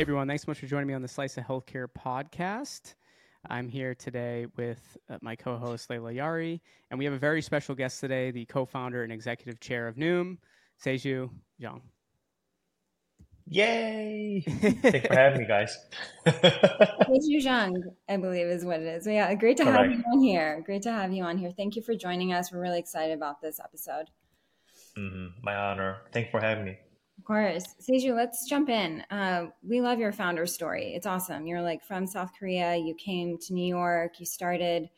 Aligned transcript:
Hey, 0.00 0.02
everyone. 0.02 0.28
Thanks 0.28 0.44
so 0.44 0.50
much 0.50 0.58
for 0.58 0.66
joining 0.66 0.86
me 0.86 0.94
on 0.94 1.02
the 1.02 1.08
Slice 1.08 1.36
of 1.36 1.44
Healthcare 1.44 1.86
podcast. 1.86 2.94
I'm 3.50 3.68
here 3.68 3.94
today 3.94 4.46
with 4.56 4.96
uh, 5.10 5.18
my 5.20 5.36
co 5.36 5.58
host, 5.58 5.90
Leila 5.90 6.10
Yari, 6.14 6.62
and 6.90 6.98
we 6.98 7.04
have 7.04 7.12
a 7.12 7.18
very 7.18 7.42
special 7.42 7.74
guest 7.74 8.00
today, 8.00 8.30
the 8.30 8.46
co 8.46 8.64
founder 8.64 9.02
and 9.02 9.12
executive 9.12 9.60
chair 9.60 9.86
of 9.86 9.96
Noom, 9.96 10.38
Saeju 10.82 11.28
Jeong. 11.60 11.82
Yay! 13.48 14.42
Thanks 14.48 15.06
for 15.06 15.14
having 15.14 15.40
me, 15.40 15.46
guys. 15.46 15.76
Saeju 16.26 17.44
Jeong, 17.44 17.74
I 18.08 18.16
believe 18.16 18.46
is 18.46 18.64
what 18.64 18.80
it 18.80 18.86
is. 18.86 19.04
But 19.04 19.12
yeah, 19.12 19.34
great 19.34 19.58
to 19.58 19.64
Correct. 19.64 19.82
have 19.82 19.92
you 19.92 20.02
on 20.14 20.22
here. 20.22 20.62
Great 20.64 20.80
to 20.84 20.92
have 20.92 21.12
you 21.12 21.24
on 21.24 21.36
here. 21.36 21.52
Thank 21.54 21.76
you 21.76 21.82
for 21.82 21.94
joining 21.94 22.32
us. 22.32 22.50
We're 22.50 22.62
really 22.62 22.78
excited 22.78 23.12
about 23.12 23.42
this 23.42 23.60
episode. 23.60 24.06
Mm-hmm. 24.96 25.44
My 25.44 25.56
honor. 25.56 25.98
Thanks 26.10 26.30
for 26.30 26.40
having 26.40 26.64
me. 26.64 26.78
Of 27.20 27.26
course. 27.26 27.74
Saeju, 27.86 28.16
let's 28.16 28.48
jump 28.48 28.70
in. 28.70 29.04
Uh, 29.10 29.48
we 29.62 29.82
love 29.82 29.98
your 29.98 30.10
founder 30.10 30.46
story. 30.46 30.94
It's 30.94 31.06
awesome. 31.06 31.46
You're 31.46 31.60
like 31.60 31.84
from 31.84 32.06
South 32.06 32.30
Korea, 32.36 32.74
you 32.76 32.94
came 32.94 33.36
to 33.42 33.52
New 33.52 33.66
York, 33.66 34.18
you 34.18 34.24
started 34.24 34.88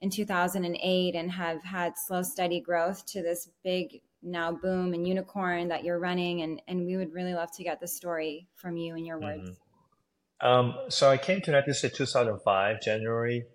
in 0.00 0.10
2008 0.10 1.14
and 1.14 1.30
have 1.30 1.64
had 1.64 1.94
slow, 1.96 2.20
steady 2.20 2.60
growth 2.60 3.06
to 3.06 3.22
this 3.22 3.48
big 3.64 4.02
now 4.22 4.52
boom 4.52 4.92
and 4.92 5.08
unicorn 5.08 5.68
that 5.68 5.82
you're 5.82 5.98
running. 5.98 6.42
And, 6.42 6.60
and 6.68 6.84
we 6.84 6.98
would 6.98 7.14
really 7.14 7.32
love 7.32 7.50
to 7.52 7.64
get 7.64 7.80
the 7.80 7.88
story 7.88 8.46
from 8.56 8.76
you 8.76 8.94
in 8.94 9.06
your 9.06 9.18
words. 9.18 9.48
Mm-hmm. 9.48 10.46
Um, 10.46 10.74
so 10.90 11.08
I 11.08 11.16
came 11.16 11.40
to 11.40 11.50
United 11.50 11.72
States 11.72 11.96
2005, 11.96 12.82
January, 12.82 13.46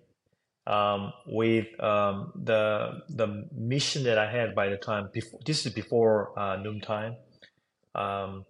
um, 0.65 1.13
with 1.27 1.67
um, 1.79 2.31
the 2.35 3.01
the 3.09 3.47
mission 3.51 4.03
that 4.05 4.17
I 4.17 4.31
had 4.31 4.55
by 4.55 4.69
the 4.69 4.77
time. 4.77 5.09
Before, 5.13 5.39
this 5.45 5.65
is 5.67 5.73
before 5.73 6.37
uh, 6.37 6.57
Noom 6.57 6.81
time 6.81 7.17
um, 7.95 8.45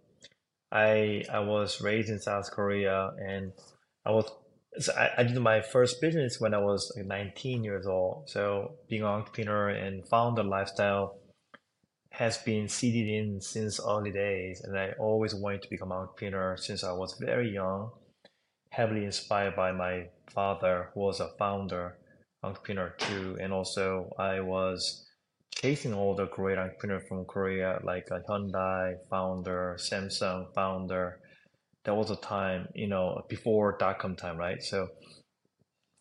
I 0.71 1.23
I 1.31 1.39
was 1.39 1.81
raised 1.81 2.09
in 2.09 2.19
South 2.19 2.51
Korea, 2.51 3.11
and 3.17 3.53
I 4.05 4.11
was 4.11 4.29
so 4.77 4.93
I, 4.93 5.09
I 5.19 5.23
did 5.23 5.39
my 5.39 5.61
first 5.61 6.01
business 6.01 6.39
when 6.39 6.53
I 6.53 6.57
was 6.57 6.91
19 6.97 7.63
years 7.63 7.85
old. 7.87 8.29
So 8.29 8.73
being 8.89 9.03
an 9.03 9.07
entrepreneur 9.07 9.69
and 9.69 10.07
founder 10.07 10.43
lifestyle 10.43 11.17
has 12.11 12.37
been 12.37 12.67
seeded 12.67 13.07
in 13.07 13.41
since 13.41 13.79
early 13.79 14.11
days, 14.11 14.61
and 14.61 14.77
I 14.77 14.91
always 14.99 15.35
wanted 15.35 15.63
to 15.63 15.69
become 15.69 15.91
an 15.91 15.97
entrepreneur 15.97 16.57
since 16.57 16.83
I 16.83 16.91
was 16.91 17.17
very 17.19 17.53
young. 17.53 17.91
Heavily 18.71 19.05
inspired 19.05 19.55
by 19.55 19.71
my 19.71 20.09
father, 20.29 20.89
who 20.93 21.01
was 21.01 21.19
a 21.21 21.29
founder 21.39 21.97
entrepreneur 22.43 22.93
too, 22.97 23.37
and 23.39 23.53
also 23.53 24.13
I 24.19 24.41
was 24.41 25.04
chasing 25.55 25.93
all 25.93 26.15
the 26.15 26.27
great 26.27 26.57
entrepreneurs 26.57 27.03
from 27.07 27.25
Korea, 27.25 27.79
like 27.83 28.07
a 28.11 28.19
Hyundai 28.29 28.93
founder, 29.09 29.77
Samsung 29.79 30.53
founder. 30.53 31.19
That 31.85 31.95
was 31.95 32.11
a 32.11 32.15
time, 32.15 32.67
you 32.73 32.87
know, 32.87 33.21
before 33.29 33.77
dot 33.79 33.99
com 33.99 34.15
time, 34.15 34.37
right? 34.37 34.61
So 34.61 34.87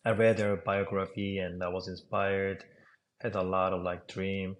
I 0.03 0.11
read 0.11 0.37
their 0.37 0.57
biography 0.57 1.37
and 1.37 1.63
I 1.63 1.69
was 1.69 1.87
inspired, 1.87 2.63
had 3.21 3.35
a 3.35 3.41
lot 3.41 3.73
of 3.73 3.83
like 3.83 4.07
dream. 4.07 4.55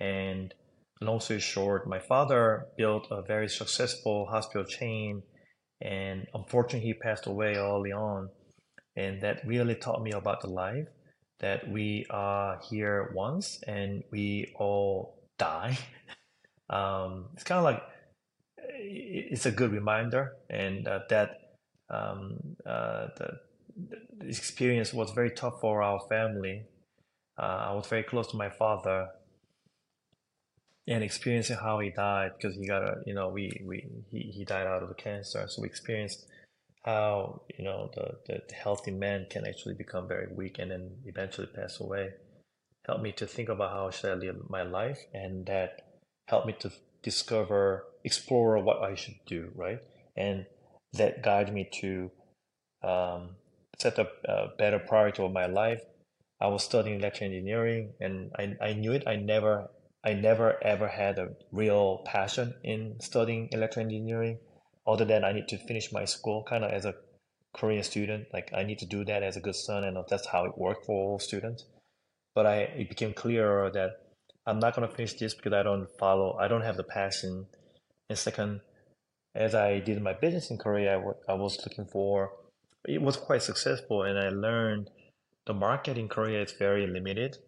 And 0.00 0.52
long 1.00 1.20
story 1.20 1.40
short, 1.40 1.88
my 1.88 1.98
father 1.98 2.66
built 2.76 3.06
a 3.10 3.22
very 3.22 3.48
successful 3.48 4.26
hospital 4.30 4.64
chain 4.64 5.22
and 5.80 6.26
unfortunately 6.34 6.88
he 6.88 6.94
passed 6.94 7.26
away 7.26 7.54
early 7.56 7.92
on. 7.92 8.28
And 8.96 9.22
that 9.22 9.46
really 9.46 9.74
taught 9.74 10.02
me 10.02 10.12
about 10.12 10.40
the 10.40 10.48
life 10.48 10.88
that 11.40 11.68
we 11.68 12.06
are 12.10 12.58
here 12.68 13.10
once 13.14 13.62
and 13.66 14.02
we 14.10 14.52
all 14.56 15.22
die. 15.38 15.78
Um, 16.68 17.26
it's 17.34 17.44
kind 17.44 17.58
of 17.58 17.64
like 17.64 17.80
it's 18.78 19.46
a 19.46 19.50
good 19.50 19.72
reminder, 19.72 20.32
and 20.50 20.86
uh, 20.88 21.00
that 21.08 21.58
um, 21.90 22.38
uh, 22.66 23.08
the, 23.16 23.38
the, 24.18 24.26
experience 24.26 24.92
was 24.92 25.12
very 25.12 25.30
tough 25.30 25.60
for 25.60 25.82
our 25.82 26.00
family. 26.08 26.64
Uh, 27.38 27.68
I 27.68 27.72
was 27.72 27.86
very 27.86 28.02
close 28.02 28.26
to 28.28 28.36
my 28.36 28.50
father, 28.50 29.08
and 30.88 31.04
experiencing 31.04 31.56
how 31.56 31.78
he 31.78 31.90
died 31.90 32.32
because 32.36 32.56
he 32.56 32.66
got 32.66 32.82
a 32.82 32.96
you 33.06 33.14
know 33.14 33.28
we 33.28 33.62
we 33.64 33.86
he, 34.10 34.32
he 34.34 34.44
died 34.44 34.66
out 34.66 34.82
of 34.82 34.96
cancer, 34.96 35.46
so 35.48 35.62
we 35.62 35.68
experienced 35.68 36.26
how 36.86 37.42
you 37.58 37.64
know 37.64 37.90
the, 37.94 38.14
the 38.26 38.54
healthy 38.54 38.92
man 38.92 39.26
can 39.28 39.46
actually 39.46 39.74
become 39.74 40.06
very 40.06 40.28
weak 40.32 40.58
and 40.58 40.70
then 40.70 40.92
eventually 41.04 41.48
pass 41.48 41.80
away. 41.80 42.10
Helped 42.86 43.02
me 43.02 43.12
to 43.12 43.26
think 43.26 43.48
about 43.48 43.72
how 43.72 43.88
I 43.88 43.90
should 43.90 44.10
I 44.10 44.14
live 44.14 44.36
my 44.48 44.62
life 44.62 45.00
and 45.12 45.44
that 45.46 45.82
helped 46.28 46.46
me 46.46 46.54
to 46.60 46.70
discover 47.02 47.84
explore 48.04 48.58
what 48.62 48.82
I 48.82 48.94
should 48.94 49.18
do 49.26 49.50
right? 49.56 49.80
And 50.16 50.46
that 50.92 51.22
guided 51.24 51.52
me 51.52 51.68
to 51.80 52.10
um, 52.84 53.30
set 53.78 53.98
up 53.98 54.12
a 54.24 54.46
better 54.56 54.78
priority 54.78 55.24
of 55.24 55.32
my 55.32 55.46
life. 55.46 55.82
I 56.40 56.46
was 56.46 56.62
studying 56.62 57.00
electrical 57.00 57.26
engineering 57.26 57.94
and 58.00 58.30
I, 58.38 58.54
I 58.60 58.72
knew 58.74 58.92
it. 58.92 59.02
I 59.08 59.16
never 59.16 59.70
I 60.04 60.12
never 60.12 60.62
ever 60.62 60.86
had 60.86 61.18
a 61.18 61.30
real 61.50 62.02
passion 62.04 62.54
in 62.62 63.00
studying 63.00 63.48
electrical 63.50 63.90
engineering 63.90 64.38
other 64.86 65.04
than 65.04 65.24
I 65.24 65.32
need 65.32 65.48
to 65.48 65.58
finish 65.58 65.92
my 65.92 66.04
school 66.04 66.44
kind 66.48 66.64
of 66.64 66.70
as 66.70 66.84
a 66.84 66.94
Korean 67.52 67.82
student. 67.82 68.26
Like 68.32 68.50
I 68.54 68.62
need 68.62 68.78
to 68.80 68.86
do 68.86 69.04
that 69.04 69.22
as 69.22 69.36
a 69.36 69.40
good 69.40 69.56
son, 69.56 69.84
and 69.84 69.96
that's 70.08 70.26
how 70.28 70.44
it 70.44 70.58
worked 70.58 70.86
for 70.86 70.92
all 70.92 71.18
students. 71.18 71.64
But 72.34 72.46
I 72.46 72.56
it 72.80 72.88
became 72.88 73.14
clearer 73.14 73.70
that 73.70 74.02
I'm 74.46 74.60
not 74.60 74.74
gonna 74.74 74.88
finish 74.88 75.14
this 75.14 75.34
because 75.34 75.52
I 75.52 75.62
don't 75.62 75.88
follow. 75.98 76.36
I 76.38 76.48
don't 76.48 76.62
have 76.62 76.76
the 76.76 76.84
passion. 76.84 77.46
And 78.08 78.18
second, 78.18 78.60
as 79.34 79.54
I 79.54 79.80
did 79.80 80.00
my 80.02 80.12
business 80.12 80.50
in 80.50 80.58
Korea, 80.58 80.98
I, 80.98 81.32
I 81.32 81.34
was 81.34 81.58
looking 81.66 81.86
for. 81.86 82.32
It 82.86 83.02
was 83.02 83.16
quite 83.16 83.42
successful, 83.42 84.02
and 84.04 84.16
I 84.18 84.28
learned 84.28 84.90
the 85.46 85.54
market 85.54 85.98
in 85.98 86.08
Korea 86.08 86.42
is 86.42 86.52
very 86.52 86.86
limited, 86.86 87.38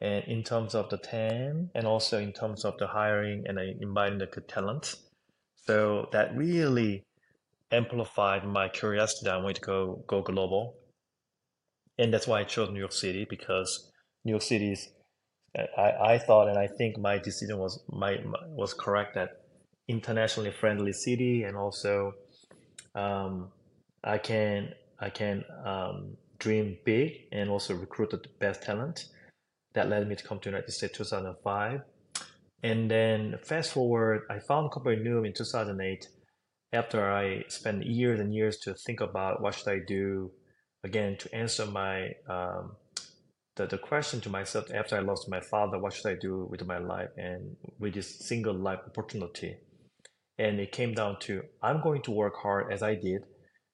and 0.00 0.24
in 0.24 0.42
terms 0.42 0.74
of 0.74 0.88
the 0.88 0.96
TAM, 0.96 1.70
and 1.74 1.86
also 1.86 2.18
in 2.18 2.32
terms 2.32 2.64
of 2.64 2.78
the 2.78 2.86
hiring 2.86 3.44
and 3.46 3.58
inviting 3.58 4.18
the 4.18 4.26
good 4.26 4.48
talent 4.48 4.96
so 5.68 6.08
that 6.12 6.34
really 6.34 7.04
amplified 7.70 8.42
my 8.42 8.70
curiosity 8.70 9.24
that 9.24 9.34
I 9.34 9.36
wanted 9.36 9.56
to 9.56 9.60
go 9.60 10.02
go 10.06 10.22
global. 10.22 10.76
And 11.98 12.10
that's 12.10 12.26
why 12.26 12.40
I 12.40 12.44
chose 12.44 12.70
New 12.70 12.78
York 12.78 12.92
City 13.04 13.26
because 13.28 13.92
New 14.24 14.32
York 14.32 14.42
City 14.42 14.72
is 14.72 14.88
I, 15.76 16.14
I 16.14 16.18
thought 16.18 16.48
and 16.48 16.58
I 16.58 16.68
think 16.78 16.96
my 16.96 17.18
decision 17.18 17.58
was 17.58 17.84
my, 17.90 18.16
my 18.24 18.38
was 18.46 18.72
correct 18.72 19.14
that 19.16 19.30
internationally 19.88 20.52
friendly 20.52 20.94
city 20.94 21.42
and 21.42 21.54
also 21.54 22.14
um, 22.94 23.50
I 24.02 24.16
can 24.16 24.72
I 24.98 25.10
can 25.10 25.44
um, 25.66 26.16
dream 26.38 26.78
big 26.86 27.12
and 27.30 27.50
also 27.50 27.74
recruit 27.74 28.08
the 28.08 28.22
best 28.40 28.62
talent. 28.62 29.04
That 29.74 29.90
led 29.90 30.08
me 30.08 30.16
to 30.16 30.24
come 30.24 30.38
to 30.38 30.48
United 30.48 30.72
States 30.72 30.96
2005 30.96 31.82
and 32.62 32.90
then 32.90 33.36
fast 33.44 33.72
forward, 33.72 34.22
I 34.28 34.40
found 34.40 34.72
Company 34.72 34.96
Noom 34.96 35.26
in 35.26 35.32
2008 35.32 36.08
after 36.72 37.10
I 37.10 37.44
spent 37.48 37.86
years 37.86 38.20
and 38.20 38.34
years 38.34 38.58
to 38.58 38.74
think 38.74 39.00
about 39.00 39.40
what 39.40 39.54
should 39.54 39.68
I 39.68 39.78
do 39.86 40.32
again 40.84 41.16
to 41.18 41.34
answer 41.34 41.66
my 41.66 42.10
um, 42.28 42.76
the, 43.56 43.66
the 43.66 43.78
question 43.78 44.20
to 44.22 44.30
myself 44.30 44.70
after 44.72 44.96
I 44.96 45.00
lost 45.00 45.28
my 45.28 45.40
father, 45.40 45.78
what 45.78 45.92
should 45.92 46.06
I 46.06 46.14
do 46.14 46.46
with 46.50 46.64
my 46.66 46.78
life 46.78 47.10
and 47.16 47.56
with 47.78 47.94
this 47.94 48.18
single 48.20 48.54
life 48.54 48.80
opportunity? 48.86 49.56
And 50.38 50.60
it 50.60 50.72
came 50.72 50.94
down 50.94 51.18
to 51.20 51.42
I'm 51.62 51.80
going 51.80 52.02
to 52.02 52.10
work 52.10 52.34
hard 52.36 52.72
as 52.72 52.82
I 52.82 52.94
did. 52.96 53.22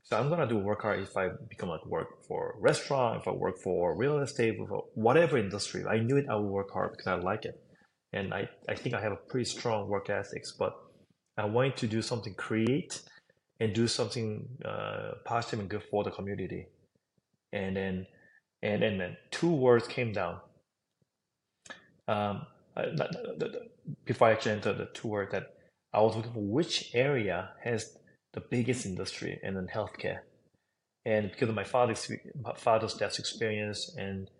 So 0.03 0.19
I'm 0.19 0.29
gonna 0.29 0.47
do 0.47 0.59
work 0.59 0.83
hard 0.83 1.01
if 1.01 1.17
I 1.17 1.31
become 1.49 1.71
a 1.71 1.79
work 1.87 2.25
for 2.29 2.57
restaurant, 2.61 3.23
if 3.23 3.29
I 3.29 3.31
work 3.31 3.59
for 3.63 3.97
real 3.97 4.19
estate, 4.19 4.57
for 4.59 4.85
whatever 4.95 5.39
industry. 5.39 5.85
I 5.87 5.99
knew 6.01 6.19
it 6.19 6.27
I 6.29 6.37
would 6.37 6.51
work 6.51 6.71
hard 6.71 6.93
because 6.93 7.07
I 7.07 7.15
like 7.15 7.47
it 7.47 7.64
and 8.15 8.33
I, 8.33 8.49
I 8.69 8.75
think 8.77 8.95
I 8.95 9.01
have 9.01 9.13
a 9.13 9.17
pretty 9.17 9.45
strong 9.45 9.89
work 9.89 10.09
ethics, 10.09 10.53
but 10.57 10.73
I 11.37 11.45
wanted 11.45 11.77
to 11.79 11.89
do 11.89 12.01
something 12.01 12.33
create 12.35 13.03
and 13.59 13.75
do 13.75 13.89
something 13.89 14.49
uh, 14.65 15.13
positive 15.25 15.59
and 15.59 15.69
good 15.69 15.83
for 15.91 16.05
the 16.05 16.13
community. 16.13 16.69
And 17.53 17.77
then, 17.77 18.07
and 18.63 18.83
then, 18.83 18.99
then 18.99 19.17
two 19.33 19.53
words 19.53 19.89
came 19.89 20.13
down. 20.13 20.39
Um, 22.07 22.47
not, 22.77 23.11
before 24.05 24.29
I 24.29 24.33
actually 24.33 24.53
entered 24.53 24.79
the 24.79 24.89
two 24.95 25.09
words 25.09 25.33
that 25.33 25.55
I 25.93 26.01
was 26.01 26.15
looking 26.15 26.33
for 26.33 26.41
which 26.41 26.93
area 26.95 27.51
has 27.65 27.97
the 28.33 28.41
biggest 28.41 28.87
industry 28.87 29.41
and 29.43 29.57
then 29.57 29.67
healthcare. 29.73 30.21
And 31.05 31.33
because 31.33 31.49
of 31.49 31.55
my 31.57 31.65
father's 31.65 32.11
father's 32.57 32.95
death 32.95 33.19
experience 33.19 33.95
and 33.99 34.31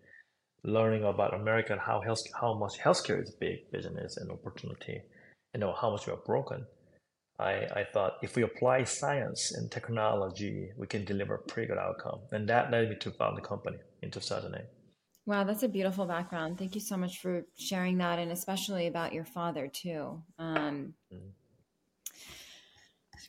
learning 0.65 1.03
about 1.03 1.33
America 1.33 1.73
and 1.73 1.81
how 1.81 2.01
health, 2.01 2.21
how 2.39 2.53
much 2.53 2.79
healthcare 2.79 3.21
is 3.21 3.33
a 3.33 3.39
big 3.39 3.71
business 3.71 4.17
and 4.17 4.31
opportunity, 4.31 5.01
and 5.53 5.61
know 5.61 5.73
how 5.73 5.91
much 5.91 6.07
we 6.07 6.13
are 6.13 6.25
broken. 6.25 6.65
I, 7.39 7.67
I 7.75 7.85
thought 7.93 8.13
if 8.21 8.35
we 8.35 8.43
apply 8.43 8.85
science 8.85 9.53
and 9.53 9.69
technology, 9.69 10.69
we 10.77 10.87
can 10.87 11.03
deliver 11.03 11.35
a 11.35 11.39
pretty 11.39 11.67
good 11.67 11.77
outcome. 11.77 12.21
And 12.31 12.47
that 12.47 12.71
led 12.71 12.89
me 12.89 12.95
to 13.01 13.11
found 13.11 13.37
the 13.37 13.41
company 13.41 13.77
in 14.01 14.11
2008. 14.11 14.65
Wow, 15.25 15.43
that's 15.43 15.63
a 15.63 15.67
beautiful 15.67 16.05
background. 16.05 16.57
Thank 16.57 16.75
you 16.75 16.81
so 16.81 16.95
much 16.95 17.19
for 17.19 17.45
sharing 17.57 17.97
that, 17.97 18.19
and 18.19 18.31
especially 18.31 18.87
about 18.87 19.11
your 19.11 19.25
father 19.25 19.67
too. 19.67 20.21
Um, 20.37 20.93
mm-hmm. 21.11 21.29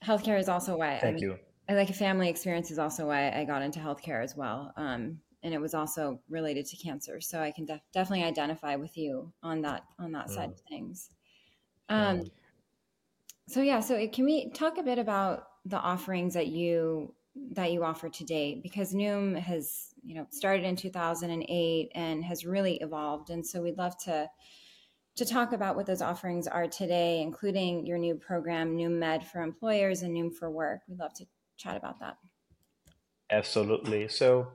Healthcare 0.05 0.39
is 0.39 0.49
also 0.49 0.77
why. 0.77 0.99
Thank 0.99 1.05
I 1.05 1.11
mean, 1.13 1.23
you. 1.23 1.39
I 1.69 1.73
like 1.73 1.91
a 1.91 1.95
family 1.95 2.29
experience 2.29 2.71
is 2.71 2.79
also 2.79 3.07
why 3.07 3.31
I 3.31 3.45
got 3.45 3.63
into 3.63 3.81
healthcare 3.81 4.23
as 4.23 4.37
well. 4.37 4.73
Um, 4.77 5.19
and 5.47 5.55
it 5.55 5.61
was 5.61 5.75
also 5.75 6.19
related 6.29 6.67
to 6.67 6.77
cancer. 6.77 7.21
So 7.21 7.41
I 7.41 7.53
can 7.53 7.67
def- 7.67 7.81
definitely 7.93 8.25
identify 8.25 8.75
with 8.75 8.99
you 8.99 9.33
on 9.45 9.63
that, 9.63 9.85
on 9.97 10.11
that 10.11 10.27
mm. 10.27 10.35
side 10.35 10.51
of 10.51 10.61
things. 10.69 11.09
Um, 11.89 12.19
mm. 12.19 12.31
so 13.47 13.63
yeah, 13.63 13.79
so 13.79 14.09
can 14.09 14.25
we 14.25 14.51
talk 14.51 14.77
a 14.77 14.83
bit 14.83 14.99
about 14.99 15.45
the 15.65 15.79
offerings 15.79 16.35
that 16.35 16.49
you, 16.49 17.15
that 17.53 17.71
you 17.71 17.85
offer 17.85 18.09
today? 18.09 18.59
Because 18.61 18.93
Noom 18.93 19.39
has, 19.39 19.95
you 20.05 20.17
know, 20.17 20.27
started 20.31 20.65
in 20.65 20.75
2008 20.75 21.93
and 21.95 22.25
has 22.25 22.45
really 22.45 22.79
evolved. 22.79 23.31
And 23.31 23.47
so 23.47 23.63
we'd 23.63 23.79
love 23.79 23.97
to, 23.99 24.29
to 25.15 25.25
talk 25.25 25.53
about 25.53 25.77
what 25.77 25.87
those 25.87 26.03
offerings 26.03 26.49
are 26.49 26.67
today, 26.67 27.23
including 27.23 27.87
your 27.87 27.99
new 27.99 28.17
program, 28.17 28.77
Noom 28.77 28.99
Med 28.99 29.25
for 29.25 29.43
employers 29.43 30.03
and 30.03 30.13
Noom 30.13 30.35
for 30.35 30.51
work. 30.51 30.81
We'd 30.89 30.99
love 30.99 31.15
to 31.15 31.27
chat 31.57 31.77
about 31.77 32.01
that. 32.01 32.17
Absolutely. 33.31 34.09
So 34.09 34.49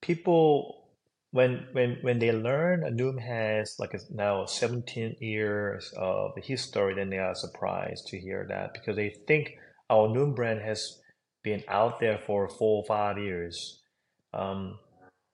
people 0.00 0.88
when 1.32 1.66
when 1.72 1.98
when 2.02 2.18
they 2.18 2.32
learn 2.32 2.80
Noom 2.96 3.20
has 3.20 3.76
like 3.78 3.94
a, 3.94 3.98
now 4.10 4.44
17 4.44 5.16
years 5.20 5.92
of 5.96 6.32
history, 6.42 6.94
then 6.94 7.10
they 7.10 7.18
are 7.18 7.34
surprised 7.34 8.08
to 8.08 8.18
hear 8.18 8.46
that 8.48 8.72
because 8.72 8.96
they 8.96 9.14
think 9.28 9.52
our 9.88 10.08
Noom 10.08 10.34
brand 10.34 10.60
has 10.60 11.00
been 11.42 11.62
out 11.68 12.00
there 12.00 12.18
for 12.26 12.48
four 12.48 12.82
or 12.82 12.84
five 12.86 13.18
years. 13.18 13.80
Um, 14.34 14.78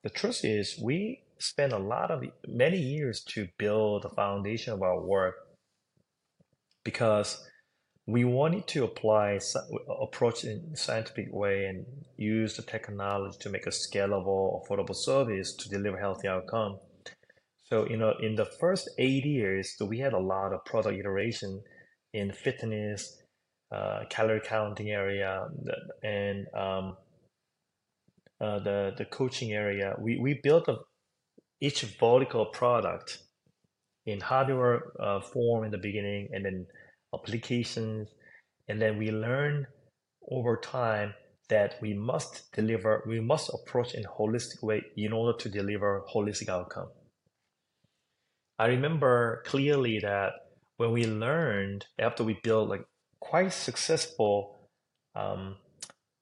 the 0.03 0.09
truth 0.09 0.41
is, 0.43 0.79
we 0.81 1.23
spent 1.39 1.73
a 1.73 1.77
lot 1.77 2.11
of 2.11 2.23
many 2.47 2.77
years 2.77 3.23
to 3.23 3.47
build 3.57 4.03
the 4.03 4.09
foundation 4.09 4.73
of 4.73 4.81
our 4.81 4.99
work 4.99 5.35
because 6.83 7.45
we 8.07 8.23
wanted 8.23 8.65
to 8.67 8.85
apply 8.85 9.37
approach 10.01 10.45
in 10.45 10.75
scientific 10.75 11.27
way 11.31 11.65
and 11.65 11.85
use 12.15 12.55
the 12.55 12.61
technology 12.63 13.37
to 13.41 13.49
make 13.49 13.67
a 13.67 13.69
scalable 13.69 14.65
affordable 14.65 14.95
service 14.95 15.53
to 15.53 15.67
deliver 15.67 15.99
healthy 15.99 16.27
outcome. 16.29 16.79
So 17.69 17.87
you 17.89 17.97
know 17.97 18.13
in 18.21 18.35
the 18.35 18.45
first 18.45 18.89
eight 18.97 19.25
years 19.25 19.75
we 19.81 19.99
had 19.99 20.13
a 20.13 20.19
lot 20.19 20.53
of 20.53 20.63
product 20.63 20.97
iteration 20.97 21.61
in 22.13 22.31
fitness 22.31 23.21
uh, 23.75 24.05
calorie 24.09 24.41
counting 24.41 24.89
area 24.89 25.45
and 26.01 26.47
um, 26.55 26.95
uh, 28.39 28.59
the 28.59 28.93
the 28.97 29.05
coaching 29.05 29.51
area. 29.51 29.95
We, 29.99 30.17
we 30.17 30.39
built 30.41 30.69
a, 30.69 30.77
each 31.59 31.81
vertical 31.99 32.45
product 32.45 33.17
in 34.05 34.21
hardware 34.21 34.93
uh, 35.01 35.19
form 35.19 35.65
in 35.65 35.71
the 35.71 35.77
beginning 35.77 36.29
and 36.31 36.45
then 36.45 36.67
applications 37.13 38.09
and 38.67 38.81
then 38.81 38.97
we 38.97 39.11
learn 39.11 39.67
over 40.29 40.57
time 40.57 41.13
that 41.49 41.75
we 41.81 41.93
must 41.93 42.51
deliver 42.51 43.03
we 43.07 43.19
must 43.21 43.49
approach 43.53 43.93
in 43.93 44.03
a 44.03 44.09
holistic 44.09 44.61
way 44.61 44.83
in 44.97 45.13
order 45.13 45.37
to 45.37 45.49
deliver 45.49 46.03
holistic 46.13 46.49
outcome. 46.49 46.89
I 48.59 48.67
remember 48.67 49.43
clearly 49.45 49.99
that 49.99 50.33
when 50.77 50.91
we 50.91 51.05
learned 51.05 51.85
after 51.97 52.23
we 52.23 52.39
built 52.43 52.69
like 52.69 52.85
quite 53.19 53.53
successful 53.53 54.69
um, 55.15 55.55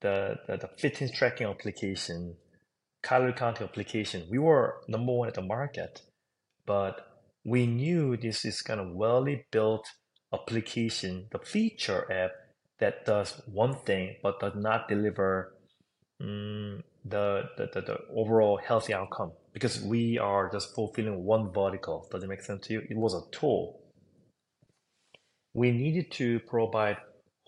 the, 0.01 0.35
the, 0.47 0.57
the 0.57 0.69
fitness 0.77 1.11
tracking 1.11 1.47
application 1.47 2.35
calorie 3.03 3.33
counting 3.33 3.67
application 3.67 4.27
we 4.29 4.37
were 4.37 4.81
number 4.87 5.11
one 5.11 5.27
at 5.27 5.33
the 5.33 5.41
market. 5.41 6.01
But 6.67 7.01
we 7.43 7.67
knew 7.67 8.17
this 8.17 8.45
is 8.45 8.61
kind 8.61 8.79
of 8.79 8.91
well 8.91 9.25
built 9.51 9.87
application, 10.33 11.27
the 11.31 11.39
feature 11.39 12.12
app 12.12 12.31
that 12.80 13.06
does 13.06 13.42
one 13.45 13.75
thing 13.86 14.16
but 14.22 14.39
does 14.39 14.56
not 14.56 14.88
deliver 14.88 15.56
um, 16.22 16.83
the, 17.04 17.44
the, 17.57 17.69
the, 17.74 17.81
the, 17.81 17.98
overall 18.13 18.57
healthy 18.57 18.94
outcome 18.94 19.31
because 19.54 19.81
we 19.81 20.18
are 20.18 20.50
just 20.51 20.74
fulfilling 20.74 21.24
one 21.24 21.51
vertical. 21.51 22.07
Does 22.12 22.24
it 22.24 22.30
make 22.30 22.42
sense 22.42 22.68
to 22.68 22.74
you? 22.74 22.81
It 22.89 22.98
was 22.98 23.13
a 23.13 23.22
tool. 23.31 23.81
We 25.54 25.72
needed 25.72 26.12
to 26.13 26.39
provide 26.42 26.98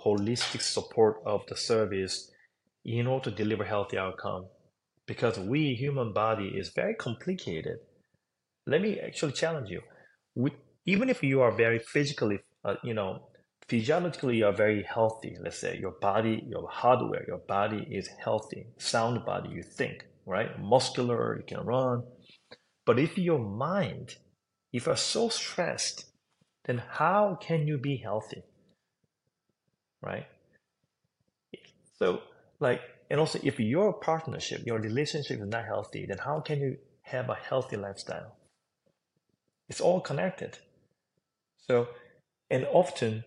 holistic 0.04 0.62
support 0.62 1.18
of 1.26 1.42
the 1.48 1.58
service 1.58 2.32
in 2.86 3.08
order 3.08 3.30
to 3.30 3.36
deliver 3.36 3.66
healthy 3.66 3.98
outcome 3.98 4.46
because 5.08 5.40
we 5.40 5.74
human 5.74 6.14
body 6.14 6.54
is 6.56 6.70
very 6.70 6.94
complicated. 6.94 7.80
Let 8.66 8.82
me 8.82 9.00
actually 9.00 9.32
challenge 9.34 9.70
you. 9.70 9.82
We, 10.36 10.52
even 10.86 11.10
if 11.10 11.24
you 11.24 11.42
are 11.42 11.52
very 11.52 11.80
physically 11.80 12.40
uh, 12.68 12.76
you 12.84 12.94
know, 12.94 13.30
physiologically 13.68 14.38
you're 14.38 14.52
very 14.52 14.84
healthy. 14.84 15.38
Let's 15.42 15.58
say 15.58 15.78
your 15.80 15.96
body, 16.02 16.44
your 16.48 16.68
hardware, 16.70 17.24
your 17.28 17.40
body 17.40 17.88
is 17.90 18.10
healthy, 18.24 18.68
sound 18.78 19.26
body, 19.26 19.50
you 19.50 19.64
think, 19.64 20.06
right? 20.26 20.60
Muscular, 20.60 21.38
you 21.38 21.44
can 21.48 21.66
run. 21.66 22.04
But 22.86 23.00
if 23.00 23.18
your 23.18 23.40
mind, 23.40 24.16
if 24.74 24.86
you're 24.86 24.96
so 24.98 25.30
stressed, 25.30 26.06
then 26.66 26.84
how 26.90 27.38
can 27.42 27.68
you 27.68 27.78
be 27.78 27.98
healthy? 27.98 28.44
Right? 30.02 30.28
So, 31.98 32.22
like, 32.60 32.82
and 33.10 33.20
also 33.20 33.40
if 33.44 33.60
your 33.60 33.94
partnership, 33.94 34.62
your 34.66 34.80
relationship 34.80 35.40
is 35.40 35.48
not 35.48 35.66
healthy, 35.66 36.06
then 36.06 36.18
how 36.18 36.42
can 36.42 36.60
you 36.60 36.78
have 37.02 37.30
a 37.30 37.36
healthy 37.36 37.78
lifestyle? 37.78 38.36
It's 39.70 39.82
all 39.82 40.02
connected. 40.02 40.58
So 41.68 41.88
and 42.50 42.66
often 42.72 43.24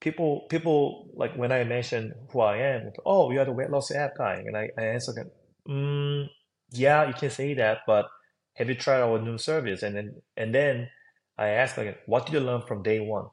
people 0.00 0.46
people 0.48 1.08
like 1.14 1.34
when 1.36 1.52
I 1.52 1.64
mention 1.64 2.14
who 2.30 2.40
I 2.40 2.58
am, 2.58 2.92
oh, 3.04 3.30
you 3.30 3.40
are 3.40 3.44
the 3.44 3.52
weight 3.52 3.70
loss 3.70 3.90
app 3.90 4.16
guy, 4.16 4.42
and 4.46 4.56
I, 4.56 4.70
I 4.78 4.82
answer 4.84 5.12
them, 5.12 5.30
mm, 5.68 6.26
yeah, 6.70 7.06
you 7.06 7.14
can 7.14 7.30
say 7.30 7.54
that, 7.54 7.78
but 7.86 8.06
have 8.54 8.68
you 8.68 8.74
tried 8.74 9.00
our 9.00 9.20
new 9.20 9.38
service? 9.38 9.82
And 9.82 9.96
then 9.96 10.22
and 10.36 10.54
then 10.54 10.88
I 11.36 11.48
ask 11.48 11.76
like, 11.76 11.98
what 12.06 12.26
did 12.26 12.34
you 12.34 12.40
learn 12.40 12.62
from 12.66 12.82
day 12.82 13.00
one? 13.00 13.26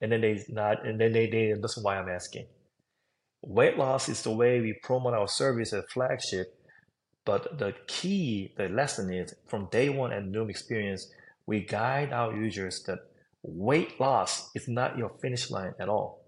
And 0.00 0.10
then 0.12 0.20
they 0.20 0.44
not, 0.48 0.86
and 0.86 1.00
then 1.00 1.12
they 1.12 1.28
they 1.28 1.54
that's 1.60 1.78
why 1.82 1.98
I'm 1.98 2.08
asking. 2.08 2.46
Weight 3.42 3.76
loss 3.76 4.08
is 4.08 4.22
the 4.22 4.30
way 4.30 4.60
we 4.60 4.78
promote 4.82 5.14
our 5.14 5.28
service 5.28 5.72
as 5.72 5.84
flagship, 5.92 6.54
but 7.24 7.58
the 7.58 7.74
key, 7.88 8.52
the 8.56 8.68
lesson 8.68 9.12
is 9.12 9.34
from 9.48 9.68
day 9.70 9.88
one 9.88 10.12
at 10.12 10.22
Noom 10.24 10.48
Experience, 10.48 11.08
we 11.46 11.60
guide 11.60 12.12
our 12.12 12.34
users 12.34 12.82
that 12.84 13.00
weight 13.42 14.00
loss 14.00 14.50
is 14.54 14.68
not 14.68 14.98
your 14.98 15.10
finish 15.20 15.50
line 15.50 15.72
at 15.80 15.88
all. 15.88 16.24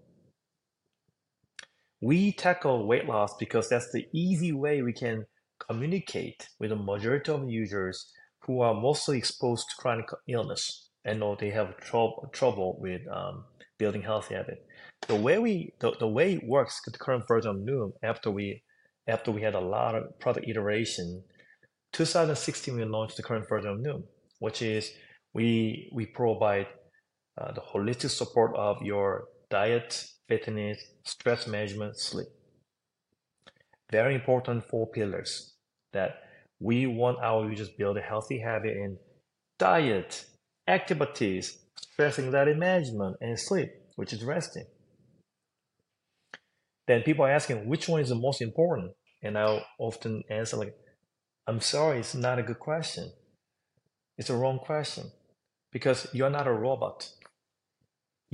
We 2.01 2.31
tackle 2.33 2.87
weight 2.87 3.05
loss 3.05 3.35
because 3.37 3.69
that's 3.69 3.91
the 3.91 4.05
easy 4.13 4.51
way 4.51 4.81
we 4.81 4.93
can 4.93 5.25
communicate 5.59 6.49
with 6.59 6.69
the 6.69 6.75
majority 6.75 7.31
of 7.31 7.49
users 7.49 8.11
who 8.41 8.61
are 8.61 8.73
mostly 8.73 9.17
exposed 9.17 9.69
to 9.69 9.75
chronic 9.81 10.07
illness 10.27 10.89
and 11.03 11.19
know 11.19 11.35
they 11.35 11.51
have 11.51 11.77
trouble 11.77 12.29
trouble 12.33 12.77
with 12.79 13.01
um, 13.11 13.45
building 13.77 14.01
healthy 14.01 14.35
habit. 14.35 14.65
The 15.07 15.15
way 15.15 15.39
we 15.39 15.73
the, 15.79 15.93
the 15.99 16.07
way 16.07 16.33
it 16.33 16.47
works 16.47 16.81
with 16.85 16.93
the 16.93 16.99
current 16.99 17.27
version 17.27 17.51
of 17.51 17.57
Noom 17.57 17.93
after 18.03 18.29
we 18.29 18.63
after 19.07 19.31
we 19.31 19.41
had 19.41 19.55
a 19.55 19.59
lot 19.59 19.95
of 19.95 20.19
product 20.19 20.47
iteration, 20.47 21.23
2016 21.93 22.75
we 22.75 22.83
launched 22.85 23.17
the 23.17 23.23
current 23.23 23.47
version 23.47 23.71
of 23.71 23.77
Noom, 23.77 24.03
which 24.39 24.61
is 24.61 24.91
we 25.33 25.89
we 25.93 26.05
provide 26.05 26.67
uh, 27.37 27.51
the 27.51 27.61
holistic 27.61 28.09
support 28.09 28.55
of 28.55 28.81
your 28.81 29.27
diet, 29.49 30.07
fitness, 30.27 30.77
stress 31.03 31.47
management, 31.47 31.97
sleep. 31.97 32.27
Very 33.91 34.15
important 34.15 34.67
four 34.67 34.87
pillars 34.87 35.53
that 35.93 36.23
we 36.59 36.87
want 36.87 37.19
our 37.19 37.49
users 37.49 37.69
build 37.69 37.97
a 37.97 38.01
healthy 38.01 38.39
habit 38.39 38.75
in 38.75 38.97
diet, 39.59 40.25
activities, 40.67 41.59
stress 41.79 42.17
anxiety 42.17 42.53
management, 42.53 43.17
and 43.21 43.39
sleep, 43.39 43.69
which 43.95 44.13
is 44.13 44.23
resting. 44.23 44.65
Then 46.87 47.03
people 47.03 47.25
are 47.25 47.31
asking 47.31 47.67
which 47.67 47.87
one 47.87 48.01
is 48.01 48.09
the 48.09 48.15
most 48.15 48.41
important, 48.41 48.91
and 49.21 49.37
I'll 49.37 49.65
often 49.77 50.23
answer 50.29 50.57
like, 50.57 50.75
"I'm 51.47 51.61
sorry, 51.61 51.99
it's 51.99 52.15
not 52.15 52.39
a 52.39 52.43
good 52.43 52.59
question. 52.59 53.11
It's 54.17 54.29
a 54.29 54.37
wrong 54.37 54.59
question 54.59 55.11
because 55.71 56.07
you're 56.13 56.29
not 56.29 56.47
a 56.47 56.53
robot 56.53 57.09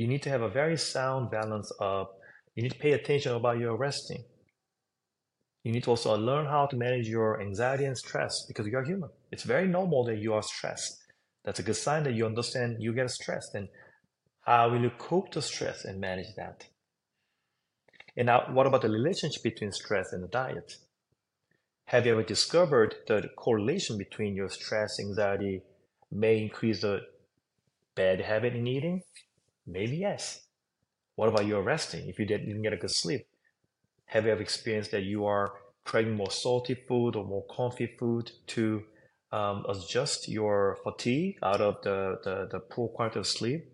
you 0.01 0.07
need 0.07 0.23
to 0.23 0.29
have 0.29 0.41
a 0.41 0.49
very 0.49 0.77
sound 0.77 1.29
balance 1.29 1.71
of 1.79 2.07
you 2.55 2.63
need 2.63 2.71
to 2.71 2.79
pay 2.79 2.93
attention 2.93 3.33
about 3.35 3.59
your 3.59 3.77
resting. 3.77 4.23
You 5.63 5.71
need 5.71 5.83
to 5.83 5.91
also 5.91 6.17
learn 6.17 6.47
how 6.47 6.65
to 6.65 6.75
manage 6.75 7.07
your 7.07 7.39
anxiety 7.39 7.85
and 7.85 7.95
stress 7.95 8.45
because 8.47 8.65
you 8.65 8.75
are 8.77 8.83
human. 8.83 9.11
It's 9.31 9.43
very 9.43 9.67
normal 9.67 10.03
that 10.05 10.17
you 10.17 10.33
are 10.33 10.41
stressed. 10.41 11.03
That's 11.45 11.59
a 11.59 11.63
good 11.63 11.75
sign 11.75 12.03
that 12.05 12.15
you 12.15 12.25
understand 12.25 12.77
you 12.79 12.93
get 12.93 13.11
stressed 13.11 13.53
and 13.53 13.67
how 14.41 14.71
will 14.71 14.81
you 14.81 14.89
cope 14.97 15.31
the 15.31 15.41
stress 15.41 15.85
and 15.85 16.01
manage 16.01 16.33
that? 16.35 16.65
And 18.17 18.25
now, 18.25 18.47
what 18.51 18.65
about 18.65 18.81
the 18.81 18.89
relationship 18.89 19.43
between 19.43 19.71
stress 19.71 20.13
and 20.13 20.23
the 20.23 20.27
diet? 20.27 20.77
Have 21.85 22.07
you 22.07 22.13
ever 22.13 22.23
discovered 22.23 22.95
the 23.07 23.29
correlation 23.37 23.99
between 23.99 24.35
your 24.35 24.49
stress, 24.49 24.99
anxiety 24.99 25.61
may 26.11 26.41
increase 26.41 26.81
the 26.81 27.01
bad 27.95 28.21
habit 28.21 28.55
in 28.55 28.65
eating 28.65 29.03
Maybe 29.65 29.97
yes. 29.97 30.47
What 31.15 31.29
about 31.29 31.45
your 31.45 31.61
resting 31.61 32.07
if 32.09 32.19
you 32.19 32.25
didn't 32.25 32.61
get 32.61 32.73
a 32.73 32.77
good 32.77 32.91
sleep? 32.91 33.25
Have 34.05 34.25
you 34.25 34.31
ever 34.31 34.41
experienced 34.41 34.91
that 34.91 35.03
you 35.03 35.25
are 35.25 35.53
craving 35.85 36.15
more 36.15 36.31
salty 36.31 36.75
food 36.75 37.15
or 37.15 37.25
more 37.25 37.45
comfy 37.55 37.95
food 37.99 38.31
to 38.47 38.83
um, 39.31 39.65
adjust 39.69 40.27
your 40.27 40.77
fatigue 40.83 41.37
out 41.43 41.61
of 41.61 41.81
the, 41.83 42.17
the, 42.23 42.47
the 42.51 42.59
poor 42.59 42.89
quality 42.89 43.19
of 43.19 43.27
sleep? 43.27 43.65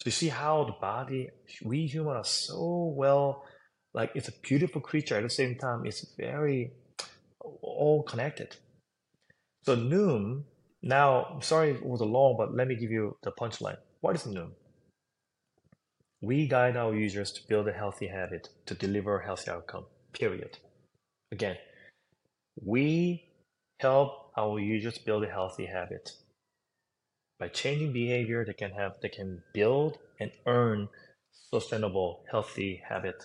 So 0.00 0.06
you 0.06 0.12
see 0.12 0.28
how 0.28 0.64
the 0.64 0.74
body, 0.80 1.30
we 1.64 1.86
humans 1.86 2.16
are 2.16 2.24
so 2.24 2.94
well, 2.96 3.44
like 3.94 4.10
it's 4.14 4.28
a 4.28 4.32
beautiful 4.42 4.80
creature 4.80 5.16
at 5.16 5.22
the 5.22 5.30
same 5.30 5.56
time, 5.56 5.82
it's 5.84 6.04
very 6.18 6.72
all 7.40 8.02
connected. 8.02 8.56
So 9.62 9.76
Noom, 9.76 10.42
now, 10.82 11.38
sorry 11.40 11.70
it 11.70 11.86
was 11.86 12.00
a 12.00 12.04
long, 12.04 12.34
but 12.36 12.54
let 12.54 12.66
me 12.66 12.74
give 12.74 12.90
you 12.90 13.16
the 13.22 13.30
punchline. 13.30 13.76
What 14.00 14.16
is 14.16 14.24
Noom? 14.24 14.50
We 16.22 16.46
guide 16.46 16.76
our 16.76 16.94
users 16.94 17.32
to 17.32 17.48
build 17.48 17.66
a 17.66 17.72
healthy 17.72 18.06
habit 18.06 18.48
to 18.66 18.74
deliver 18.74 19.18
a 19.18 19.24
healthy 19.24 19.50
outcome, 19.50 19.86
period. 20.12 20.56
Again, 21.32 21.56
we 22.64 23.24
help 23.80 24.30
our 24.36 24.60
users 24.60 24.98
build 24.98 25.24
a 25.24 25.30
healthy 25.30 25.66
habit. 25.66 26.12
By 27.40 27.48
changing 27.48 27.92
behavior, 27.92 28.44
they 28.44 28.52
can 28.52 28.70
have 28.70 29.00
they 29.02 29.08
can 29.08 29.42
build 29.52 29.98
and 30.20 30.30
earn 30.46 30.88
sustainable, 31.50 32.24
healthy 32.30 32.80
habit, 32.88 33.24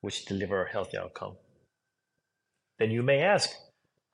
which 0.00 0.24
deliver 0.24 0.64
a 0.64 0.72
healthy 0.72 0.98
outcome. 0.98 1.36
Then 2.80 2.90
you 2.90 3.04
may 3.04 3.20
ask, 3.20 3.50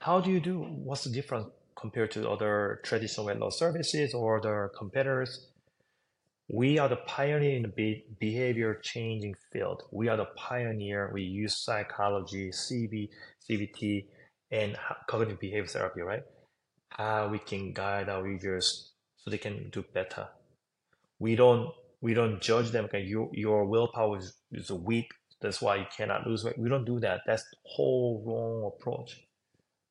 how 0.01 0.21
do 0.21 0.31
you 0.31 0.41
do? 0.41 0.59
What's 0.59 1.05
the 1.05 1.11
difference 1.11 1.49
compared 1.75 2.11
to 2.11 2.29
other 2.29 2.81
traditional 2.85 3.25
weight 3.25 3.39
loss 3.39 3.59
services 3.59 4.13
or 4.13 4.41
other 4.41 4.71
competitors? 4.77 5.50
We 6.53 6.81
are 6.81 6.89
the 6.89 6.97
pioneer 6.97 7.57
in 7.57 7.63
the 7.63 8.03
behavior 8.19 8.75
changing 8.83 9.37
field. 9.53 9.85
We 9.93 10.09
are 10.09 10.17
the 10.17 10.25
pioneer. 10.35 11.09
We 11.15 11.23
use 11.23 11.57
psychology, 11.57 12.51
CB, 12.51 13.09
CBT, 13.49 14.07
and 14.51 14.77
cognitive 15.07 15.39
behavior 15.39 15.69
therapy, 15.69 16.01
right? 16.01 16.25
How 16.89 17.29
we 17.29 17.39
can 17.39 17.73
guide 17.73 18.09
our 18.09 18.27
users 18.27 18.91
so 19.17 19.31
they 19.31 19.39
can 19.39 19.71
do 19.71 19.85
better. 19.95 20.27
We 21.21 21.37
don't 21.37 21.71
we 22.01 22.15
don't 22.15 22.41
judge 22.41 22.73
them. 22.73 22.87
Okay, 22.87 23.03
your 23.03 23.31
your 23.33 23.65
willpower 23.67 24.19
is, 24.19 24.35
is 24.51 24.73
weak. 24.73 25.13
That's 25.41 25.63
why 25.63 25.77
you 25.77 25.87
cannot 25.97 26.27
lose 26.27 26.43
weight. 26.43 26.59
We 26.59 26.69
don't 26.69 26.85
do 26.85 26.99
that. 26.99 27.21
That's 27.27 27.45
the 27.45 27.59
whole 27.63 28.25
wrong 28.27 28.73
approach. 28.75 29.21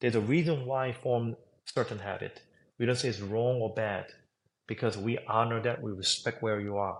There's 0.01 0.15
a 0.15 0.19
reason 0.19 0.65
why 0.65 0.91
form 0.91 1.37
certain 1.63 1.99
habit. 1.99 2.41
We 2.77 2.85
don't 2.85 2.97
say 2.97 3.07
it's 3.07 3.21
wrong 3.21 3.61
or 3.61 3.73
bad 3.73 4.07
because 4.69 4.97
we 4.97 5.17
honor 5.27 5.59
that. 5.63 5.81
We 5.81 5.91
respect 5.91 6.41
where 6.43 6.61
you 6.61 6.77
are. 6.77 6.99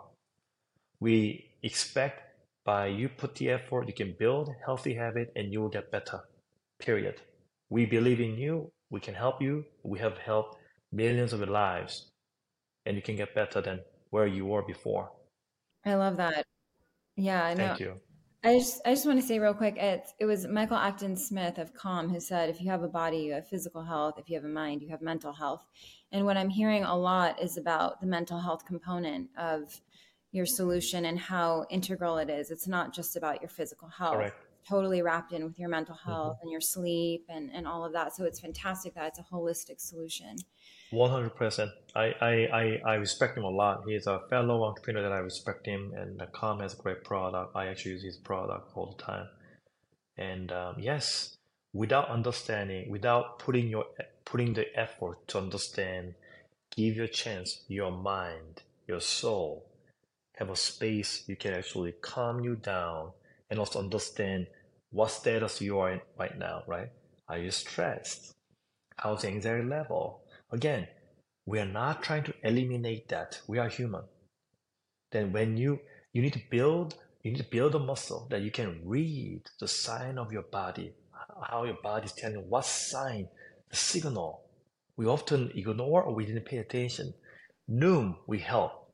We 1.00 1.52
expect 1.64 2.24
by 2.66 2.88
you 2.88 3.08
put 3.08 3.36
the 3.36 3.52
effort, 3.52 3.88
you 3.88 3.94
can 3.94 4.16
build 4.20 4.50
healthy 4.66 4.94
habit 4.96 5.32
and 5.36 5.54
you 5.54 5.62
will 5.62 5.70
get 5.70 5.92
better. 5.92 6.20
Period. 6.80 7.22
We 7.70 7.86
believe 7.86 8.20
in 8.20 8.38
you. 8.38 8.72
We 8.90 9.00
can 9.00 9.14
help 9.14 9.42
you. 9.42 9.66
We 9.84 10.00
have 10.00 10.18
helped 10.18 10.58
millions 10.92 11.32
of 11.32 11.48
lives 11.48 12.12
and 12.86 12.96
you 12.96 13.02
can 13.02 13.16
get 13.16 13.36
better 13.36 13.62
than 13.62 13.80
where 14.10 14.28
you 14.28 14.46
were 14.48 14.64
before. 14.64 15.12
I 15.86 15.94
love 15.94 16.18
that. 16.18 16.46
Yeah, 17.16 17.46
I 17.46 17.54
know. 17.54 17.68
Thank 17.68 17.80
you. 17.80 17.94
I 18.44 18.58
just 18.58 18.82
I 18.86 18.92
just 18.92 19.06
want 19.06 19.20
to 19.20 19.26
say 19.26 19.38
real 19.38 19.54
quick, 19.54 19.76
it 19.78 20.08
it 20.18 20.26
was 20.26 20.48
Michael 20.48 20.78
Acton 20.78 21.18
Smith 21.18 21.58
of 21.58 21.74
Calm 21.74 22.10
who 22.10 22.22
said 22.22 22.50
if 22.50 22.62
you 22.62 22.70
have 22.70 22.84
a 22.84 22.88
body, 22.88 23.18
you 23.18 23.34
have 23.34 23.48
physical 23.48 23.84
health. 23.84 24.16
If 24.18 24.30
you 24.30 24.36
have 24.36 24.46
a 24.46 24.50
mind, 24.50 24.82
you 24.82 24.90
have 24.90 25.02
mental 25.02 25.34
health. 25.34 25.66
And 26.14 26.26
what 26.26 26.38
I'm 26.38 26.50
hearing 26.50 26.84
a 26.84 26.96
lot 26.96 27.42
is 27.42 27.58
about 27.58 28.00
the 28.00 28.08
mental 28.08 28.40
health 28.40 28.66
component 28.66 29.30
of 29.38 29.82
your 30.32 30.46
solution 30.46 31.06
and 31.06 31.20
how 31.20 31.66
integral 31.70 32.18
it 32.18 32.30
is. 32.30 32.50
It's 32.50 32.68
not 32.68 32.94
just 32.94 33.18
about 33.18 33.42
your 33.42 33.50
physical 33.50 33.90
health. 33.90 34.16
Correct. 34.16 34.46
Totally 34.68 35.02
wrapped 35.02 35.32
in 35.32 35.44
with 35.44 35.58
your 35.58 35.70
mental 35.70 35.96
mm-hmm. 35.96 36.10
health 36.10 36.34
mm-hmm. 36.34 36.42
and 36.44 36.52
your 36.52 36.62
sleep 36.62 37.26
and, 37.30 37.50
and 37.54 37.68
all 37.68 37.84
of 37.86 37.94
that. 37.94 38.16
So 38.16 38.24
it's 38.26 38.40
fantastic 38.40 38.94
that 38.96 39.08
it's 39.08 39.20
a 39.20 39.24
holistic 39.24 39.80
solution. 39.80 40.36
One 40.92 41.12
hundred 41.12 41.36
percent. 41.36 41.72
I, 41.96 42.14
I, 42.20 42.32
I, 42.32 42.82
I 42.86 42.94
respect 42.96 43.38
him 43.38 43.44
a 43.44 43.50
lot. 43.50 43.84
He's 43.88 44.08
a 44.08 44.22
fellow 44.30 44.64
entrepreneur 44.64 45.04
that 45.04 45.12
I 45.12 45.20
respect 45.20 45.66
him, 45.66 45.94
and 45.96 46.22
Calm 46.34 46.60
has 46.60 46.74
a 46.74 46.78
great 46.78 47.04
product. 47.04 47.56
I 47.56 47.68
actually 47.68 47.92
use 47.92 48.04
his 48.04 48.18
product 48.18 48.72
all 48.76 48.96
the 48.98 49.04
time. 49.04 49.28
And 50.18 50.52
um, 50.52 50.76
yes, 50.80 51.38
without 51.74 52.10
understanding, 52.10 52.90
without 52.90 53.40
putting 53.40 53.70
your 53.70 53.86
putting 54.26 54.54
the 54.54 54.66
effort 54.78 55.28
to 55.30 55.38
understand, 55.38 56.16
give 56.76 56.96
your 56.96 57.08
chance, 57.08 57.64
your 57.68 57.92
mind, 57.92 58.64
your 58.88 59.00
soul, 59.00 59.66
have 60.38 60.50
a 60.50 60.56
space 60.56 61.24
you 61.28 61.36
can 61.36 61.54
actually 61.54 61.94
calm 62.02 62.44
you 62.44 62.56
down 62.56 63.12
and 63.50 63.60
also 63.60 63.80
understand 63.80 64.48
what 64.92 65.12
status 65.12 65.62
you 65.62 65.80
are 65.80 65.92
in 65.92 66.02
right 66.18 66.38
now. 66.38 66.64
Right? 66.68 66.90
Are 67.28 67.38
you 67.38 67.52
stressed? 67.52 68.34
How's 68.98 69.22
the 69.22 69.28
anxiety 69.28 69.64
level? 69.64 70.24
Again, 70.52 70.88
we 71.46 71.60
are 71.60 71.66
not 71.66 72.04
trying 72.04 72.24
to 72.24 72.34
eliminate 72.44 73.08
that. 73.10 73.42
We 73.48 73.60
are 73.60 73.70
human. 73.70 74.04
Then 75.12 75.32
when 75.32 75.58
you 75.58 75.80
you 76.14 76.22
need 76.22 76.34
to 76.34 76.42
build 76.50 76.96
you 77.24 77.32
need 77.32 77.38
to 77.38 77.50
build 77.50 77.76
a 77.76 77.80
muscle 77.80 78.28
that 78.30 78.42
you 78.42 78.52
can 78.52 78.82
read 78.86 79.42
the 79.60 79.68
sign 79.68 80.18
of 80.18 80.32
your 80.32 80.44
body, 80.44 80.94
how 81.50 81.66
your 81.66 81.78
body 81.84 82.06
is 82.06 82.14
telling 82.14 82.50
what 82.50 82.66
sign, 82.66 83.28
the 83.70 83.76
signal. 83.76 84.46
We 84.96 85.06
often 85.06 85.52
ignore 85.54 86.04
or 86.04 86.14
we 86.14 86.26
didn't 86.26 86.46
pay 86.46 86.58
attention. 86.58 87.14
Noom, 87.70 88.16
we 88.26 88.40
help. 88.40 88.94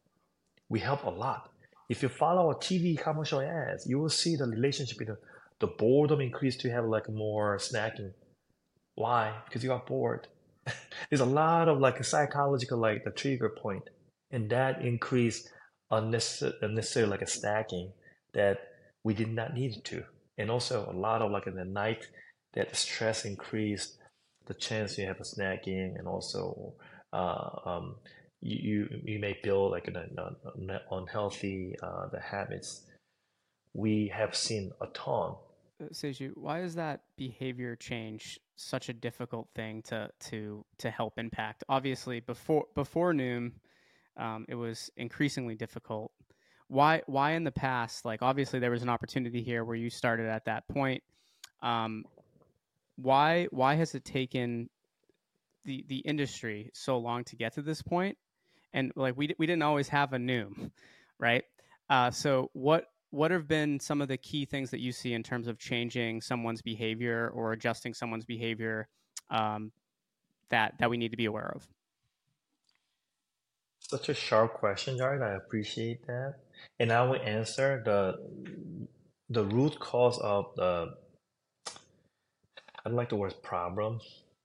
We 0.69 0.79
help 0.79 1.03
a 1.03 1.09
lot. 1.09 1.51
If 1.89 2.01
you 2.01 2.09
follow 2.09 2.51
a 2.51 2.55
TV 2.55 2.97
commercial 2.97 3.41
ads, 3.41 3.87
you 3.87 3.99
will 3.99 4.09
see 4.09 4.35
the 4.35 4.45
relationship 4.45 4.97
between 4.97 5.17
the 5.59 5.67
boredom 5.67 6.21
increase 6.21 6.57
to 6.57 6.71
have 6.71 6.85
like 6.85 7.09
more 7.09 7.57
snacking. 7.57 8.13
Why? 8.95 9.35
Because 9.45 9.63
you 9.63 9.71
are 9.71 9.83
bored. 9.85 10.27
there's 11.09 11.21
a 11.21 11.25
lot 11.25 11.67
of 11.69 11.79
like 11.79 11.99
a 11.99 12.03
psychological 12.03 12.79
like 12.79 13.03
the 13.03 13.11
trigger 13.11 13.49
point 13.49 13.89
and 14.31 14.49
that 14.49 14.81
increase 14.81 15.47
unnecessary, 15.91 16.53
unnecessary 16.61 17.05
like 17.05 17.21
a 17.21 17.25
snacking 17.25 17.91
that 18.33 18.57
we 19.03 19.13
did 19.13 19.29
not 19.29 19.53
need 19.53 19.83
to 19.85 20.03
and 20.37 20.49
also 20.49 20.89
a 20.91 20.97
lot 20.97 21.21
of 21.21 21.31
like 21.31 21.45
in 21.45 21.55
the 21.55 21.65
night 21.65 22.07
that 22.53 22.75
stress 22.75 23.25
increased 23.25 23.97
the 24.47 24.53
chance 24.53 24.97
you 24.97 25.05
have 25.05 25.19
a 25.19 25.23
snacking 25.23 25.97
and 25.97 26.07
also 26.07 26.73
uh, 27.13 27.49
um, 27.65 27.95
you, 28.45 29.01
you 29.03 29.19
may 29.19 29.37
build 29.43 29.71
like 29.71 29.87
an, 29.87 29.95
an 29.97 30.79
unhealthy 30.91 31.75
uh, 31.81 32.07
the 32.09 32.19
habits 32.19 32.83
we 33.73 34.11
have 34.13 34.35
seen 34.35 34.71
a 34.81 34.87
ton 34.87 35.35
uh, 35.81 35.87
Saeju, 35.91 36.31
why 36.35 36.61
is 36.61 36.75
that 36.75 37.01
behavior 37.17 37.75
change 37.75 38.39
such 38.55 38.87
a 38.87 38.93
difficult 38.93 39.49
thing 39.55 39.81
to 39.83 40.09
to 40.29 40.65
to 40.77 40.89
help 40.89 41.19
impact? 41.19 41.63
Obviously, 41.67 42.21
before 42.21 42.65
before 42.75 43.13
Noom, 43.13 43.51
um, 44.17 44.45
it 44.47 44.55
was 44.55 44.89
increasingly 44.95 45.55
difficult. 45.55 46.11
Why 46.67 47.01
why 47.07 47.31
in 47.31 47.43
the 47.43 47.51
past? 47.51 48.05
Like 48.05 48.21
obviously, 48.21 48.59
there 48.59 48.71
was 48.71 48.83
an 48.83 48.89
opportunity 48.89 49.43
here 49.43 49.65
where 49.65 49.75
you 49.75 49.89
started 49.89 50.27
at 50.27 50.45
that 50.45 50.67
point. 50.69 51.03
Um, 51.61 52.05
why 52.95 53.47
why 53.51 53.75
has 53.75 53.95
it 53.95 54.05
taken 54.05 54.69
the 55.65 55.83
the 55.89 55.97
industry 55.97 56.71
so 56.73 56.97
long 56.97 57.25
to 57.25 57.35
get 57.35 57.55
to 57.55 57.61
this 57.61 57.81
point? 57.81 58.17
And 58.75 58.91
like 58.95 59.17
we 59.17 59.33
we 59.39 59.47
didn't 59.47 59.63
always 59.63 59.87
have 59.87 60.13
a 60.13 60.17
Noom, 60.17 60.69
right? 61.19 61.43
Uh, 61.89 62.11
so 62.11 62.51
what 62.53 62.85
what 63.09 63.31
have 63.31 63.47
been 63.47 63.79
some 63.79 64.01
of 64.01 64.09
the 64.09 64.17
key 64.17 64.45
things 64.45 64.69
that 64.71 64.81
you 64.81 64.91
see 64.91 65.13
in 65.13 65.23
terms 65.23 65.47
of 65.47 65.57
changing 65.57 66.21
someone's 66.21 66.61
behavior 66.61 67.31
or 67.33 67.53
adjusting 67.53 67.93
someone's 67.93 68.25
behavior 68.25 68.89
um, 69.31 69.71
that 70.49 70.73
that 70.79 70.89
we 70.89 70.97
need 70.97 71.11
to 71.11 71.17
be 71.17 71.25
aware 71.25 71.51
of? 71.55 71.65
Such 73.79 74.09
a 74.09 74.13
sharp 74.13 74.55
question, 74.55 74.97
Jared. 74.97 75.21
I 75.21 75.35
appreciate 75.35 76.05
that, 76.07 76.35
and 76.79 76.91
I 76.91 77.03
will 77.03 77.21
answer 77.21 77.81
the 77.85 78.17
the 79.29 79.45
root 79.45 79.79
cause 79.79 80.19
of 80.19 80.51
the. 80.57 80.95
I 81.67 82.89
don't 82.89 82.97
like 82.97 83.09
the 83.09 83.15
word 83.15 83.33
problem 83.41 84.01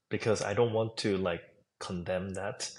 because 0.09 0.41
I 0.41 0.55
don't 0.55 0.73
want 0.73 0.97
to 0.99 1.19
like 1.19 1.43
condemn 1.81 2.35
that 2.35 2.71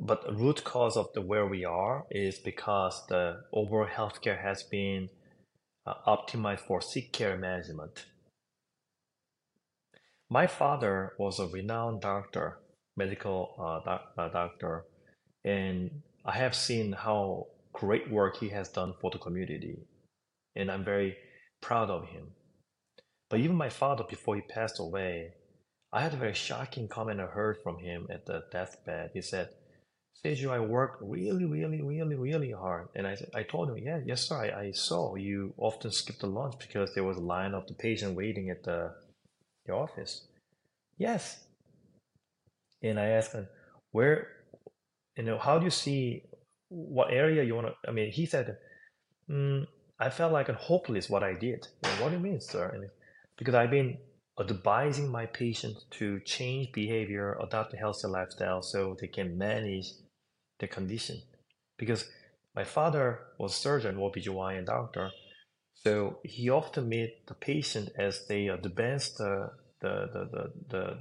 but 0.00 0.24
the 0.24 0.32
root 0.32 0.64
cause 0.64 0.96
of 0.96 1.12
the 1.14 1.20
where 1.20 1.46
we 1.46 1.64
are 1.64 2.06
is 2.10 2.38
because 2.38 3.06
the 3.08 3.42
overall 3.52 3.86
healthcare 3.86 4.40
has 4.40 4.62
been 4.62 5.08
uh, 5.86 5.94
optimized 6.06 6.60
for 6.60 6.80
sick 6.80 7.12
care 7.12 7.36
management. 7.36 8.06
My 10.30 10.46
father 10.46 11.12
was 11.18 11.38
a 11.38 11.46
renowned 11.46 12.00
doctor, 12.00 12.58
medical 12.96 13.54
uh, 13.58 13.84
doc- 13.84 14.12
uh, 14.16 14.28
doctor, 14.30 14.84
and 15.44 16.02
I 16.24 16.32
have 16.36 16.54
seen 16.54 16.92
how 16.92 17.48
great 17.72 18.10
work 18.10 18.38
he 18.38 18.48
has 18.50 18.68
done 18.68 18.94
for 19.00 19.10
the 19.10 19.18
community, 19.18 19.76
and 20.56 20.70
I'm 20.70 20.84
very 20.84 21.16
proud 21.60 21.90
of 21.90 22.08
him. 22.08 22.28
But 23.28 23.40
even 23.40 23.56
my 23.56 23.68
father, 23.68 24.04
before 24.08 24.36
he 24.36 24.42
passed 24.42 24.78
away, 24.78 25.32
I 25.92 26.00
had 26.00 26.14
a 26.14 26.18
very 26.18 26.34
shocking 26.34 26.88
comment 26.88 27.20
I 27.20 27.26
heard 27.26 27.58
from 27.62 27.78
him 27.78 28.06
at 28.10 28.24
the 28.24 28.44
deathbed. 28.50 29.10
He 29.12 29.20
said, 29.20 29.50
Saeju, 30.24 30.50
I 30.50 30.60
worked 30.60 31.02
really, 31.02 31.44
really, 31.44 31.82
really, 31.82 32.14
really 32.14 32.52
hard. 32.52 32.88
And 32.94 33.06
I, 33.06 33.16
I 33.34 33.42
told 33.42 33.70
him, 33.70 33.78
yeah, 33.78 34.00
yes, 34.06 34.28
sir. 34.28 34.36
I, 34.36 34.66
I 34.66 34.70
saw 34.72 35.16
you 35.16 35.52
often 35.56 35.90
skip 35.90 36.18
the 36.20 36.28
lunch 36.28 36.54
because 36.58 36.94
there 36.94 37.02
was 37.02 37.16
a 37.16 37.20
line 37.20 37.54
of 37.54 37.66
the 37.66 37.74
patient 37.74 38.14
waiting 38.14 38.50
at 38.50 38.62
the, 38.62 38.94
the 39.66 39.72
office. 39.72 40.26
Yes. 40.96 41.44
And 42.82 43.00
I 43.00 43.06
asked 43.08 43.32
him, 43.32 43.48
where, 43.90 44.28
you 45.16 45.24
know, 45.24 45.38
how 45.38 45.58
do 45.58 45.64
you 45.64 45.70
see 45.70 46.22
what 46.68 47.12
area 47.12 47.42
you 47.42 47.54
want 47.54 47.68
to, 47.68 47.88
I 47.88 47.92
mean, 47.92 48.12
he 48.12 48.26
said, 48.26 48.56
mm, 49.28 49.66
I 49.98 50.10
felt 50.10 50.32
like 50.32 50.48
a 50.48 50.54
hopeless 50.54 51.10
what 51.10 51.22
I 51.22 51.34
did. 51.34 51.66
What 51.98 52.10
do 52.10 52.16
you 52.16 52.22
mean, 52.22 52.40
sir? 52.40 52.70
And 52.74 52.88
because 53.36 53.54
I've 53.54 53.70
been 53.70 53.98
advising 54.40 55.10
my 55.10 55.26
patients 55.26 55.84
to 55.90 56.20
change 56.20 56.72
behavior, 56.72 57.36
adopt 57.42 57.74
a 57.74 57.76
healthy 57.76 58.08
lifestyle 58.08 58.62
so 58.62 58.96
they 59.00 59.08
can 59.08 59.36
manage 59.36 59.92
the 60.62 60.68
condition. 60.68 61.20
Because 61.76 62.08
my 62.56 62.64
father 62.64 63.18
was 63.38 63.54
surgeon, 63.54 63.98
or 63.98 64.10
OBGYN 64.10 64.64
doctor, 64.64 65.10
so 65.74 66.18
he 66.22 66.48
often 66.48 66.88
meet 66.88 67.26
the 67.26 67.34
patient 67.34 67.90
as 67.98 68.26
they 68.28 68.48
advance 68.48 69.10
the, 69.10 69.50
the, 69.80 70.08
the, 70.12 70.28
the, 70.32 70.52
the 70.70 70.98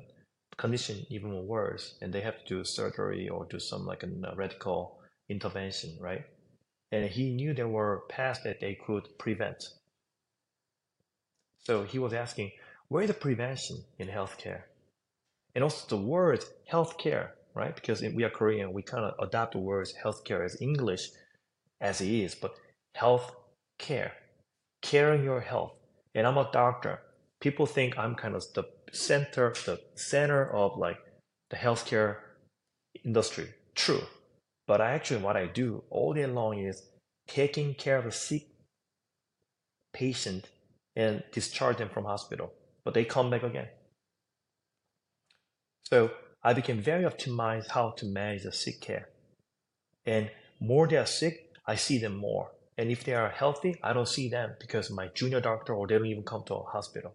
condition 0.57 1.05
even 1.09 1.47
worse 1.47 1.95
and 2.01 2.11
they 2.11 2.21
have 2.21 2.37
to 2.39 2.55
do 2.55 2.63
surgery 2.63 3.29
or 3.29 3.45
do 3.45 3.59
some 3.59 3.85
like 3.85 4.03
a 4.03 4.07
uh, 4.07 4.35
radical 4.35 4.99
intervention, 5.29 5.97
right? 5.99 6.25
And 6.91 7.05
he 7.05 7.31
knew 7.31 7.53
there 7.53 7.67
were 7.67 8.03
paths 8.09 8.39
that 8.43 8.59
they 8.59 8.77
could 8.85 9.07
prevent. 9.17 9.63
So 11.59 11.83
he 11.83 11.99
was 11.99 12.13
asking, 12.13 12.51
where 12.87 13.03
is 13.03 13.09
the 13.09 13.13
prevention 13.13 13.77
in 13.99 14.07
healthcare? 14.07 14.63
And 15.53 15.63
also 15.63 15.87
the 15.87 16.01
word 16.01 16.43
healthcare, 16.71 17.29
right? 17.53 17.73
Because 17.75 18.01
we 18.01 18.23
are 18.23 18.29
Korean, 18.29 18.73
we 18.73 18.81
kind 18.81 19.05
of 19.05 19.13
adapt 19.19 19.53
the 19.53 19.59
words 19.59 19.93
healthcare 20.03 20.43
as 20.45 20.61
English 20.61 21.09
as 21.79 22.01
it 22.01 22.09
is, 22.09 22.35
but 22.35 22.55
health 22.95 23.35
care, 23.79 24.13
caring 24.81 25.23
your 25.23 25.41
health. 25.41 25.73
And 26.13 26.27
I'm 26.27 26.37
a 26.37 26.49
doctor. 26.51 27.01
People 27.39 27.65
think 27.65 27.97
I'm 27.97 28.15
kind 28.15 28.35
of 28.35 28.43
the 28.53 28.63
center, 28.91 29.53
the 29.65 29.79
center 29.95 30.51
of 30.53 30.77
like 30.77 30.97
the 31.49 31.57
healthcare 31.57 32.17
industry. 33.03 33.53
True. 33.75 34.03
But 34.67 34.81
I 34.81 34.91
actually, 34.91 35.23
what 35.23 35.37
I 35.37 35.47
do 35.47 35.83
all 35.89 36.13
day 36.13 36.27
long 36.27 36.59
is 36.59 36.83
taking 37.27 37.73
care 37.73 37.97
of 37.97 38.05
a 38.05 38.11
sick 38.11 38.47
patient 39.93 40.49
and 40.95 41.23
discharge 41.31 41.77
them 41.77 41.89
from 41.89 42.05
hospital 42.05 42.53
but 42.83 42.93
they 42.93 43.05
come 43.05 43.29
back 43.29 43.43
again. 43.43 43.67
So 45.83 46.11
I 46.43 46.53
became 46.53 46.81
very 46.81 47.03
optimized 47.03 47.69
how 47.71 47.91
to 47.91 48.05
manage 48.05 48.43
the 48.43 48.51
sick 48.51 48.81
care. 48.81 49.09
And 50.05 50.31
more 50.59 50.87
they 50.87 50.97
are 50.97 51.05
sick, 51.05 51.53
I 51.65 51.75
see 51.75 51.99
them 51.99 52.15
more. 52.15 52.51
And 52.77 52.89
if 52.89 53.03
they 53.03 53.13
are 53.13 53.29
healthy, 53.29 53.75
I 53.83 53.93
don't 53.93 54.07
see 54.07 54.29
them 54.29 54.55
because 54.59 54.89
my 54.89 55.07
junior 55.13 55.39
doctor 55.41 55.73
or 55.73 55.87
they 55.87 55.97
don't 55.97 56.07
even 56.07 56.23
come 56.23 56.43
to 56.45 56.55
a 56.55 56.63
hospital. 56.63 57.13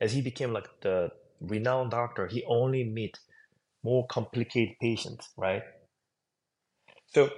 As 0.00 0.12
he 0.12 0.20
became 0.20 0.52
like 0.52 0.68
the 0.82 1.10
renowned 1.40 1.90
doctor, 1.92 2.26
he 2.26 2.44
only 2.44 2.84
meet 2.84 3.18
more 3.82 4.06
complicated 4.08 4.76
patients, 4.80 5.30
right? 5.36 5.62
So 7.06 7.30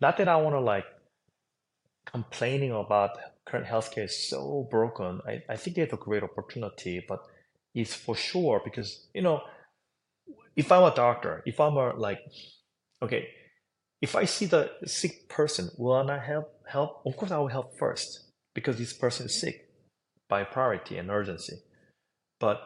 not 0.00 0.18
that 0.18 0.28
I 0.28 0.36
want 0.36 0.54
to 0.54 0.60
like 0.60 0.84
complaining 2.04 2.72
about 2.72 3.16
current 3.46 3.66
healthcare 3.66 4.04
is 4.04 4.28
so 4.28 4.66
broken. 4.70 5.20
I, 5.26 5.42
I 5.48 5.56
think 5.56 5.78
it's 5.78 5.92
a 5.92 5.96
great 5.96 6.22
opportunity, 6.22 7.04
but 7.06 7.20
it's 7.74 7.94
for 7.94 8.14
sure 8.14 8.60
because, 8.64 9.06
you 9.14 9.22
know, 9.22 9.42
if 10.56 10.70
I'm 10.70 10.84
a 10.84 10.94
doctor, 10.94 11.42
if 11.46 11.58
I'm 11.60 11.76
a 11.76 11.94
like, 11.94 12.20
okay, 13.02 13.28
if 14.00 14.16
I 14.16 14.24
see 14.24 14.46
the 14.46 14.70
sick 14.84 15.28
person, 15.28 15.70
will 15.78 15.94
I 15.94 16.18
help? 16.18 16.52
Help? 16.66 17.02
Of 17.06 17.16
course, 17.16 17.30
I 17.30 17.38
will 17.38 17.48
help 17.48 17.78
first 17.78 18.24
because 18.54 18.78
this 18.78 18.92
person 18.92 19.26
is 19.26 19.40
sick 19.40 19.68
by 20.28 20.44
priority 20.44 20.98
and 20.98 21.10
urgency. 21.10 21.56
But 22.40 22.60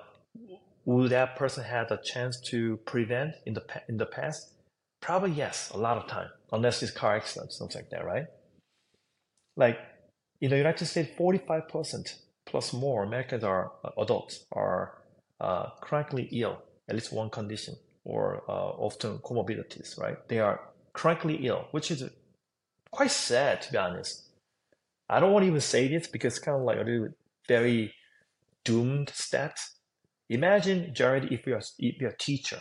will 0.85 1.09
that 1.09 1.37
person 1.37 1.64
have 1.64 1.90
a 1.90 2.01
chance 2.03 2.40
to 2.51 2.79
prevent 2.79 3.35
in 3.44 3.55
the 3.55 3.64
in 3.88 3.99
the 3.99 4.07
past? 4.07 4.53
Probably 5.01 5.33
yes, 5.33 5.70
a 5.70 5.77
lot 5.77 5.99
of 5.99 6.07
time, 6.09 6.31
unless 6.53 6.83
it's 6.83 6.92
car 6.92 7.16
accident, 7.16 7.53
something 7.53 7.83
like 7.83 7.90
that, 7.90 8.05
right? 8.05 8.27
Like 9.57 9.79
in 10.40 10.51
the 10.51 10.57
United 10.57 10.87
States, 10.87 11.11
45% 11.18 12.14
plus 12.46 12.72
more 12.72 13.03
Americans 13.05 13.44
are 13.44 13.72
uh, 13.85 13.90
adults 13.99 14.46
are 14.53 15.03
uh, 15.40 15.70
chronically 15.81 16.29
ill, 16.33 16.62
at 16.88 16.94
least 16.94 17.12
one 17.12 17.31
condition, 17.31 17.77
or 18.05 18.42
uh, 18.49 18.53
often 18.53 19.18
comorbidities, 19.18 19.99
right? 19.99 20.16
They 20.29 20.38
are 20.38 20.61
chronically 20.92 21.46
ill, 21.46 21.68
which 21.72 21.90
is 21.90 22.05
quite 22.90 23.11
sad 23.11 23.62
to 23.62 23.72
be 23.72 23.79
honest. 23.79 24.25
I 25.09 25.20
don't 25.20 25.33
want 25.33 25.44
to 25.44 25.49
even 25.49 25.61
say 25.61 25.88
this 25.88 26.07
because 26.09 26.37
it's 26.37 26.44
kind 26.44 26.57
of 26.57 26.64
like 26.64 26.79
a 26.79 27.09
very 27.49 27.94
doomed 28.64 29.09
stats. 29.09 29.70
Imagine, 30.29 30.92
Jared, 30.94 31.33
if 31.33 31.46
you're 31.46 31.61
if 31.79 32.01
you're 32.01 32.11
a 32.11 32.16
teacher. 32.16 32.61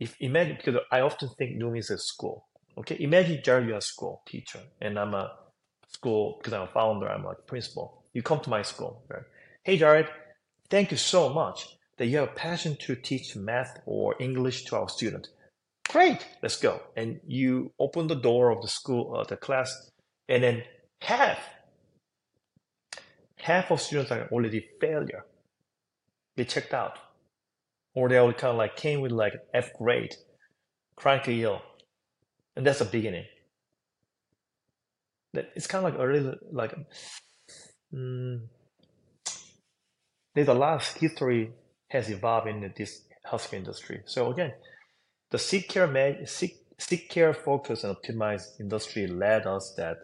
If 0.00 0.16
imagine 0.20 0.56
because 0.56 0.80
I 0.90 1.00
often 1.00 1.28
think 1.38 1.60
Noom 1.60 1.78
is 1.78 1.90
a 1.90 1.98
school. 1.98 2.48
Okay, 2.76 2.96
imagine 3.00 3.40
Jared, 3.44 3.68
you're 3.68 3.76
a 3.76 3.82
school 3.82 4.22
teacher, 4.26 4.60
and 4.80 4.98
I'm 4.98 5.14
a 5.14 5.32
school 5.88 6.38
because 6.38 6.52
I'm 6.52 6.62
a 6.62 6.66
founder, 6.72 7.08
I'm 7.08 7.24
a 7.26 7.34
principal. 7.34 8.02
You 8.12 8.22
come 8.22 8.40
to 8.40 8.50
my 8.50 8.62
school, 8.62 9.04
right? 9.08 9.22
Hey, 9.62 9.76
Jared, 9.76 10.08
thank 10.70 10.90
you 10.90 10.96
so 10.96 11.28
much 11.28 11.76
that 11.98 12.06
you 12.06 12.18
have 12.18 12.28
a 12.28 12.32
passion 12.32 12.76
to 12.80 12.94
teach 12.96 13.36
math 13.36 13.80
or 13.86 14.14
English 14.18 14.64
to 14.64 14.76
our 14.76 14.88
students. 14.88 15.28
Great, 15.88 16.26
let's 16.42 16.58
go. 16.58 16.80
And 16.96 17.20
you 17.26 17.72
open 17.78 18.06
the 18.06 18.14
door 18.14 18.50
of 18.50 18.62
the 18.62 18.68
school, 18.68 19.16
uh, 19.16 19.24
the 19.24 19.36
class, 19.36 19.90
and 20.28 20.42
then 20.42 20.62
half, 21.00 21.38
half 23.36 23.70
of 23.70 23.80
students 23.80 24.10
are 24.10 24.28
already 24.32 24.66
failure. 24.80 25.26
They 26.36 26.44
checked 26.44 26.72
out, 26.72 26.98
or 27.94 28.08
they 28.08 28.16
all 28.16 28.32
kind 28.32 28.52
of 28.52 28.56
like 28.56 28.76
came 28.76 29.00
with 29.00 29.12
like 29.12 29.34
F 29.52 29.72
grade, 29.74 30.14
chronically 30.96 31.42
ill, 31.42 31.60
and 32.56 32.66
that's 32.66 32.78
the 32.78 32.86
beginning 32.86 33.24
That 35.34 35.50
it's 35.54 35.66
kind 35.66 35.84
of 35.84 35.92
like 35.92 36.00
early 36.00 36.34
like 36.50 36.74
mm, 37.94 38.40
there's 40.34 40.48
a 40.48 40.54
lot 40.54 40.74
of 40.74 40.86
history 40.94 41.52
has 41.92 42.08
evolved 42.08 42.48
in 42.48 42.72
this 42.76 43.02
healthcare 43.30 43.58
industry. 43.58 44.00
So 44.06 44.32
again, 44.32 44.52
the 45.30 45.38
sick 45.38 45.68
care 45.68 46.26
sick 46.26 47.08
care 47.08 47.34
focus 47.34 47.84
and 47.84 47.94
optimized 47.96 48.58
industry 48.58 49.06
led 49.06 49.46
us 49.46 49.74
that 49.76 49.98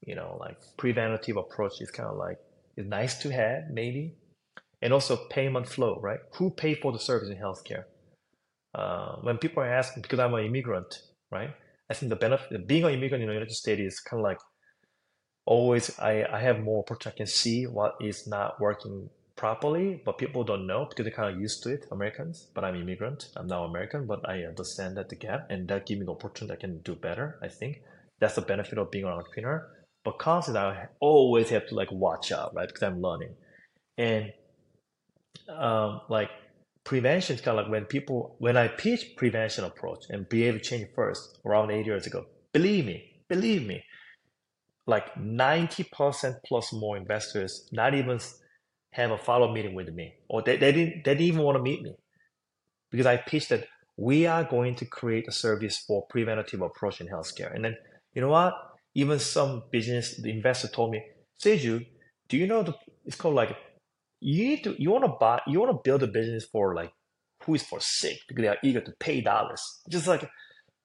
you 0.00 0.14
know 0.14 0.36
like 0.40 0.58
preventative 0.76 1.36
approach 1.36 1.80
is 1.80 1.90
kind 1.90 2.08
of 2.08 2.16
like 2.16 2.38
is 2.76 2.86
nice 2.86 3.18
to 3.22 3.30
have 3.30 3.70
maybe, 3.70 4.14
and 4.82 4.92
also 4.92 5.16
payment 5.30 5.68
flow, 5.68 6.00
right? 6.02 6.18
Who 6.34 6.50
pay 6.50 6.74
for 6.74 6.92
the 6.92 6.98
service 6.98 7.30
in 7.30 7.36
healthcare? 7.36 7.84
Uh, 8.74 9.16
when 9.22 9.38
people 9.38 9.62
are 9.62 9.72
asking, 9.72 10.02
because 10.02 10.18
I'm 10.18 10.34
an 10.34 10.44
immigrant, 10.44 10.98
right? 11.30 11.50
I 11.88 11.94
think 11.94 12.10
the 12.10 12.16
benefit 12.16 12.66
being 12.66 12.82
an 12.84 12.90
immigrant 12.90 13.22
in 13.22 13.28
the 13.28 13.34
United 13.34 13.54
States 13.54 13.80
is 13.80 14.00
kind 14.00 14.20
of 14.20 14.24
like 14.24 14.38
always 15.46 15.96
I, 15.98 16.24
I 16.24 16.40
have 16.40 16.58
more 16.60 16.80
opportunity. 16.80 17.14
I 17.14 17.18
can 17.18 17.26
see 17.26 17.66
what 17.66 17.94
is 18.00 18.26
not 18.26 18.60
working 18.60 19.10
properly, 19.36 20.00
but 20.04 20.18
people 20.18 20.44
don't 20.44 20.66
know 20.66 20.86
because 20.88 21.04
they're 21.04 21.14
kind 21.14 21.34
of 21.34 21.40
used 21.40 21.62
to 21.62 21.70
it, 21.70 21.86
Americans. 21.90 22.48
But 22.54 22.64
I'm 22.64 22.76
immigrant. 22.76 23.30
I'm 23.36 23.46
now 23.46 23.64
American, 23.64 24.06
but 24.06 24.28
I 24.28 24.44
understand 24.44 24.96
that 24.96 25.08
the 25.08 25.16
gap 25.16 25.46
and 25.50 25.68
that 25.68 25.86
give 25.86 25.98
me 25.98 26.04
the 26.04 26.12
opportunity 26.12 26.56
I 26.56 26.60
can 26.60 26.78
do 26.78 26.94
better, 26.94 27.38
I 27.42 27.48
think. 27.48 27.82
That's 28.20 28.36
the 28.36 28.42
benefit 28.42 28.78
of 28.78 28.90
being 28.90 29.04
an 29.04 29.10
entrepreneur. 29.10 29.68
But 30.04 30.18
constantly 30.18 30.60
I 30.60 30.88
always 31.00 31.48
have 31.50 31.66
to 31.68 31.74
like 31.74 31.90
watch 31.90 32.30
out, 32.30 32.54
right? 32.54 32.68
Because 32.68 32.82
I'm 32.82 33.00
learning. 33.00 33.34
And 33.96 34.32
um, 35.48 36.02
like 36.08 36.30
prevention 36.84 37.36
is 37.36 37.42
kind 37.42 37.58
of 37.58 37.64
like 37.64 37.72
when 37.72 37.84
people 37.86 38.36
when 38.38 38.56
I 38.56 38.68
pitch 38.68 39.16
prevention 39.16 39.64
approach 39.64 40.04
and 40.10 40.28
behavior 40.28 40.60
change 40.60 40.88
first 40.94 41.38
around 41.44 41.70
eight 41.70 41.86
years 41.86 42.06
ago, 42.06 42.26
believe 42.52 42.86
me, 42.86 43.04
believe 43.28 43.66
me, 43.66 43.82
like 44.86 45.14
90% 45.14 46.36
plus 46.46 46.72
more 46.72 46.96
investors 46.96 47.68
not 47.72 47.94
even 47.94 48.18
have 48.94 49.10
a 49.10 49.18
follow 49.18 49.52
meeting 49.52 49.74
with 49.74 49.88
me 49.92 50.14
or 50.28 50.40
they, 50.42 50.56
they 50.56 50.70
didn't 50.70 51.04
they 51.04 51.14
didn't 51.14 51.26
even 51.26 51.42
want 51.42 51.56
to 51.56 51.62
meet 51.62 51.82
me. 51.82 51.96
Because 52.90 53.06
i 53.06 53.16
pitched 53.16 53.48
that 53.48 53.66
we 53.96 54.26
are 54.26 54.44
going 54.44 54.76
to 54.76 54.84
create 54.84 55.26
a 55.28 55.32
service 55.32 55.78
for 55.78 56.06
preventative 56.08 56.60
approach 56.60 57.00
in 57.00 57.08
healthcare. 57.08 57.52
And 57.54 57.64
then 57.64 57.76
you 58.12 58.22
know 58.22 58.28
what? 58.28 58.54
Even 58.94 59.18
some 59.18 59.64
business 59.72 60.16
the 60.16 60.30
investor 60.30 60.68
told 60.68 60.92
me 60.92 61.02
Saeju 61.42 61.84
do 62.28 62.36
you 62.36 62.46
know 62.46 62.62
the 62.62 62.74
it's 63.04 63.16
called 63.16 63.34
like 63.34 63.56
you 64.20 64.44
need 64.48 64.62
to 64.64 64.80
you 64.80 64.92
want 64.92 65.04
to 65.04 65.12
buy 65.20 65.40
you 65.48 65.58
want 65.58 65.72
to 65.72 65.80
build 65.82 66.04
a 66.04 66.06
business 66.06 66.44
for 66.44 66.74
like 66.74 66.92
who 67.44 67.54
is 67.54 67.64
for 67.64 67.80
sick 67.80 68.18
because 68.28 68.42
they 68.42 68.48
are 68.48 68.58
eager 68.62 68.80
to 68.80 68.92
pay 69.00 69.20
dollars. 69.20 69.62
Just 69.90 70.06
like 70.06 70.28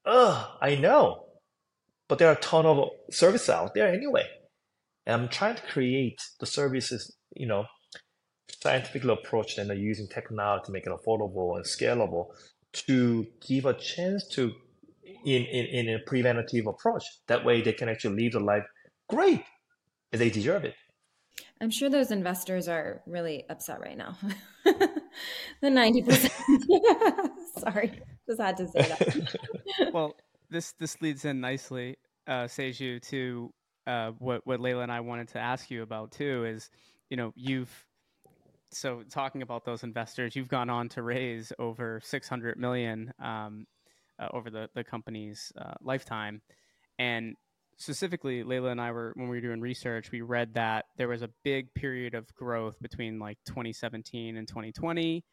oh 0.05 0.57
i 0.61 0.75
know. 0.75 1.25
But 2.07 2.17
there 2.17 2.29
are 2.29 2.37
a 2.37 2.41
ton 2.41 2.65
of 2.65 2.89
services 3.11 3.49
out 3.49 3.75
there 3.75 3.93
anyway. 3.93 4.25
And 5.05 5.21
I'm 5.21 5.29
trying 5.29 5.55
to 5.55 5.61
create 5.61 6.19
the 6.39 6.47
services, 6.47 7.15
you 7.35 7.45
know, 7.45 7.65
scientific 8.61 9.03
approach 9.05 9.57
and 9.57 9.69
using 9.79 10.07
technology 10.07 10.65
to 10.65 10.71
make 10.71 10.85
it 10.85 10.91
affordable 10.91 11.55
and 11.55 11.65
scalable 11.65 12.27
to 12.71 13.27
give 13.47 13.65
a 13.65 13.73
chance 13.73 14.27
to 14.27 14.53
in, 15.25 15.43
in, 15.43 15.65
in 15.65 15.95
a 15.95 15.99
preventative 15.99 16.67
approach. 16.67 17.03
That 17.27 17.43
way 17.43 17.61
they 17.61 17.73
can 17.73 17.89
actually 17.89 18.23
live 18.23 18.33
the 18.33 18.39
life 18.39 18.63
great. 19.07 19.43
As 20.11 20.19
they 20.19 20.31
deserve 20.31 20.65
it. 20.65 20.73
I'm 21.61 21.69
sure 21.69 21.89
those 21.89 22.09
investors 22.09 22.67
are 22.67 23.01
really 23.05 23.45
upset 23.49 23.79
right 23.79 23.97
now. 23.97 24.17
the 24.63 24.89
90%. 25.63 26.31
Sorry, 27.59 28.01
just 28.27 28.41
had 28.41 28.57
to 28.57 28.67
say 28.67 28.81
that. 28.81 29.35
well, 29.93 30.15
this 30.49 30.71
this 30.79 30.99
leads 31.01 31.25
in 31.25 31.41
nicely, 31.41 31.97
uh, 32.25 32.45
Saeju, 32.45 33.01
to 33.09 33.53
uh, 33.85 34.11
what 34.17 34.47
what 34.47 34.59
Leila 34.59 34.83
and 34.83 34.91
I 34.91 35.01
wanted 35.01 35.27
to 35.29 35.39
ask 35.39 35.69
you 35.69 35.83
about 35.83 36.11
too. 36.11 36.45
Is 36.45 36.69
you 37.09 37.17
know 37.17 37.33
you've 37.35 37.85
so 38.71 39.03
talking 39.09 39.41
about 39.41 39.65
those 39.65 39.83
investors, 39.83 40.35
you've 40.35 40.47
gone 40.47 40.69
on 40.69 40.89
to 40.89 41.01
raise 41.01 41.51
over 41.59 41.99
600 42.03 42.57
million 42.57 43.13
um, 43.19 43.65
uh, 44.19 44.27
over 44.33 44.49
the 44.49 44.69
the 44.75 44.83
company's 44.83 45.51
uh, 45.57 45.73
lifetime, 45.81 46.41
and 46.97 47.35
specifically, 47.77 48.43
Leila 48.43 48.69
and 48.69 48.81
I 48.81 48.91
were 48.91 49.13
when 49.15 49.29
we 49.29 49.37
were 49.37 49.41
doing 49.41 49.61
research, 49.61 50.11
we 50.11 50.21
read 50.21 50.53
that 50.53 50.85
there 50.97 51.07
was 51.07 51.21
a 51.21 51.29
big 51.43 51.73
period 51.73 52.13
of 52.13 52.31
growth 52.35 52.79
between 52.81 53.17
like 53.19 53.37
2017 53.45 54.37
and 54.37 54.47
2020, 54.47 55.23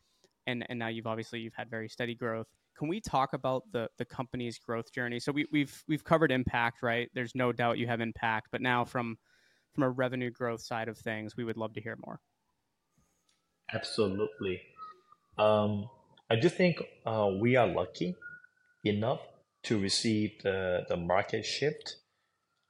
and 0.47 0.65
and 0.69 0.79
now 0.79 0.89
you've 0.89 1.07
obviously 1.07 1.41
you've 1.41 1.55
had 1.55 1.69
very 1.69 1.89
steady 1.89 2.15
growth. 2.15 2.47
Can 2.79 2.89
we 2.89 3.01
talk 3.01 3.33
about 3.33 3.65
the 3.73 3.89
the 3.99 4.05
company's 4.05 4.59
growth 4.59 4.93
journey? 4.93 5.21
So 5.21 5.33
we, 5.33 5.47
we've 5.53 5.83
we've 5.89 6.05
covered 6.05 6.33
impact, 6.33 6.83
right? 6.83 7.11
There's 7.15 7.35
no 7.35 7.53
doubt 7.53 7.79
you 7.79 7.89
have 7.89 8.01
impact, 8.01 8.49
but 8.53 8.63
now 8.63 8.85
from 8.85 9.19
from 9.75 9.83
a 9.83 9.91
revenue 9.91 10.31
growth 10.31 10.63
side 10.63 10.89
of 10.89 10.97
things, 10.97 11.37
we 11.37 11.45
would 11.45 11.57
love 11.57 11.75
to 11.75 11.81
hear 11.81 11.97
more. 12.07 12.21
Absolutely. 13.73 14.61
Um, 15.39 15.89
I 16.31 16.37
do 16.37 16.49
think 16.49 16.83
uh, 17.05 17.31
we 17.41 17.57
are 17.57 17.67
lucky 17.67 18.15
enough 18.85 19.21
to 19.65 19.79
receive 19.79 20.43
the, 20.43 20.85
the 20.89 20.97
market 20.97 21.45
shift. 21.45 21.97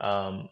Um, 0.00 0.48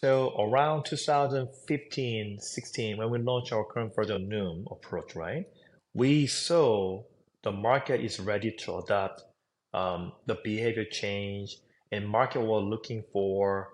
so 0.00 0.34
around 0.38 0.84
2015, 0.84 2.38
16, 2.40 2.96
when 2.96 3.10
we 3.10 3.18
launched 3.18 3.52
our 3.52 3.64
current 3.64 3.94
version 3.94 4.28
Noom 4.28 4.70
approach, 4.70 5.14
right? 5.14 5.46
We 5.94 6.26
saw 6.26 7.04
the 7.44 7.52
market 7.52 8.00
is 8.00 8.18
ready 8.18 8.50
to 8.50 8.78
adopt 8.78 9.22
um, 9.74 10.12
the 10.26 10.38
behavior 10.42 10.84
change 10.84 11.56
and 11.92 12.08
market 12.08 12.40
was 12.40 12.64
looking 12.64 13.04
for 13.12 13.68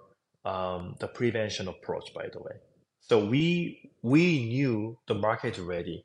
um, 0.45 0.97
the 1.01 1.09
prevention 1.09 1.69
approach, 1.69 2.13
by 2.15 2.29
the 2.33 2.41
way. 2.41 2.57
So 3.01 3.25
we 3.25 3.88
we 4.09 4.47
knew 4.47 4.99
the 5.07 5.15
market 5.15 5.59
is 5.59 5.61
ready, 5.61 6.05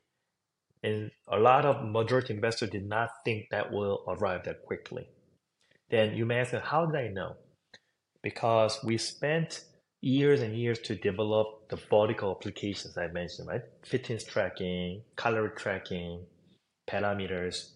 and 0.82 1.10
a 1.28 1.38
lot 1.38 1.64
of 1.64 1.84
majority 1.88 2.34
investors 2.34 2.70
did 2.70 2.86
not 2.86 3.08
think 3.24 3.46
that 3.50 3.72
will 3.72 4.04
arrive 4.08 4.44
that 4.44 4.62
quickly. 4.62 5.08
Then 5.90 6.14
you 6.14 6.26
may 6.26 6.40
ask, 6.40 6.52
how 6.54 6.86
did 6.86 6.96
I 6.96 7.08
know? 7.08 7.36
Because 8.22 8.78
we 8.84 8.98
spent 8.98 9.64
years 10.00 10.40
and 10.40 10.56
years 10.56 10.78
to 10.80 10.94
develop 10.94 11.68
the 11.70 11.76
vertical 11.76 12.30
applications 12.30 12.96
I 12.98 13.08
mentioned, 13.08 13.48
right? 13.48 13.62
Fitness 13.84 14.24
tracking, 14.24 15.02
calorie 15.16 15.50
tracking, 15.56 16.26
parameters, 16.88 17.70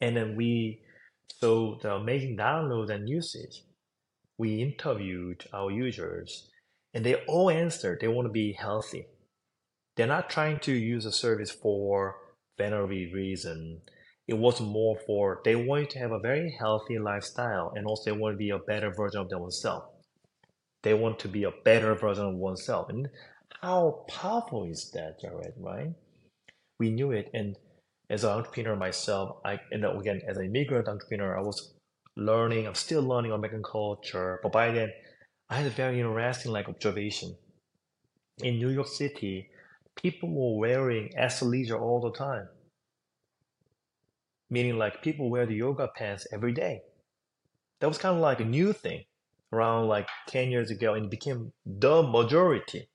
and 0.00 0.16
then 0.16 0.36
we 0.36 0.80
saw 1.40 1.78
the 1.78 1.94
amazing 1.94 2.36
downloads 2.36 2.90
and 2.90 3.08
usage. 3.08 3.62
We 4.38 4.62
interviewed 4.62 5.44
our 5.52 5.70
users 5.70 6.48
and 6.94 7.04
they 7.04 7.16
all 7.28 7.50
answered 7.50 7.98
they 8.00 8.08
want 8.08 8.26
to 8.26 8.32
be 8.32 8.52
healthy. 8.52 9.06
They're 10.00 10.06
not 10.06 10.30
trying 10.30 10.60
to 10.60 10.72
use 10.72 11.04
a 11.04 11.12
service 11.12 11.50
for 11.50 12.16
vanity 12.56 13.12
reason. 13.12 13.82
It 14.26 14.38
was 14.38 14.58
more 14.58 14.98
for 15.06 15.42
they 15.44 15.54
want 15.54 15.90
to 15.90 15.98
have 15.98 16.12
a 16.12 16.18
very 16.18 16.56
healthy 16.58 16.98
lifestyle 16.98 17.74
and 17.76 17.86
also 17.86 18.04
they 18.04 18.16
want 18.16 18.32
to 18.32 18.38
be 18.38 18.48
a 18.48 18.58
better 18.60 18.90
version 18.94 19.20
of 19.20 19.28
themselves. 19.28 19.84
They 20.84 20.94
want 20.94 21.18
to 21.18 21.28
be 21.28 21.44
a 21.44 21.52
better 21.66 21.94
version 21.94 22.24
of 22.24 22.34
oneself. 22.36 22.88
And 22.88 23.10
how 23.60 24.06
powerful 24.08 24.64
is 24.64 24.90
that, 24.94 25.20
Jared, 25.20 25.52
right? 25.58 25.92
We 26.78 26.90
knew 26.90 27.10
it. 27.10 27.28
And 27.34 27.56
as 28.08 28.24
an 28.24 28.30
entrepreneur 28.30 28.76
myself, 28.76 29.36
I 29.44 29.60
and 29.70 29.84
again 29.84 30.22
as 30.26 30.38
an 30.38 30.46
immigrant 30.46 30.88
entrepreneur, 30.88 31.36
I 31.36 31.42
was 31.42 31.74
learning, 32.16 32.66
I'm 32.66 32.74
still 32.74 33.02
learning 33.02 33.32
American 33.32 33.62
culture, 33.62 34.40
but 34.42 34.50
by 34.50 34.70
then 34.70 34.94
I 35.50 35.56
had 35.56 35.66
a 35.66 35.68
very 35.68 36.00
interesting 36.00 36.52
like 36.52 36.70
observation. 36.70 37.36
In 38.42 38.56
New 38.56 38.70
York 38.70 38.88
City, 38.88 39.50
people 40.00 40.30
were 40.30 40.58
wearing 40.58 41.10
athleisure 41.18 41.80
all 41.80 42.00
the 42.00 42.12
time. 42.12 42.48
Meaning 44.48 44.78
like 44.78 45.02
people 45.02 45.30
wear 45.30 45.46
the 45.46 45.54
yoga 45.54 45.88
pants 45.94 46.26
every 46.32 46.52
day. 46.52 46.82
That 47.80 47.88
was 47.88 47.98
kind 47.98 48.14
of 48.14 48.20
like 48.20 48.40
a 48.40 48.44
new 48.44 48.72
thing 48.72 49.04
around 49.52 49.88
like 49.88 50.08
10 50.28 50.50
years 50.50 50.70
ago 50.70 50.94
and 50.94 51.06
it 51.06 51.10
became 51.10 51.52
the 51.64 52.02
majority. 52.02 52.88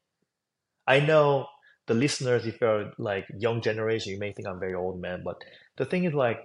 I 0.87 0.99
know 0.99 1.47
the 1.87 1.93
listeners, 1.93 2.45
if 2.45 2.59
you're 2.61 2.91
like 2.97 3.25
young 3.37 3.61
generation, 3.61 4.13
you 4.13 4.19
may 4.19 4.33
think 4.33 4.47
I'm 4.47 4.59
very 4.59 4.73
old 4.73 4.99
man, 4.99 5.21
but 5.23 5.37
the 5.77 5.85
thing 5.85 6.03
is 6.05 6.13
like, 6.13 6.39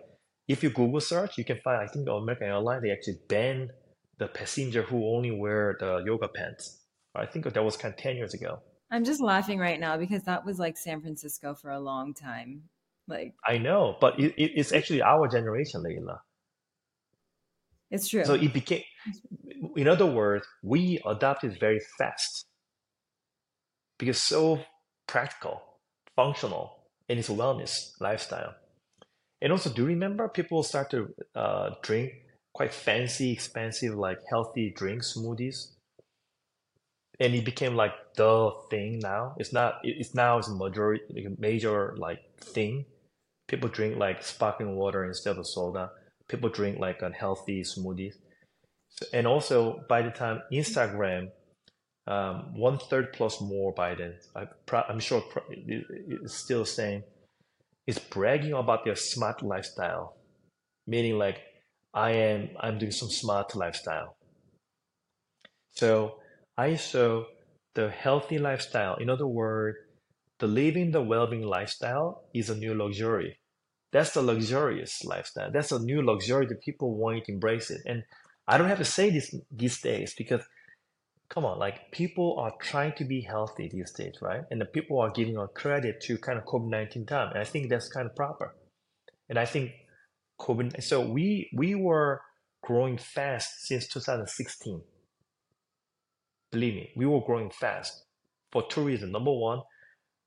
if 0.49 0.63
you 0.63 0.71
Google 0.71 1.01
search, 1.01 1.39
you 1.39 1.45
can 1.45 1.59
find, 1.59 1.81
I 1.81 1.87
think 1.87 2.09
American 2.09 2.49
Airlines, 2.49 2.83
they 2.83 2.91
actually 2.91 3.19
banned 3.29 3.71
the 4.19 4.27
passenger 4.27 4.83
who 4.83 5.15
only 5.15 5.31
wear 5.31 5.77
the 5.79 6.03
yoga 6.05 6.29
pants. 6.29 6.81
I 7.15 7.27
think 7.27 7.45
that 7.45 7.65
was 7.65 7.77
kind 7.77 7.95
of 7.95 8.01
10 8.01 8.17
years 8.17 8.35
ago. 8.35 8.61
I'm 8.91 9.05
just 9.05 9.21
laughing 9.21 9.59
right 9.59 9.79
now 9.79 9.97
because 9.97 10.25
that 10.25 10.45
was 10.45 10.59
like 10.59 10.77
San 10.77 11.01
Francisco 11.01 11.55
for 11.55 11.71
a 11.71 11.81
long 11.81 12.15
time. 12.15 12.63
Like 13.07 13.35
I 13.47 13.59
know, 13.59 13.97
but 14.01 14.19
it, 14.19 14.35
it, 14.37 14.53
it's 14.57 14.73
actually 14.73 15.03
our 15.03 15.29
generation, 15.29 15.83
Leila. 15.83 16.21
It's 17.91 18.09
true. 18.09 18.25
So 18.25 18.35
it 18.35 18.53
became, 18.53 18.83
in 19.77 19.89
other 19.89 20.07
words, 20.07 20.47
we 20.63 21.01
adopted 21.05 21.59
very 21.59 21.81
fast 21.99 22.47
because 23.99 24.21
so 24.21 24.61
practical, 25.09 25.61
functional, 26.15 26.85
and 27.09 27.19
it's 27.19 27.29
a 27.29 27.33
wellness 27.33 27.93
lifestyle. 28.01 28.55
And 29.43 29.53
also, 29.53 29.71
do 29.71 29.83
you 29.83 29.89
remember 29.89 30.29
people 30.29 30.63
start 30.63 30.91
to 30.91 31.13
uh, 31.35 31.71
drink 31.83 32.13
quite 32.53 32.73
fancy, 32.73 33.33
expensive, 33.33 33.95
like 33.95 34.19
healthy 34.29 34.71
drink 34.71 35.03
smoothies. 35.03 35.73
And 37.21 37.35
it 37.35 37.45
became 37.45 37.77
like 37.77 37.93
the 38.17 38.51
thing 38.71 38.99
now. 38.99 39.35
It's 39.39 39.53
not. 39.53 39.81
It's 39.83 40.15
now 40.15 40.39
it's 40.39 40.49
a 40.49 40.55
majority, 40.55 41.29
major 41.39 41.95
like 41.99 42.21
thing. 42.41 42.87
People 43.47 43.69
drink 43.69 43.99
like 43.99 44.23
sparkling 44.23 44.75
water 44.75 45.05
instead 45.05 45.37
of 45.37 45.47
soda. 45.47 45.91
People 46.29 46.49
drink 46.49 46.79
like 46.79 47.03
unhealthy 47.03 47.63
smoothies. 47.63 48.15
So, 48.89 49.07
and 49.13 49.27
also, 49.27 49.85
by 49.89 50.03
the 50.03 50.11
time 50.11 50.43
Instagram, 50.53 51.31
um, 52.07 52.55
one 52.55 52.79
third 52.79 53.13
plus 53.13 53.41
more 53.41 53.73
by 53.73 53.95
then, 53.95 54.15
I, 54.35 54.47
am 54.89 54.99
sure 54.99 55.23
it's 55.51 56.35
still 56.35 56.65
same, 56.65 57.05
is 57.87 57.99
bragging 57.99 58.55
about 58.55 58.85
their 58.85 58.97
smart 58.97 59.43
lifestyle, 59.43 60.17
meaning 60.87 61.19
like 61.19 61.39
I 61.93 62.13
am 62.13 62.51
I'm 62.61 62.79
doing 62.79 62.93
some 62.93 63.11
smart 63.11 63.55
lifestyle. 63.55 64.17
So 65.73 66.20
I 66.61 66.77
the 67.75 67.89
healthy 67.89 68.39
lifestyle. 68.39 68.97
In 68.97 69.09
other 69.09 69.27
words, 69.27 69.79
the 70.41 70.47
living 70.47 70.91
the 70.91 71.03
well-being 71.03 71.47
lifestyle 71.47 72.25
is 72.35 72.51
a 72.51 72.57
new 72.57 72.75
luxury. 72.75 73.39
That's 73.93 74.13
the 74.13 74.23
luxurious 74.23 75.05
lifestyle. 75.05 75.51
That's 75.51 75.73
a 75.73 75.79
new 75.79 76.03
luxury 76.03 76.47
that 76.47 76.61
people 76.63 76.97
want 76.97 77.25
to 77.25 77.33
embrace 77.33 77.71
it. 77.71 77.83
And 77.87 78.05
I 78.47 78.59
don't 78.59 78.69
have 78.69 78.79
to 78.79 78.85
say 78.85 79.11
this 79.11 79.35
these 79.51 79.81
days 79.81 80.15
because 80.17 80.43
come 81.31 81.45
on, 81.45 81.59
like 81.59 81.93
people 81.93 82.37
are 82.39 82.53
trying 82.61 82.93
to 82.97 83.05
be 83.05 83.21
healthy 83.21 83.69
these 83.73 83.93
days, 83.93 84.17
right? 84.21 84.43
And 84.51 84.61
the 84.61 84.67
people 84.67 85.01
are 85.01 85.11
giving 85.11 85.37
a 85.39 85.49
credit 85.49 86.01
to 86.03 86.19
kind 86.19 86.39
of 86.39 86.45
COVID-19 86.45 87.07
time. 87.07 87.31
And 87.31 87.39
I 87.39 87.45
think 87.45 87.71
that's 87.71 87.89
kind 87.89 88.07
of 88.07 88.15
proper. 88.15 88.55
And 89.29 89.39
I 89.39 89.47
think 89.47 89.71
COVID. 90.41 90.83
So 90.83 91.01
we 91.01 91.51
we 91.55 91.75
were 91.75 92.21
growing 92.63 92.99
fast 92.99 93.67
since 93.67 93.87
2016. 93.89 94.83
Believe 96.53 96.75
me, 96.75 96.91
we 96.97 97.07
were 97.07 97.21
growing 97.21 97.51
fast 97.51 98.05
for 98.51 98.67
two 98.69 98.83
reasons. 98.83 99.13
Number 99.13 99.33
one, 99.33 99.61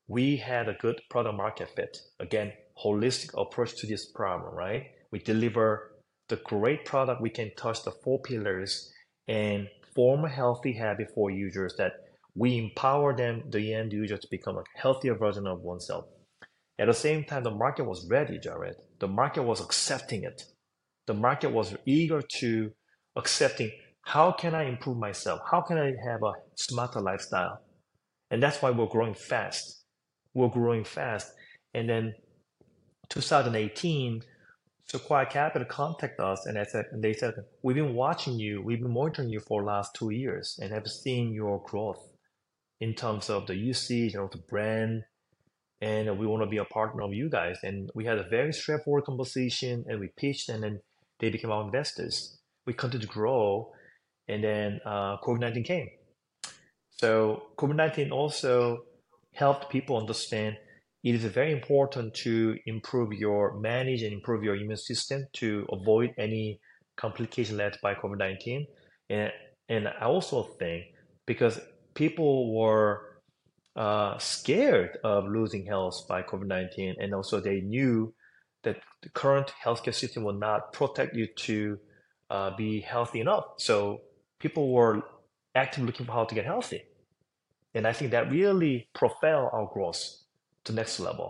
we 0.08 0.36
had 0.36 0.68
a 0.68 0.74
good 0.74 1.00
product 1.10 1.36
market 1.36 1.70
fit. 1.76 1.98
Again, 2.18 2.52
holistic 2.82 3.30
approach 3.40 3.76
to 3.76 3.86
this 3.86 4.06
problem, 4.06 4.54
right? 4.54 4.86
We 5.10 5.18
deliver 5.18 5.92
the 6.28 6.36
great 6.36 6.84
product. 6.86 7.20
We 7.20 7.30
can 7.30 7.50
touch 7.56 7.82
the 7.84 7.90
four 7.90 8.20
pillars 8.22 8.90
and 9.28 9.68
form 9.94 10.24
a 10.24 10.28
healthy 10.28 10.72
habit 10.72 11.08
for 11.14 11.30
users 11.30 11.74
that 11.76 11.92
we 12.34 12.58
empower 12.58 13.14
them, 13.16 13.44
the 13.50 13.74
end 13.74 13.92
user, 13.92 14.16
to 14.16 14.28
become 14.30 14.56
a 14.58 14.64
healthier 14.74 15.14
version 15.14 15.46
of 15.46 15.60
oneself. 15.60 16.06
At 16.78 16.86
the 16.86 16.94
same 16.94 17.24
time, 17.24 17.44
the 17.44 17.50
market 17.50 17.84
was 17.84 18.08
ready, 18.10 18.38
Jared. 18.38 18.76
The 18.98 19.06
market 19.08 19.42
was 19.42 19.60
accepting 19.60 20.24
it. 20.24 20.42
The 21.06 21.14
market 21.14 21.52
was 21.52 21.76
eager 21.86 22.22
to 22.40 22.72
accepting 23.14 23.70
how 24.04 24.32
can 24.32 24.54
I 24.54 24.64
improve 24.64 24.98
myself? 24.98 25.40
How 25.50 25.62
can 25.62 25.78
I 25.78 25.92
have 26.08 26.22
a 26.22 26.32
smarter 26.56 27.00
lifestyle? 27.00 27.60
And 28.30 28.42
that's 28.42 28.60
why 28.60 28.70
we're 28.70 28.86
growing 28.86 29.14
fast. 29.14 29.84
We're 30.34 30.48
growing 30.48 30.84
fast. 30.84 31.32
And 31.72 31.88
then 31.88 32.14
2018, 33.08 34.22
Sequoia 34.86 35.26
Capital 35.26 35.66
contacted 35.66 36.20
us 36.20 36.44
and, 36.46 36.58
said, 36.68 36.86
and 36.92 37.02
they 37.02 37.14
said, 37.14 37.34
We've 37.62 37.76
been 37.76 37.94
watching 37.94 38.38
you, 38.38 38.62
we've 38.62 38.80
been 38.80 38.92
monitoring 38.92 39.30
you 39.30 39.40
for 39.40 39.62
the 39.62 39.66
last 39.66 39.94
two 39.94 40.10
years 40.10 40.58
and 40.60 40.72
have 40.72 40.86
seen 40.86 41.32
your 41.32 41.62
growth 41.64 42.06
in 42.80 42.94
terms 42.94 43.30
of 43.30 43.46
the 43.46 43.56
usage 43.56 44.14
and 44.14 44.24
of 44.24 44.30
the 44.30 44.38
brand. 44.38 45.04
And 45.80 46.18
we 46.18 46.26
want 46.26 46.42
to 46.42 46.48
be 46.48 46.58
a 46.58 46.64
partner 46.64 47.02
of 47.02 47.14
you 47.14 47.30
guys. 47.30 47.58
And 47.62 47.90
we 47.94 48.04
had 48.04 48.18
a 48.18 48.28
very 48.28 48.52
straightforward 48.52 49.04
conversation 49.04 49.84
and 49.88 50.00
we 50.00 50.08
pitched, 50.16 50.50
and 50.50 50.62
then 50.62 50.80
they 51.20 51.30
became 51.30 51.50
our 51.50 51.64
investors. 51.64 52.38
We 52.66 52.74
continued 52.74 53.08
to 53.08 53.12
grow, 53.12 53.72
and 54.28 54.42
then 54.42 54.80
uh, 54.84 55.18
COVID 55.18 55.40
19 55.40 55.64
came. 55.64 55.88
So, 56.90 57.44
COVID 57.58 57.76
19 57.76 58.12
also 58.12 58.84
helped 59.32 59.70
people 59.70 59.96
understand 59.96 60.56
it 61.04 61.14
is 61.14 61.24
very 61.24 61.52
important 61.52 62.14
to 62.14 62.56
improve 62.64 63.12
your 63.12 63.60
manage 63.60 64.02
and 64.02 64.12
improve 64.14 64.42
your 64.42 64.56
immune 64.56 64.76
system 64.78 65.26
to 65.34 65.66
avoid 65.70 66.14
any 66.16 66.60
complication 66.96 67.58
led 67.58 67.76
by 67.82 67.94
COVID-19. 67.94 68.66
And, 69.10 69.30
and 69.68 69.88
I 69.88 70.06
also 70.06 70.44
think 70.58 70.86
because 71.26 71.60
people 71.92 72.54
were 72.54 73.20
uh, 73.76 74.16
scared 74.18 74.96
of 75.04 75.26
losing 75.26 75.66
health 75.66 76.06
by 76.08 76.22
COVID-19 76.22 76.94
and 76.98 77.14
also 77.14 77.38
they 77.38 77.60
knew 77.60 78.14
that 78.62 78.80
the 79.02 79.10
current 79.10 79.52
healthcare 79.62 79.94
system 79.94 80.22
will 80.22 80.38
not 80.38 80.72
protect 80.72 81.14
you 81.14 81.26
to 81.36 81.78
uh, 82.30 82.56
be 82.56 82.80
healthy 82.80 83.20
enough. 83.20 83.44
So 83.58 84.00
people 84.44 84.70
were 84.70 85.00
actively 85.54 85.86
looking 85.86 86.04
for 86.04 86.12
how 86.12 86.24
to 86.26 86.34
get 86.34 86.44
healthy. 86.44 86.82
And 87.74 87.86
I 87.86 87.92
think 87.94 88.10
that 88.10 88.30
really 88.30 88.74
propelled 88.94 89.48
our 89.54 89.66
growth 89.72 90.02
to 90.64 90.72
next 90.74 91.00
level. 91.00 91.28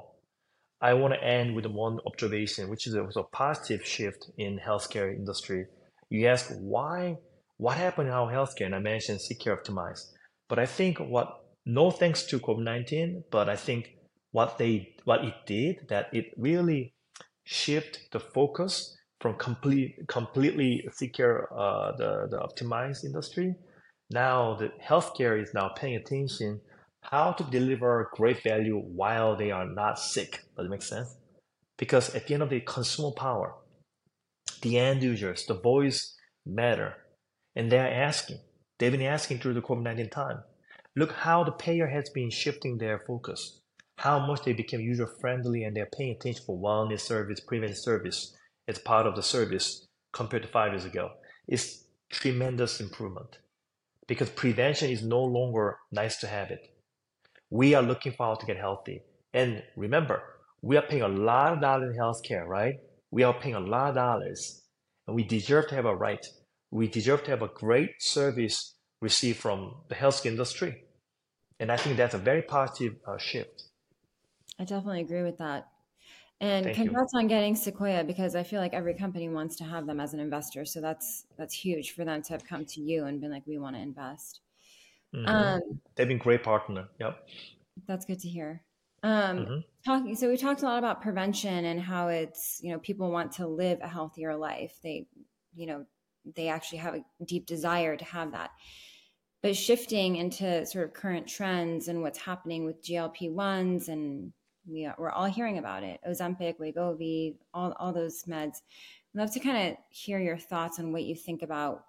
I 0.81 0.95
want 0.95 1.15
to 1.15 1.23
end 1.23 1.55
with 1.55 1.67
one 1.67 2.01
observation, 2.11 2.69
which 2.69 2.89
is 2.89 2.95
a, 2.95 3.05
a 3.05 3.25
positive 3.43 3.87
shift 3.87 4.31
in 4.37 4.59
healthcare 4.59 5.15
industry. 5.15 5.67
You 6.11 6.27
ask 6.27 6.45
why, 6.59 7.19
what 7.57 7.77
happened 7.77 8.09
in 8.09 8.15
our 8.15 8.31
healthcare? 8.37 8.67
And 8.67 8.75
I 8.75 8.81
mentioned 8.81 9.21
seek 9.21 9.39
care 9.39 9.57
Optimize. 9.57 10.01
But 10.49 10.59
I 10.59 10.67
think 10.67 10.99
what, 10.99 11.29
no 11.65 11.93
thanks 11.93 12.25
to 12.25 12.41
COVID-19, 12.41 13.23
but 13.31 13.49
I 13.49 13.55
think 13.55 13.83
what 14.33 14.59
they, 14.59 14.97
what 15.05 15.25
it 15.25 15.37
did, 15.47 15.89
that 15.89 16.09
it 16.13 16.27
really 16.37 16.95
shift 17.45 18.11
the 18.11 18.19
focus 18.19 18.97
from 19.25 19.35
complete, 19.37 19.97
completely 20.07 20.87
secure 20.93 21.49
uh, 21.59 21.97
the, 21.97 22.29
the 22.31 22.37
optimized 22.37 23.05
industry. 23.07 23.55
Now 24.11 24.55
the 24.55 24.71
healthcare 24.87 25.43
is 25.43 25.55
now 25.55 25.71
paying 25.71 25.97
attention 25.97 26.61
how 27.01 27.33
to 27.33 27.45
deliver 27.45 28.11
great 28.13 28.43
value 28.43 28.77
while 28.77 29.35
they 29.35 29.51
are 29.51 29.65
not 29.65 29.99
sick. 29.99 30.43
Does 30.59 30.67
it 30.67 30.69
make 30.69 30.83
sense? 30.83 31.17
Because 31.79 32.15
at 32.15 32.27
the 32.27 32.35
end 32.35 32.43
of 32.43 32.51
the 32.51 32.61
consumer 32.61 33.13
power, 33.17 33.55
the 34.61 34.79
end 34.79 35.03
users, 35.03 35.47
the 35.47 35.55
voice 35.55 36.15
matter. 36.45 36.93
And 37.57 37.73
they're 37.73 37.95
asking, 37.95 38.41
they've 38.79 38.93
been 38.93 39.01
asking 39.01 39.39
through 39.39 39.55
the 39.55 39.63
COVID-19 39.63 40.11
time. 40.11 40.43
Look 40.97 41.13
how 41.13 41.45
the 41.45 41.53
payer 41.53 41.87
has 41.87 42.11
been 42.11 42.29
shifting 42.29 42.77
their 42.77 42.99
focus, 42.99 43.63
how 43.97 44.27
much 44.27 44.45
they 44.45 44.53
became 44.53 44.81
user 44.81 45.09
friendly 45.19 45.65
and 45.65 45.75
they're 45.75 45.89
paying 45.97 46.15
attention 46.15 46.45
for 46.45 46.61
wellness 46.61 47.01
service, 47.01 47.41
preventive 47.41 47.79
service 47.79 48.35
as 48.69 48.79
part 48.79 49.07
of 49.07 49.17
the 49.17 49.23
service 49.23 49.87
compared 50.13 50.43
to 50.43 50.49
five 50.49 50.73
years 50.73 50.85
ago. 50.85 51.11
It's 51.47 51.85
tremendous 52.11 52.81
improvement 52.81 53.39
because 54.07 54.31
prevention 54.31 54.91
is 54.91 55.03
no 55.03 55.23
longer 55.23 55.79
nice 55.93 56.19
to 56.19 56.27
have 56.27 56.51
it 56.51 56.75
we 57.55 57.73
are 57.75 57.83
looking 57.83 58.13
for 58.13 58.37
to 58.37 58.47
get 58.47 58.57
healthy. 58.57 59.01
And 59.33 59.63
remember, 59.77 60.23
we 60.63 60.77
are 60.77 60.83
paying 60.83 61.03
a 61.03 61.09
lot 61.09 61.53
of 61.53 61.61
dollars 61.61 61.95
in 61.95 62.01
healthcare, 62.01 62.45
right? 62.47 62.75
We 63.13 63.23
are 63.23 63.33
paying 63.33 63.55
a 63.55 63.61
lot 63.61 63.91
of 63.91 63.95
dollars, 63.95 64.63
and 65.07 65.15
we 65.15 65.23
deserve 65.23 65.69
to 65.69 65.77
have 65.77 65.85
a 65.85 65.95
right. 65.95 66.25
We 66.73 66.89
deserve 66.89 67.23
to 67.25 67.31
have 67.31 67.43
a 67.43 67.49
great 67.49 67.91
service 68.01 68.75
received 69.01 69.39
from 69.39 69.77
the 69.89 69.95
healthcare 69.95 70.33
industry. 70.33 70.85
And 71.61 71.71
I 71.71 71.77
think 71.77 71.97
that's 71.97 72.15
a 72.15 72.19
very 72.19 72.43
positive 72.43 72.95
uh, 73.07 73.19
shift. 73.19 73.65
I 74.59 74.65
definitely 74.65 75.03
agree 75.03 75.23
with 75.23 75.39
that. 75.39 75.69
And 76.41 76.65
Thank 76.65 76.77
congrats 76.77 77.13
you. 77.13 77.21
on 77.21 77.27
getting 77.27 77.55
Sequoia 77.55 78.05
because 78.05 78.35
I 78.35 78.43
feel 78.43 78.61
like 78.61 78.75
every 78.75 78.95
company 78.95 79.29
wants 79.29 79.57
to 79.57 79.65
have 79.65 79.87
them 79.87 80.01
as 80.01 80.15
an 80.15 80.21
investor. 80.21 80.65
So 80.65 80.81
that's 80.81 81.27
that's 81.39 81.55
huge 81.55 81.93
for 81.93 82.05
them 82.05 82.23
to 82.23 82.33
have 82.33 82.45
come 82.45 82.65
to 82.67 82.81
you 82.81 83.05
and 83.05 83.21
been 83.21 83.31
like, 83.31 83.47
we 83.47 83.59
want 83.59 83.77
to 83.77 83.83
invest. 83.83 84.41
Mm-hmm. 85.15 85.29
Um, 85.29 85.81
They've 85.95 86.09
been 86.09 86.19
great 86.19 86.43
partner. 86.43 86.89
Yep. 86.99 87.29
That's 87.87 88.05
good 88.05 88.21
to 88.21 88.29
hear. 88.29 88.63
Um, 89.03 89.39
mm-hmm. 89.39 89.59
Talking, 89.85 90.17
so 90.17 90.29
we 90.29 90.37
talked 90.37 90.63
a 90.63 90.65
lot 90.65 90.79
about 90.79 91.03
prevention 91.03 91.67
and 91.67 91.81
how 91.81 92.09
it's 92.09 92.59
you 92.63 92.73
know 92.73 92.79
people 92.79 93.11
want 93.11 93.33
to 93.33 93.47
live 93.47 93.79
a 93.83 93.89
healthier 93.89 94.35
life. 94.35 94.79
They, 94.83 95.07
you 95.55 95.67
know, 95.67 95.85
they 96.35 96.49
actually 96.49 96.79
have 96.79 96.95
a 96.95 97.05
deep 97.25 97.47
desire 97.47 97.97
to 97.97 98.05
have 98.05 98.33
that. 98.33 98.51
But 99.43 99.57
shifting 99.57 100.17
into 100.17 100.65
sort 100.65 100.87
of 100.87 100.95
current 100.95 101.29
trends 101.29 101.89
and 101.89 102.01
what's 102.01 102.19
happening 102.19 102.65
with 102.65 102.83
GLP 102.83 103.31
ones 103.31 103.91
and 103.91 104.33
we, 104.67 104.89
we're 104.99 105.11
all 105.11 105.27
hearing 105.27 105.59
about 105.59 105.83
it, 105.83 106.01
Ozempic, 106.09 106.59
Wegovy, 106.59 107.37
all 107.53 107.75
all 107.79 107.93
those 107.93 108.23
meds. 108.25 108.63
I'd 109.15 109.21
love 109.21 109.33
to 109.33 109.41
kind 109.41 109.69
of 109.69 109.77
hear 109.91 110.19
your 110.19 110.39
thoughts 110.39 110.79
on 110.79 110.93
what 110.93 111.05
you 111.05 111.15
think 111.15 111.43
about 111.43 111.85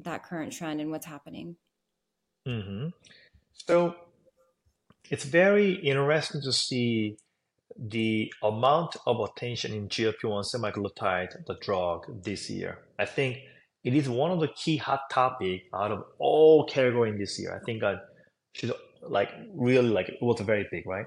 that 0.00 0.24
current 0.24 0.52
trend 0.52 0.80
and 0.80 0.90
what's 0.90 1.06
happening. 1.06 1.56
Mm-hmm. 2.46 2.88
So 3.52 3.96
it's 5.10 5.24
very 5.24 5.72
interesting 5.74 6.40
to 6.42 6.52
see 6.52 7.16
the 7.78 8.32
amount 8.42 8.96
of 9.06 9.20
attention 9.20 9.72
in 9.72 9.88
GLP-1 9.88 10.44
semaglutide, 10.54 11.44
the 11.46 11.56
drug, 11.60 12.22
this 12.24 12.50
year. 12.50 12.78
I 12.98 13.06
think 13.06 13.38
it 13.84 13.94
is 13.94 14.08
one 14.08 14.30
of 14.30 14.40
the 14.40 14.48
key 14.48 14.76
hot 14.76 15.00
topic 15.10 15.62
out 15.74 15.90
of 15.90 16.04
all 16.18 16.66
category 16.66 17.16
this 17.16 17.38
year. 17.38 17.58
I 17.60 17.64
think 17.64 17.82
I 17.82 17.96
should 18.52 18.72
like 19.02 19.30
really 19.54 19.88
like 19.88 20.08
it 20.08 20.18
was 20.20 20.40
very 20.40 20.66
big, 20.70 20.86
right? 20.86 21.06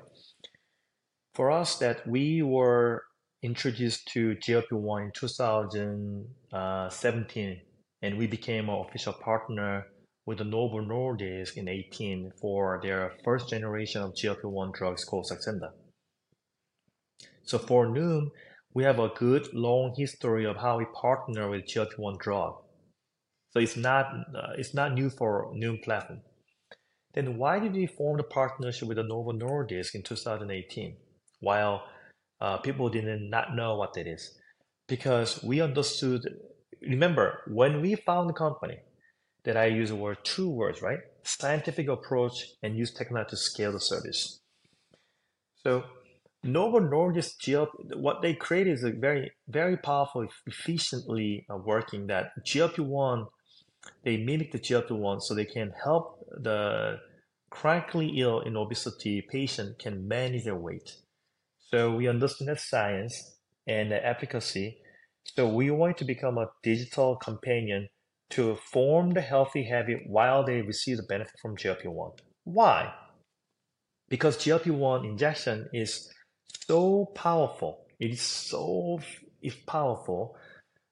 For 1.36 1.50
us, 1.50 1.80
that 1.80 2.06
we 2.08 2.44
were 2.44 3.06
introduced 3.42 4.08
to 4.10 4.36
GLP-1 4.36 5.06
in 5.06 5.12
2017, 5.14 7.62
and 8.04 8.18
we 8.20 8.28
became 8.28 8.70
an 8.70 8.86
official 8.88 9.14
partner 9.14 9.88
with 10.28 10.38
the 10.38 10.44
Novo 10.44 10.80
Nordisk 10.80 11.58
in 11.58 11.68
18 11.68 12.34
for 12.40 12.80
their 12.84 13.14
first 13.24 13.50
generation 13.50 14.04
of 14.04 14.14
GLP-1 14.14 14.74
drugs 14.74 15.04
called 15.04 15.26
Saxenda. 15.26 15.72
So 17.44 17.58
for 17.58 17.88
Noom, 17.88 18.30
we 18.76 18.84
have 18.84 19.00
a 19.00 19.10
good 19.10 19.52
long 19.54 19.96
history 19.98 20.46
of 20.46 20.58
how 20.58 20.78
we 20.78 20.86
partner 20.94 21.50
with 21.50 21.66
GLP-1 21.66 22.20
drug. 22.20 22.58
So 23.50 23.60
it's 23.60 23.76
not 23.76 24.06
uh, 24.36 24.54
it's 24.58 24.74
not 24.74 24.94
new 24.94 25.10
for 25.10 25.52
Noom 25.56 25.82
platform. 25.84 26.22
Then 27.14 27.38
why 27.38 27.60
did 27.60 27.74
we 27.74 27.86
form 27.86 28.18
the 28.18 28.24
partnership 28.24 28.88
with 28.88 28.98
the 28.98 29.04
Novo 29.04 29.32
Nordisk 29.32 29.94
in 29.96 30.04
2018 30.04 30.98
while 31.44 31.76
uh, 32.42 32.58
people 32.58 32.90
didn't 32.90 33.30
not 33.30 33.56
know 33.56 33.76
what 33.76 33.98
it 33.98 34.08
is 34.08 34.24
Because 34.88 35.30
we 35.44 35.62
understood. 35.62 36.22
Remember 36.82 37.26
when 37.48 37.82
we 37.82 37.96
found 37.96 38.30
the 38.30 38.34
company, 38.46 38.78
that 39.44 39.58
I 39.58 39.66
use 39.66 39.90
the 39.90 39.96
word 39.96 40.18
two 40.24 40.50
words, 40.50 40.82
right? 40.82 41.00
Scientific 41.24 41.88
approach 41.88 42.46
and 42.62 42.78
use 42.78 42.94
technology 42.94 43.32
to 43.32 43.38
scale 43.38 43.72
the 43.72 43.80
service. 43.80 44.40
So 45.64 45.84
Novo 46.44 46.80
Nordisk 46.80 47.38
GLP, 47.42 47.96
what 47.96 48.22
they 48.22 48.34
create 48.34 48.68
is 48.68 48.84
a 48.84 48.92
very, 48.92 49.32
very 49.48 49.78
powerful, 49.78 50.28
efficiently 50.46 51.46
uh, 51.50 51.58
working 51.58 52.08
that 52.08 52.32
GLP-1, 52.46 53.28
they 54.04 54.18
mimic 54.18 54.52
the 54.52 54.60
GLP-1 54.60 55.22
so 55.22 55.34
they 55.34 55.46
can 55.46 55.74
help 55.84 56.26
the 56.32 57.00
chronically 57.50 58.20
ill 58.20 58.42
in 58.42 58.58
obesity 58.58 59.22
patient 59.30 59.78
can 59.78 60.08
manage 60.08 60.46
their 60.46 60.56
weight. 60.56 60.96
So 61.74 61.96
we 61.96 62.08
understand 62.08 62.60
science 62.60 63.36
and 63.66 63.92
the 63.92 64.06
efficacy. 64.06 64.78
So 65.24 65.48
we 65.48 65.72
want 65.72 65.98
to 65.98 66.06
become 66.06 66.38
a 66.38 66.52
digital 66.62 67.16
companion 67.16 67.90
to 68.30 68.58
form 68.72 69.10
the 69.10 69.22
healthy 69.22 69.64
habit 69.64 70.02
while 70.06 70.46
they 70.46 70.62
receive 70.62 70.98
the 70.98 71.04
benefit 71.10 71.34
from 71.42 71.58
GLP-1. 71.58 72.20
Why? 72.44 72.94
Because 74.08 74.38
GLP-1 74.38 75.04
injection 75.04 75.68
is 75.74 76.14
so 76.68 77.06
powerful. 77.16 77.88
It 78.00 78.12
is 78.12 78.22
so 78.22 79.00
if 79.42 79.66
powerful. 79.66 80.38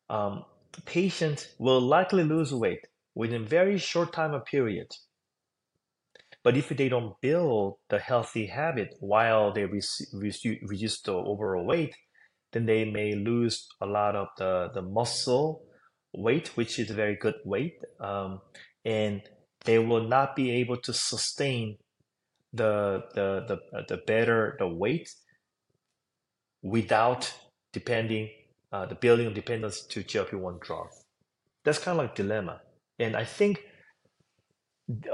Um, 0.10 0.46
patient 0.86 1.54
will 1.60 1.80
likely 1.80 2.24
lose 2.24 2.56
weight 2.56 2.88
within 3.14 3.46
very 3.46 3.78
short 3.78 4.14
time 4.14 4.34
of 4.34 4.46
period. 4.46 4.88
But 6.44 6.58
if 6.58 6.70
they 6.70 6.90
don't 6.90 7.20
build 7.22 7.76
the 7.90 8.00
healthy 8.00 8.48
habit 8.48 8.96
while 9.00 9.54
they 9.54 9.66
reduce 9.66 11.02
the 11.02 11.14
overall 11.14 11.66
weight, 11.66 11.96
then 12.52 12.66
they 12.66 12.84
may 12.86 13.14
lose 13.14 13.68
a 13.80 13.86
lot 13.86 14.16
of 14.16 14.28
the, 14.38 14.70
the 14.74 14.82
muscle 14.82 15.64
weight, 16.14 16.50
which 16.58 16.80
is 16.80 16.90
a 16.90 16.94
very 16.94 17.16
good 17.16 17.36
weight, 17.46 17.80
um, 18.00 18.42
and 18.84 19.22
they 19.66 19.80
will 19.80 20.08
not 20.08 20.36
be 20.36 20.52
able 20.52 20.78
to 20.78 20.94
sustain 20.94 21.78
the 22.54 23.04
the 23.16 23.46
the, 23.48 23.84
the 23.88 23.98
better 24.06 24.58
the 24.60 24.68
weight 24.68 25.10
without 26.62 27.32
depending 27.72 28.30
uh, 28.72 28.86
the 28.86 28.96
building 28.96 29.28
of 29.28 29.34
dependence 29.34 29.82
to 29.82 30.04
GLP-1 30.04 30.60
drug. 30.60 30.88
That's 31.64 31.80
kind 31.80 31.98
of 31.98 32.06
like 32.06 32.16
dilemma. 32.16 32.62
And 33.00 33.16
I 33.16 33.24
think 33.24 33.64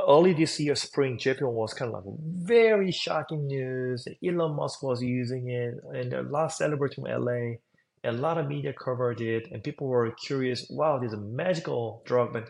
early 0.07 0.33
this 0.33 0.59
year, 0.59 0.75
spring, 0.75 1.17
GLP-1 1.17 1.51
was 1.51 1.73
kind 1.73 1.93
of 1.93 2.05
like 2.05 2.15
very 2.19 2.91
shocking 2.91 3.47
news. 3.47 4.07
Elon 4.25 4.55
Musk 4.55 4.81
was 4.83 5.01
using 5.01 5.49
it, 5.49 5.75
and 5.93 6.13
lot 6.31 6.45
of 6.45 6.53
celebrities 6.53 6.95
from 6.95 7.05
LA, 7.05 7.57
a 8.03 8.11
lot 8.11 8.37
of 8.37 8.47
media 8.47 8.73
covered 8.73 9.21
it, 9.21 9.49
and 9.51 9.63
people 9.63 9.87
were 9.87 10.09
curious. 10.11 10.65
Wow, 10.69 10.99
there's 10.99 11.13
a 11.13 11.17
magical 11.17 12.01
drug, 12.05 12.33
but 12.33 12.49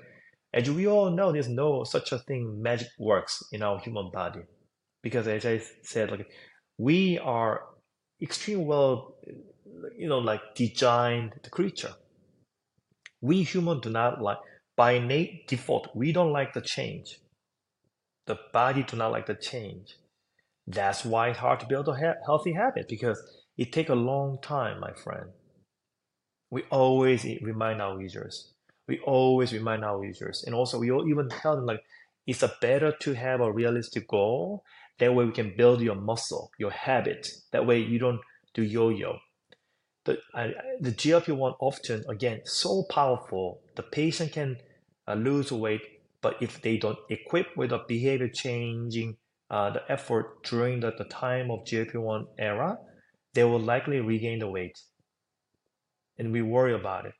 as 0.53 0.69
we 0.69 0.87
all 0.87 1.09
know, 1.09 1.31
there's 1.31 1.49
no 1.49 1.83
such 1.83 2.11
a 2.11 2.19
thing. 2.19 2.61
Magic 2.61 2.87
works 2.97 3.43
in 3.51 3.61
our 3.61 3.79
human 3.79 4.09
body, 4.11 4.41
because 5.01 5.27
as 5.27 5.45
I 5.45 5.61
said, 5.83 6.11
like 6.11 6.29
we 6.77 7.17
are 7.19 7.63
extremely 8.21 8.65
well, 8.65 9.15
you 9.97 10.07
know, 10.07 10.19
like 10.19 10.41
designed 10.55 11.33
the 11.43 11.49
creature. 11.49 11.93
We 13.21 13.43
human 13.43 13.79
do 13.79 13.89
not 13.89 14.21
like 14.21 14.37
by 14.77 14.93
innate 14.93 15.47
default, 15.47 15.89
we 15.93 16.13
don't 16.13 16.31
like 16.31 16.53
the 16.53 16.61
change. 16.61 17.19
The 18.27 18.37
body 18.53 18.83
do 18.83 18.95
not 18.95 19.11
like 19.11 19.25
the 19.25 19.35
change. 19.35 19.97
That's 20.67 21.03
why 21.03 21.29
it's 21.29 21.39
hard 21.39 21.59
to 21.61 21.65
build 21.65 21.89
a 21.89 22.15
healthy 22.25 22.53
habit 22.53 22.87
because 22.87 23.19
it 23.57 23.73
takes 23.73 23.89
a 23.89 23.95
long 23.95 24.37
time, 24.41 24.79
my 24.79 24.93
friend. 24.93 25.31
We 26.51 26.63
always 26.69 27.25
remind 27.41 27.81
our 27.81 27.99
users. 27.99 28.53
We 28.87 28.99
always 28.99 29.51
remind 29.51 29.83
our 29.83 30.05
users, 30.05 30.43
and 30.45 30.55
also 30.55 30.79
we 30.79 30.87
even 30.87 31.27
tell 31.27 31.57
them 31.57 31.65
like 31.65 31.83
it's 32.25 32.43
a 32.43 32.53
better 32.61 32.93
to 33.01 33.13
have 33.13 33.41
a 33.41 33.51
realistic 33.51 34.07
goal. 34.07 34.63
That 34.99 35.13
way 35.13 35.25
we 35.25 35.31
can 35.31 35.55
build 35.57 35.81
your 35.81 35.95
muscle, 35.95 36.51
your 36.57 36.71
habit. 36.71 37.27
That 37.51 37.65
way 37.65 37.79
you 37.79 37.99
don't 37.99 38.21
do 38.53 38.63
yo-yo 38.63 39.19
the, 40.07 40.17
uh, 40.33 40.47
the 40.79 40.91
GLP-1 40.91 41.55
often, 41.59 42.03
again, 42.09 42.41
so 42.45 42.83
powerful, 42.89 43.61
the 43.75 43.83
patient 43.83 44.31
can 44.31 44.57
uh, 45.07 45.13
lose 45.13 45.51
weight, 45.51 45.81
but 46.21 46.35
if 46.41 46.61
they 46.61 46.77
don't 46.77 46.97
equip 47.09 47.55
with 47.55 47.71
a 47.71 47.83
behavior 47.87 48.27
changing 48.27 49.17
uh, 49.49 49.69
the 49.69 49.83
effort 49.91 50.43
during 50.43 50.79
the, 50.79 50.91
the 50.97 51.05
time 51.05 51.49
of 51.49 51.63
GLP-1 51.63 52.25
era, 52.37 52.77
they 53.33 53.43
will 53.43 53.59
likely 53.59 53.99
regain 53.99 54.39
the 54.39 54.49
weight. 54.49 54.79
And 56.17 56.31
we 56.31 56.41
worry 56.41 56.73
about 56.73 57.05
it. 57.05 57.13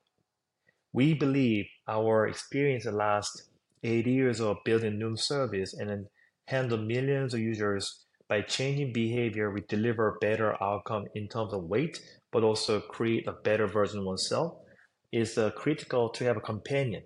We 0.92 1.14
believe 1.14 1.66
our 1.88 2.28
experience 2.28 2.86
the 2.86 2.92
last 2.92 3.44
eight 3.84 4.08
years 4.08 4.42
of 4.42 4.58
building 4.66 4.98
new 4.98 5.16
service 5.16 5.74
and 5.74 5.90
then 5.90 6.08
handle 6.46 6.78
millions 6.78 7.34
of 7.34 7.40
users 7.40 8.06
by 8.28 8.42
changing 8.42 8.92
behavior, 8.92 9.52
we 9.52 9.62
deliver 9.62 10.18
better 10.20 10.62
outcome 10.62 11.06
in 11.16 11.30
terms 11.30 11.54
of 11.54 11.64
weight, 11.64 12.02
but 12.32 12.44
also 12.44 12.82
create 12.82 13.26
a 13.26 13.32
better 13.32 13.68
version 13.68 14.00
of 14.00 14.06
oneself. 14.06 14.56
Is 15.14 15.38
uh, 15.38 15.52
critical 15.52 16.10
to 16.10 16.26
have 16.26 16.36
a 16.36 16.42
companion 16.42 17.04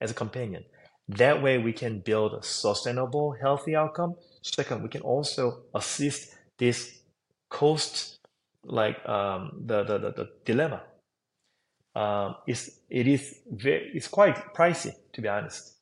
as 0.00 0.10
a 0.10 0.14
companion. 0.14 0.64
That 1.08 1.42
way, 1.42 1.58
we 1.58 1.72
can 1.72 2.00
build 2.00 2.34
a 2.34 2.42
sustainable, 2.42 3.34
healthy 3.40 3.74
outcome. 3.74 4.14
Second, 4.42 4.82
we 4.82 4.88
can 4.88 5.02
also 5.02 5.62
assist 5.74 6.36
this 6.58 7.00
cost, 7.48 8.18
like 8.64 8.96
um, 9.08 9.62
the, 9.66 9.82
the, 9.84 9.98
the, 9.98 10.10
the 10.12 10.30
dilemma. 10.44 10.82
Um, 11.96 12.36
it's, 12.46 12.70
it 12.88 13.08
is 13.08 13.40
very, 13.50 13.90
it's 13.94 14.06
quite 14.06 14.54
pricey, 14.54 14.92
to 15.12 15.20
be 15.20 15.28
honest. 15.28 15.74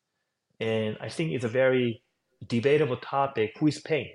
And 0.61 0.97
I 1.01 1.11
think 1.11 1.33
it's 1.33 1.45
a 1.45 1.49
very 1.49 2.03
debatable 2.47 2.97
topic. 2.97 3.53
Who 3.59 3.67
is 3.67 3.79
paying? 3.81 4.15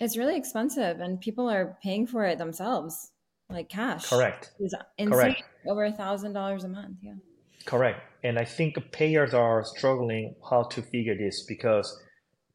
It's 0.00 0.16
really 0.16 0.36
expensive, 0.36 1.00
and 1.00 1.20
people 1.20 1.48
are 1.48 1.78
paying 1.82 2.06
for 2.06 2.24
it 2.24 2.38
themselves, 2.38 3.12
like 3.48 3.68
cash. 3.68 4.08
Correct. 4.08 4.50
It's 4.58 4.74
insane. 4.98 5.12
Correct. 5.12 5.42
Over 5.66 5.84
a 5.84 5.92
thousand 5.92 6.32
dollars 6.32 6.64
a 6.64 6.68
month. 6.68 6.98
Yeah. 7.00 7.14
Correct. 7.64 8.00
And 8.22 8.38
I 8.38 8.44
think 8.44 8.76
payers 8.92 9.34
are 9.34 9.64
struggling 9.64 10.34
how 10.50 10.64
to 10.64 10.82
figure 10.82 11.16
this 11.16 11.44
because 11.46 12.02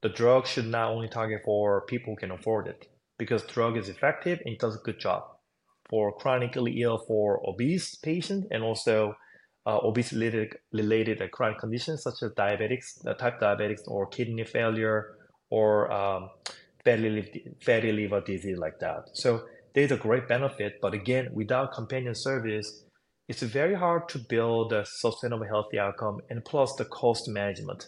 the 0.02 0.10
drug 0.10 0.48
should 0.48 0.68
not 0.68 0.92
only 0.92 1.08
target 1.08 1.42
for 1.46 1.86
people 1.86 2.14
who 2.14 2.20
can 2.20 2.32
afford 2.32 2.68
it 2.68 2.88
because 3.18 3.44
drug 3.44 3.78
is 3.78 3.88
effective 3.88 4.40
and 4.46 4.56
it 4.56 4.60
does 4.60 4.76
a 4.76 4.80
good 4.80 5.00
job 5.00 5.24
for 5.90 6.14
chronically 6.14 6.82
ill, 6.82 7.04
for 7.06 7.42
obese 7.48 7.96
patients, 7.96 8.48
and 8.50 8.64
also 8.64 9.14
uh, 9.66 9.78
obesity 9.84 10.50
related 10.72 11.22
chronic 11.32 11.60
conditions 11.60 12.02
such 12.02 12.24
as 12.24 12.32
diabetics, 12.32 13.06
uh, 13.06 13.14
type 13.14 13.40
diabetics, 13.40 13.82
or 13.88 14.08
kidney 14.08 14.46
failure, 14.46 15.18
or 15.50 15.92
um, 15.92 16.30
fatty 16.84 17.10
liver, 17.10 17.28
fatty 17.62 17.92
liver 17.92 18.22
disease 18.22 18.58
like 18.58 18.80
that. 18.80 19.04
So 19.14 19.44
there's 19.76 19.92
a 19.92 19.98
great 19.98 20.28
benefit, 20.28 20.80
but 20.82 20.94
again, 20.94 21.30
without 21.34 21.74
companion 21.74 22.16
service, 22.16 22.86
it's 23.28 23.42
very 23.42 23.76
hard 23.76 24.10
to 24.10 24.20
build 24.20 24.74
a 24.74 24.86
sustainable 24.86 25.46
healthy 25.46 25.80
outcome 25.80 26.20
and 26.30 26.44
plus 26.44 26.74
the 26.76 26.86
cost 26.86 27.28
management. 27.28 27.88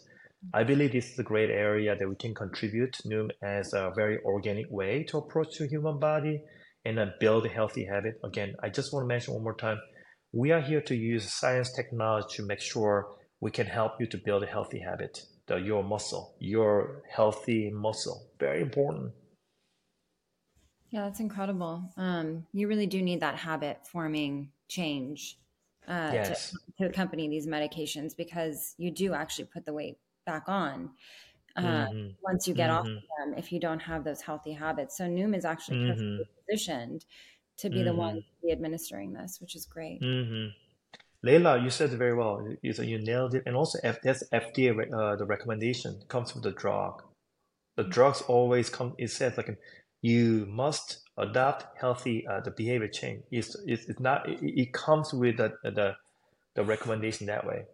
I 0.54 0.64
believe 0.64 0.92
this 0.92 1.12
is 1.12 1.20
a 1.20 1.24
great 1.24 1.50
area 1.50 1.96
that 1.96 2.08
we 2.08 2.16
can 2.16 2.34
contribute 2.34 2.98
Noom 3.06 3.30
as 3.42 3.74
a 3.74 3.92
very 3.96 4.20
organic 4.24 4.66
way 4.70 5.04
to 5.10 5.18
approach 5.18 5.58
the 5.58 5.68
human 5.68 6.00
body 6.00 6.42
and 6.86 6.98
then 6.98 7.14
build 7.20 7.46
a 7.46 7.50
healthy 7.50 7.86
habit. 7.86 8.20
Again, 8.24 8.54
I 8.62 8.70
just 8.70 8.92
want 8.92 9.04
to 9.04 9.08
mention 9.08 9.34
one 9.34 9.44
more 9.44 9.56
time, 9.56 9.80
we 10.34 10.52
are 10.52 10.62
here 10.62 10.82
to 10.82 10.96
use 10.96 11.32
science 11.32 11.72
technology 11.72 12.28
to 12.38 12.46
make 12.46 12.60
sure 12.60 13.16
we 13.40 13.52
can 13.52 13.68
help 13.68 13.94
you 14.00 14.08
to 14.08 14.18
build 14.18 14.44
a 14.44 14.48
healthy 14.48 14.80
habit 14.80 15.20
the 15.48 15.58
your 15.58 15.84
muscle, 15.84 16.36
your 16.40 17.04
healthy 17.10 17.70
muscle. 17.70 18.30
Very 18.40 18.62
important. 18.62 19.12
Yeah, 20.90 21.06
that's 21.06 21.20
incredible. 21.20 21.92
Um, 21.98 22.46
you 22.54 22.68
really 22.68 22.86
do 22.86 23.02
need 23.02 23.20
that 23.22 23.36
habit 23.36 23.80
forming 23.92 24.52
change 24.74 25.38
uh, 25.88 26.12
yes. 26.14 26.52
to, 26.52 26.58
to, 26.84 26.90
accompany 26.90 27.28
these 27.28 27.48
medications 27.48 28.16
because 28.16 28.74
you 28.78 28.90
do 28.92 29.14
actually 29.14 29.46
put 29.46 29.66
the 29.66 29.74
weight 29.74 29.98
back 30.26 30.44
on 30.48 30.90
uh, 31.58 31.62
mm-hmm. 31.62 32.08
once 32.24 32.48
you 32.48 32.54
get 32.54 32.70
mm-hmm. 32.70 32.80
off 32.80 32.88
of 32.88 33.04
them 33.20 33.34
if 33.38 33.52
you 33.52 33.60
don't 33.60 33.82
have 33.82 34.04
those 34.04 34.22
healthy 34.22 34.54
habits. 34.54 34.98
So 34.98 35.06
Noom 35.06 35.36
is 35.36 35.46
actually 35.46 35.78
mm-hmm. 35.78 36.22
positioned 36.48 37.06
to 37.58 37.70
be 37.70 37.84
the 37.84 37.94
one 37.94 38.16
mm-hmm. 38.16 38.20
to 38.20 38.48
be 38.48 38.52
administering 38.52 39.14
this, 39.14 39.40
which 39.40 39.56
is 39.56 39.66
great. 39.66 40.02
Mm-hmm. 40.02 40.48
Leila, 41.26 41.62
you 41.62 41.70
said 41.70 41.94
it 41.94 41.98
very 41.98 42.16
well. 42.16 42.46
You, 42.62 42.74
you 42.84 43.00
nailed 43.00 43.36
it. 43.36 43.44
And 43.46 43.56
also, 43.56 43.80
F, 43.84 44.02
that's 44.02 44.24
FDA, 44.34 44.72
uh, 44.94 45.16
the 45.16 45.26
recommendation 45.26 46.02
comes 46.10 46.34
with 46.34 46.44
the 46.44 46.52
drug. 46.52 47.02
The 47.78 47.84
drugs 47.84 48.22
always 48.22 48.70
come, 48.70 48.94
it 48.98 49.10
says 49.10 49.38
like 49.38 49.58
you 50.02 50.46
must 50.50 51.03
adopt 51.18 51.78
healthy, 51.80 52.26
uh, 52.28 52.40
the 52.42 52.52
behavior 52.52 52.88
change. 52.88 53.24
It's, 53.32 53.56
it's, 53.66 53.86
it's 53.86 54.00
not, 54.00 54.28
it, 54.28 54.40
it 54.42 54.74
comes 54.74 55.14
with 55.14 55.38
the, 55.38 55.54
the, 55.64 55.96
the 56.56 56.64
recommendation 56.64 57.28
that 57.28 57.46
way. 57.46 57.66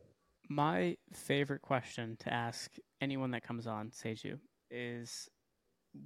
My 0.49 0.97
favorite 1.13 1.62
question 1.62 2.17
to 2.21 2.34
ask 2.34 2.71
anyone 3.02 3.32
that 3.32 3.43
comes 3.43 3.67
on 3.67 3.91
Saeju 3.91 4.39
is 4.71 5.30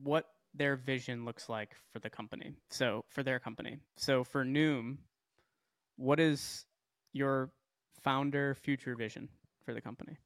what 0.04 0.26
their 0.54 0.76
vision 0.76 1.26
looks 1.26 1.50
like 1.50 1.76
for 1.92 2.00
the 2.00 2.10
company. 2.10 2.54
So 2.70 3.06
for 3.10 3.24
their 3.24 3.40
company. 3.40 3.78
So 3.98 4.24
for 4.24 4.46
Noom, 4.46 4.98
what 5.96 6.20
is 6.20 6.66
your 7.14 7.52
founder 8.02 8.56
future 8.56 8.96
vision 8.96 9.30
for 9.66 9.74
the 9.74 9.82
company? 9.82 10.18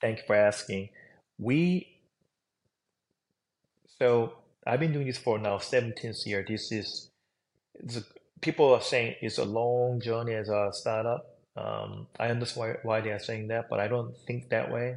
Thank 0.00 0.18
you 0.18 0.24
for 0.26 0.36
asking. 0.36 0.90
We 1.38 2.00
so 3.98 4.34
I've 4.66 4.80
been 4.80 4.92
doing 4.92 5.06
this 5.06 5.18
for 5.18 5.38
now 5.38 5.58
17th 5.58 6.26
year. 6.26 6.44
This 6.46 6.72
is 6.72 7.10
people 8.40 8.74
are 8.74 8.82
saying 8.82 9.16
it's 9.20 9.38
a 9.38 9.44
long 9.44 10.00
journey 10.00 10.34
as 10.34 10.48
a 10.48 10.70
startup. 10.72 11.26
Um, 11.56 12.06
I 12.18 12.28
understand 12.28 12.78
why, 12.82 12.98
why 12.98 13.00
they 13.00 13.10
are 13.10 13.18
saying 13.18 13.48
that, 13.48 13.68
but 13.70 13.80
I 13.80 13.88
don't 13.88 14.14
think 14.26 14.50
that 14.50 14.70
way 14.70 14.96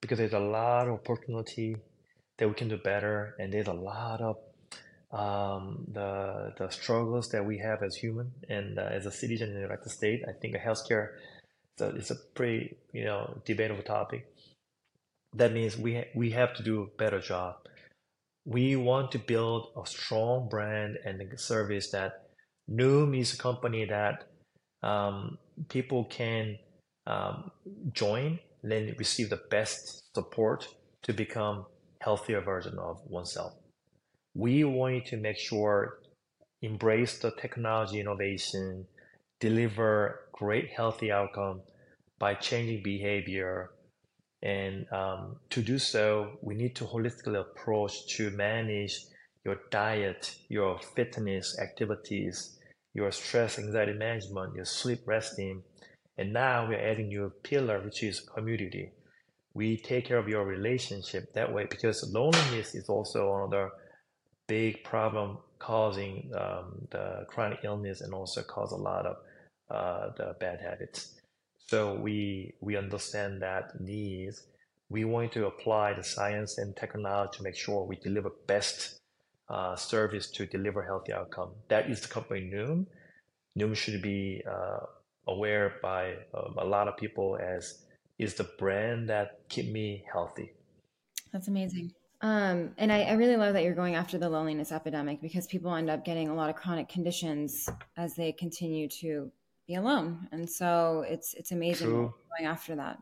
because 0.00 0.18
there's 0.18 0.32
a 0.32 0.38
lot 0.38 0.86
of 0.88 0.94
opportunity 0.94 1.76
that 2.38 2.48
we 2.48 2.54
can 2.54 2.68
do 2.68 2.76
better, 2.76 3.34
and 3.38 3.52
there's 3.52 3.66
a 3.66 3.72
lot 3.72 4.20
of 4.20 4.36
um, 5.10 5.86
the 5.92 6.52
the 6.58 6.68
struggles 6.70 7.30
that 7.30 7.44
we 7.44 7.58
have 7.58 7.82
as 7.82 7.96
human 7.96 8.30
and 8.48 8.78
uh, 8.78 8.82
as 8.82 9.06
a 9.06 9.10
citizen 9.10 9.48
in 9.48 9.54
the 9.54 9.62
United 9.62 9.90
States. 9.90 10.24
I 10.28 10.32
think 10.32 10.54
healthcare 10.56 11.08
a, 11.80 11.86
is 11.96 12.10
a 12.10 12.16
pretty 12.34 12.76
you 12.92 13.04
know 13.04 13.40
debatable 13.44 13.82
topic. 13.82 14.26
That 15.34 15.52
means 15.52 15.76
we 15.76 15.96
ha- 15.96 16.10
we 16.14 16.30
have 16.30 16.54
to 16.54 16.62
do 16.62 16.82
a 16.82 16.86
better 16.96 17.20
job. 17.20 17.56
We 18.48 18.76
want 18.76 19.12
to 19.12 19.18
build 19.18 19.68
a 19.76 19.86
strong 19.86 20.48
brand 20.48 20.96
and 21.04 21.20
a 21.20 21.38
service 21.38 21.90
that 21.90 22.30
Noom 22.70 23.18
is 23.18 23.34
a 23.34 23.38
company 23.38 23.84
that 23.84 24.24
um, 24.82 25.38
people 25.68 26.04
can 26.04 26.58
um, 27.06 27.50
join, 27.92 28.38
then 28.62 28.94
receive 28.98 29.30
the 29.30 29.40
best 29.50 30.14
support 30.14 30.66
to 31.02 31.12
become 31.12 31.66
healthier 32.00 32.40
version 32.40 32.78
of 32.78 33.00
oneself 33.06 33.54
we 34.38 34.62
want 34.62 35.04
to 35.06 35.16
make 35.16 35.36
sure 35.36 35.98
embrace 36.62 37.18
the 37.18 37.32
technology 37.32 37.98
innovation, 38.00 38.86
deliver 39.40 40.20
great 40.32 40.70
healthy 40.70 41.10
outcome 41.10 41.60
by 42.20 42.34
changing 42.34 42.82
behavior. 42.82 43.70
And 44.42 44.90
um, 44.92 45.36
to 45.50 45.62
do 45.62 45.78
so, 45.78 46.38
we 46.42 46.54
need 46.54 46.76
to 46.76 46.84
holistically 46.84 47.40
approach 47.40 48.06
to 48.16 48.30
manage 48.30 49.00
your 49.44 49.56
diet, 49.70 50.36
your 50.48 50.78
fitness 50.78 51.58
activities, 51.58 52.58
your 52.94 53.10
stress, 53.10 53.58
anxiety 53.58 53.94
management, 53.94 54.54
your 54.54 54.64
sleep, 54.64 55.00
resting. 55.06 55.62
And 56.16 56.32
now 56.32 56.68
we're 56.68 56.80
adding 56.80 57.08
new 57.08 57.32
pillar, 57.42 57.80
which 57.80 58.02
is 58.02 58.20
community. 58.20 58.92
We 59.54 59.76
take 59.76 60.06
care 60.06 60.18
of 60.18 60.28
your 60.28 60.44
relationship 60.44 61.32
that 61.34 61.52
way 61.52 61.66
because 61.68 62.08
loneliness 62.12 62.74
is 62.74 62.88
also 62.88 63.34
another 63.36 63.70
big 64.46 64.84
problem 64.84 65.38
causing 65.58 66.30
um, 66.36 66.86
the 66.90 67.26
chronic 67.28 67.60
illness 67.64 68.00
and 68.00 68.14
also 68.14 68.42
cause 68.42 68.72
a 68.72 68.76
lot 68.76 69.06
of 69.06 69.16
uh, 69.70 70.10
the 70.16 70.36
bad 70.38 70.60
habits. 70.60 71.17
So 71.68 71.94
we 71.94 72.54
we 72.60 72.76
understand 72.76 73.42
that 73.42 73.80
needs. 73.80 74.46
We 74.88 75.04
want 75.04 75.32
to 75.32 75.46
apply 75.46 75.92
the 75.92 76.02
science 76.02 76.56
and 76.56 76.74
technology 76.74 77.36
to 77.36 77.42
make 77.42 77.56
sure 77.56 77.84
we 77.84 77.96
deliver 77.96 78.30
best 78.46 79.00
uh, 79.50 79.76
service 79.76 80.30
to 80.30 80.46
deliver 80.46 80.82
healthy 80.82 81.12
outcome. 81.12 81.50
That 81.68 81.90
is 81.90 82.00
the 82.00 82.08
company 82.08 82.50
Noom. 82.52 82.86
Noom 83.58 83.76
should 83.76 84.00
be 84.00 84.42
uh, 84.50 84.80
aware 85.26 85.74
by 85.82 86.14
um, 86.34 86.54
a 86.56 86.64
lot 86.64 86.88
of 86.88 86.96
people 86.96 87.38
as 87.40 87.84
is 88.18 88.34
the 88.34 88.48
brand 88.58 89.08
that 89.10 89.40
keep 89.48 89.70
me 89.70 90.04
healthy. 90.10 90.52
That's 91.32 91.48
amazing. 91.48 91.92
Um, 92.20 92.70
and 92.78 92.90
I, 92.90 93.02
I, 93.02 93.12
really 93.12 93.36
love 93.36 93.52
that 93.52 93.62
you're 93.62 93.76
going 93.76 93.94
after 93.94 94.18
the 94.18 94.28
loneliness 94.28 94.72
epidemic 94.72 95.20
because 95.22 95.46
people 95.46 95.72
end 95.72 95.88
up 95.88 96.04
getting 96.04 96.28
a 96.28 96.34
lot 96.34 96.50
of 96.50 96.56
chronic 96.56 96.88
conditions 96.88 97.68
as 97.96 98.16
they 98.16 98.32
continue 98.32 98.88
to 99.00 99.30
be 99.68 99.74
alone, 99.74 100.26
and 100.32 100.48
so 100.50 101.04
it's 101.06 101.34
it's 101.34 101.52
amazing 101.52 101.90
going 101.90 102.46
after 102.46 102.74
that. 102.74 102.98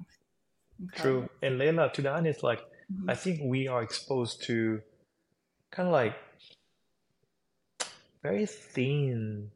Okay. 0.88 1.02
True, 1.02 1.28
and 1.40 1.58
Leila, 1.58 1.90
to 1.94 2.02
be 2.02 2.08
honest, 2.08 2.42
like 2.42 2.60
mm-hmm. 2.60 3.08
I 3.08 3.14
think 3.14 3.40
we 3.44 3.68
are 3.68 3.82
exposed 3.82 4.42
to 4.44 4.82
kind 5.70 5.88
of 5.88 5.92
like 5.92 6.14
very 8.22 8.46
thin, 8.46 9.50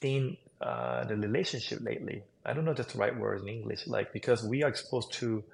thin 0.00 0.36
uh, 0.60 1.04
the 1.04 1.16
relationship 1.16 1.78
lately. 1.80 2.24
I 2.44 2.52
don't 2.52 2.64
know 2.64 2.72
if 2.72 2.76
that's 2.76 2.92
the 2.92 2.98
right 2.98 3.16
word 3.16 3.42
in 3.42 3.48
English, 3.48 3.86
like 3.86 4.12
because 4.12 4.44
we 4.44 4.62
are 4.64 4.68
exposed 4.68 5.12
to 5.14 5.44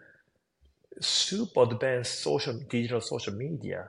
super 1.01 1.62
advanced 1.62 2.20
social 2.20 2.59
digital 2.68 3.03
social 3.03 3.34
media. 3.34 3.88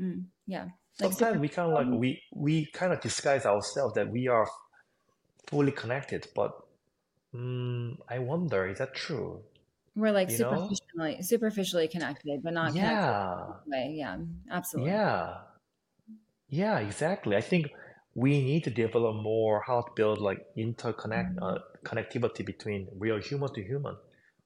Mm, 0.00 0.26
yeah. 0.46 0.64
Like 1.00 1.12
Sometimes 1.12 1.18
super- 1.18 1.40
we 1.40 1.48
kind 1.48 1.68
of 1.72 1.74
like 1.74 2.00
we 2.00 2.22
we 2.32 2.66
kind 2.66 2.92
of 2.92 3.00
disguise 3.00 3.44
ourselves 3.44 3.94
that 3.94 4.08
we 4.10 4.28
are 4.28 4.48
fully 5.48 5.72
connected, 5.72 6.26
but 6.34 6.52
mm, 7.34 7.96
I 8.08 8.18
wonder 8.18 8.66
is 8.66 8.78
that 8.78 8.94
true? 8.94 9.40
We're 9.96 10.12
like 10.12 10.30
you 10.30 10.36
superficially 10.36 11.14
know? 11.16 11.20
superficially 11.22 11.88
connected, 11.88 12.42
but 12.42 12.52
not 12.52 12.74
yeah. 12.74 13.44
Way. 13.66 13.94
Yeah, 13.96 14.18
absolutely. 14.50 14.92
Yeah. 14.92 15.34
Yeah, 16.50 16.78
exactly. 16.78 17.36
I 17.36 17.40
think 17.40 17.70
we 18.14 18.42
need 18.42 18.64
to 18.64 18.70
develop 18.70 19.16
more 19.16 19.62
how 19.66 19.82
to 19.82 19.90
build 19.96 20.18
like 20.18 20.46
interconnect 20.56 21.34
mm-hmm. 21.34 21.42
uh, 21.42 21.58
connectivity 21.84 22.44
between 22.44 22.88
real 22.98 23.18
human 23.18 23.52
to 23.54 23.62
human 23.62 23.96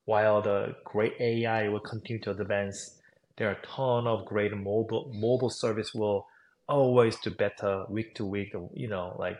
while 0.04 0.42
the 0.42 0.74
great 0.84 1.14
AI 1.20 1.68
will 1.68 1.80
continue 1.80 2.20
to 2.22 2.30
advance, 2.32 2.98
there 3.36 3.48
are 3.48 3.52
a 3.52 3.66
ton 3.66 4.06
of 4.06 4.26
great 4.26 4.52
mobile 4.56 5.10
mobile 5.14 5.50
service 5.50 5.94
will 5.94 6.26
always 6.68 7.16
do 7.16 7.30
better 7.30 7.84
week 7.88 8.14
to 8.16 8.24
week. 8.24 8.52
You 8.74 8.88
know, 8.88 9.16
like. 9.18 9.38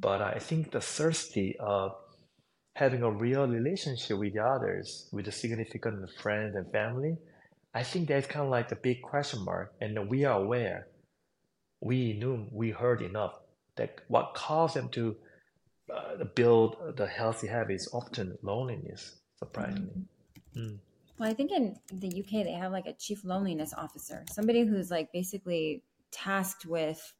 But 0.00 0.20
I 0.20 0.38
think 0.38 0.70
the 0.70 0.80
thirsty 0.80 1.56
of 1.58 1.92
having 2.74 3.02
a 3.02 3.10
real 3.10 3.46
relationship 3.46 4.18
with 4.18 4.34
the 4.34 4.44
others, 4.44 5.08
with 5.12 5.26
the 5.26 5.32
significant 5.32 6.08
friends 6.20 6.56
and 6.56 6.70
family, 6.72 7.16
I 7.74 7.82
think 7.82 8.08
that's 8.08 8.26
kind 8.26 8.44
of 8.44 8.50
like 8.50 8.68
the 8.68 8.76
big 8.76 9.02
question 9.02 9.44
mark. 9.44 9.74
And 9.80 10.08
we 10.08 10.24
are 10.24 10.38
aware, 10.38 10.88
we 11.80 12.14
knew, 12.14 12.46
we 12.50 12.70
heard 12.70 13.02
enough 13.02 13.38
that 13.76 14.00
what 14.08 14.34
caused 14.34 14.74
them 14.76 14.88
to 14.90 15.16
uh, 15.92 16.24
build 16.34 16.76
the 16.96 17.06
healthy 17.06 17.46
habits 17.46 17.88
often 17.92 18.36
loneliness 18.42 19.16
surprisingly. 19.38 20.04
Mm. 20.56 20.78
Well, 21.18 21.30
I 21.30 21.34
think 21.34 21.52
in 21.52 21.76
the 21.92 22.08
UK 22.08 22.44
they 22.44 22.52
have 22.52 22.72
like 22.72 22.86
a 22.86 22.92
chief 22.94 23.24
loneliness 23.24 23.72
officer, 23.76 24.24
somebody 24.30 24.64
who's 24.66 24.90
like 24.90 25.12
basically 25.12 25.82
tasked 26.10 26.66
with 26.66 27.12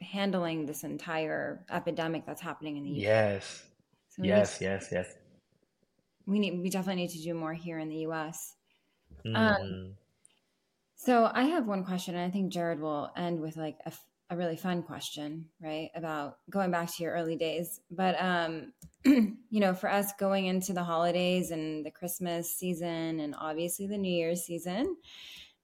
handling 0.00 0.66
this 0.66 0.84
entire 0.84 1.64
epidemic 1.70 2.26
that's 2.26 2.40
happening 2.40 2.76
in 2.76 2.84
the 2.84 2.90
UK. 2.90 3.02
Yes. 3.02 3.62
So 4.08 4.22
yes, 4.24 4.58
yes, 4.60 4.88
yes. 4.90 5.12
We 6.26 6.38
need 6.38 6.60
we 6.60 6.70
definitely 6.70 7.02
need 7.02 7.10
to 7.10 7.22
do 7.22 7.34
more 7.34 7.52
here 7.52 7.78
in 7.78 7.88
the 7.88 8.06
US. 8.06 8.54
Mm. 9.24 9.36
Um, 9.36 9.94
so 10.96 11.30
I 11.32 11.44
have 11.44 11.66
one 11.66 11.84
question, 11.84 12.14
and 12.14 12.24
I 12.24 12.30
think 12.30 12.52
Jared 12.52 12.80
will 12.80 13.10
end 13.16 13.40
with 13.40 13.56
like 13.56 13.78
a, 13.84 13.92
a 14.30 14.36
really 14.36 14.56
fun 14.56 14.82
question, 14.82 15.46
right? 15.60 15.90
About 15.94 16.38
going 16.50 16.70
back 16.70 16.92
to 16.94 17.02
your 17.02 17.12
early 17.12 17.36
days. 17.36 17.80
But 17.90 18.20
um, 18.20 18.72
you 19.04 19.36
know, 19.50 19.74
for 19.74 19.90
us 19.90 20.12
going 20.18 20.46
into 20.46 20.72
the 20.72 20.82
holidays 20.82 21.50
and 21.50 21.84
the 21.84 21.90
Christmas 21.90 22.54
season 22.54 23.20
and 23.20 23.34
obviously 23.38 23.86
the 23.86 23.98
New 23.98 24.12
Year's 24.12 24.42
season, 24.42 24.96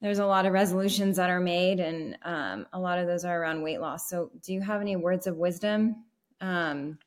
there's 0.03 0.19
a 0.19 0.27
lot 0.27 0.47
of 0.47 0.53
resolutions 0.53 1.17
that 1.17 1.31
are 1.31 1.41
made, 1.41 1.79
and 1.79 2.19
um, 2.25 2.67
a 2.73 2.79
lot 2.79 2.99
of 2.99 3.07
those 3.07 3.25
are 3.25 3.41
around 3.41 3.63
weight 3.63 3.81
loss. 3.81 4.11
So, 4.11 4.31
do 4.43 4.53
you 4.53 4.61
have 4.61 4.81
any 4.81 4.97
words 4.97 5.29
of 5.29 5.37
wisdom 5.37 6.05
um, 6.41 6.99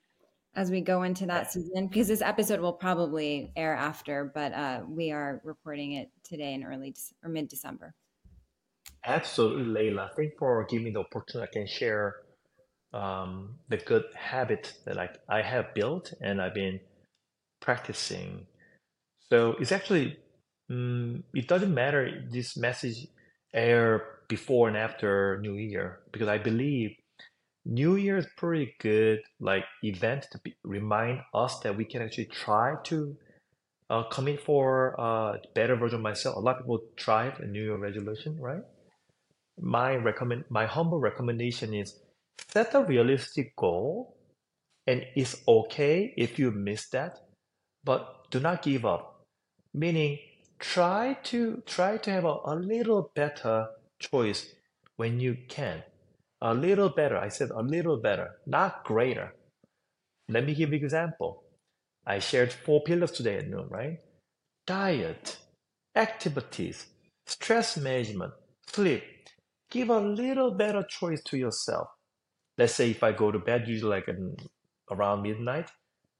as 0.55 0.71
we 0.71 0.79
go 0.79 1.03
into 1.03 1.25
that 1.25 1.51
season? 1.51 1.87
Because 1.87 2.07
this 2.07 2.21
episode 2.21 2.61
will 2.61 2.73
probably 2.73 3.51
air 3.57 3.75
after, 3.75 4.31
but 4.33 4.53
uh, 4.53 4.81
we 4.87 5.11
are 5.11 5.41
recording 5.43 5.91
it 5.93 6.09
today 6.23 6.53
in 6.53 6.63
early 6.63 6.95
or 7.21 7.29
mid 7.29 7.49
December. 7.49 7.93
Absolutely, 9.05 9.65
Leila. 9.65 10.11
Thank 10.15 10.31
you 10.31 10.37
for 10.39 10.65
giving 10.65 10.85
me 10.85 10.91
the 10.91 10.99
opportunity. 10.99 11.49
I 11.51 11.53
can 11.53 11.67
share 11.67 12.15
um, 12.93 13.55
the 13.67 13.77
good 13.77 14.05
habit 14.15 14.73
that 14.85 14.97
I, 14.97 15.09
I 15.27 15.41
have 15.41 15.73
built 15.73 16.13
and 16.21 16.41
I've 16.41 16.53
been 16.55 16.79
practicing. 17.61 18.47
So 19.29 19.55
it's 19.59 19.73
actually, 19.73 20.17
um, 20.69 21.23
it 21.33 21.47
doesn't 21.47 21.73
matter 21.73 22.23
this 22.31 22.57
message 22.57 23.07
air 23.53 24.03
before 24.27 24.67
and 24.67 24.77
after 24.77 25.39
New 25.41 25.55
Year 25.55 25.99
because 26.11 26.27
I 26.27 26.37
believe 26.37 26.91
New 27.65 27.95
Year 27.95 28.17
is 28.17 28.27
pretty 28.37 28.75
good 28.79 29.19
like 29.39 29.65
event 29.83 30.27
to 30.31 30.39
be, 30.39 30.55
remind 30.63 31.21
us 31.33 31.59
that 31.59 31.75
we 31.75 31.85
can 31.85 32.01
actually 32.01 32.25
try 32.25 32.75
to 32.85 33.15
uh, 33.89 34.03
commit 34.03 34.41
for 34.41 34.95
a 34.97 35.01
uh, 35.01 35.37
better 35.53 35.75
version 35.75 35.97
of 35.97 36.01
myself. 36.01 36.35
A 36.35 36.39
lot 36.39 36.55
of 36.57 36.63
people 36.63 36.81
try 36.95 37.31
a 37.39 37.45
New 37.45 37.63
Year 37.63 37.77
resolution, 37.77 38.37
right? 38.39 38.63
My 39.59 39.95
recommend, 39.95 40.45
my 40.49 40.65
humble 40.65 40.99
recommendation 40.99 41.73
is 41.73 41.99
set 42.49 42.73
a 42.73 42.83
realistic 42.83 43.55
goal 43.55 44.15
and 44.87 45.05
it's 45.15 45.41
okay 45.47 46.13
if 46.17 46.37
you 46.37 46.51
miss 46.51 46.89
that 46.89 47.19
but 47.83 48.29
do 48.31 48.39
not 48.39 48.61
give 48.61 48.85
up 48.85 49.25
meaning 49.73 50.17
try 50.59 51.17
to 51.23 51.63
try 51.65 51.97
to 51.97 52.11
have 52.11 52.25
a, 52.25 52.37
a 52.45 52.55
little 52.55 53.11
better 53.15 53.67
choice 53.99 54.53
when 54.97 55.19
you 55.19 55.37
can. 55.49 55.83
A 56.41 56.53
little 56.53 56.89
better 56.89 57.17
i 57.17 57.29
said 57.29 57.49
a 57.51 57.61
little 57.61 57.97
better 57.97 58.31
not 58.45 58.83
greater. 58.83 59.33
Let 60.29 60.45
me 60.45 60.55
give 60.55 60.71
you 60.71 60.79
an 60.79 60.83
example. 60.83 61.43
I 62.05 62.19
shared 62.19 62.53
four 62.53 62.83
pillars 62.83 63.11
today 63.11 63.37
at 63.37 63.49
Noom 63.49 63.69
right? 63.71 63.99
Diet 64.67 65.37
activities 65.95 66.87
stress 67.27 67.77
management 67.77 68.33
sleep. 68.67 69.03
Give 69.71 69.89
a 69.89 69.99
little 69.99 70.51
better 70.51 70.83
choice 70.83 71.21
to 71.23 71.37
yourself. 71.37 71.87
Let's 72.57 72.75
say 72.75 72.91
if 72.91 73.03
I 73.03 73.11
go 73.11 73.31
to 73.31 73.39
bed 73.39 73.67
usually 73.67 73.91
like 73.91 74.07
in, 74.07 74.35
around 74.91 75.23
midnight, 75.23 75.69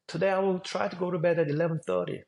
today 0.08 0.32
I 0.32 0.40
will 0.40 0.60
try 0.60 0.88
to 0.88 0.96
go 0.96 1.12
to 1.12 1.20
bed 1.20 1.40
at 1.40 1.48
11:30. 1.48 2.24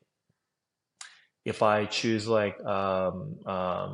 If 1.48 1.62
I 1.62 1.86
choose 1.86 2.28
like 2.28 2.56
um, 2.64 3.36
um, 3.46 3.90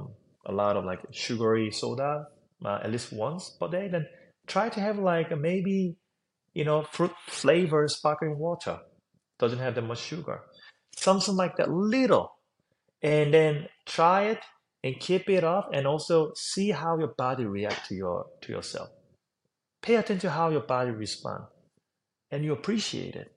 a 0.46 0.52
lot 0.52 0.76
of 0.76 0.84
like 0.84 1.00
sugary 1.12 1.70
soda 1.70 2.26
uh, 2.64 2.80
at 2.82 2.90
least 2.90 3.12
once 3.12 3.50
per 3.58 3.68
day, 3.68 3.88
then 3.88 4.06
try 4.46 4.68
to 4.68 4.80
have 4.80 4.98
like 4.98 5.36
maybe 5.38 5.96
you 6.54 6.64
know 6.64 6.82
fruit 6.90 7.12
flavored 7.26 7.90
sparkling 7.90 8.38
water. 8.38 8.78
Doesn't 9.38 9.58
have 9.58 9.74
that 9.74 9.82
much 9.82 10.00
sugar, 10.00 10.40
something 10.96 11.36
like 11.36 11.56
that 11.56 11.70
little, 11.70 12.38
and 13.02 13.34
then 13.34 13.68
try 13.86 14.24
it 14.32 14.40
and 14.82 15.00
keep 15.00 15.28
it 15.28 15.44
up, 15.44 15.70
and 15.72 15.86
also 15.86 16.32
see 16.34 16.70
how 16.70 16.98
your 16.98 17.14
body 17.16 17.44
react 17.44 17.88
to 17.88 17.94
your 17.94 18.26
to 18.42 18.52
yourself. 18.52 18.88
Pay 19.82 19.96
attention 19.96 20.20
to 20.20 20.30
how 20.30 20.50
your 20.50 20.62
body 20.62 20.90
responds 20.90 21.48
and 22.34 22.44
you 22.44 22.52
appreciate 22.52 23.14
it. 23.14 23.30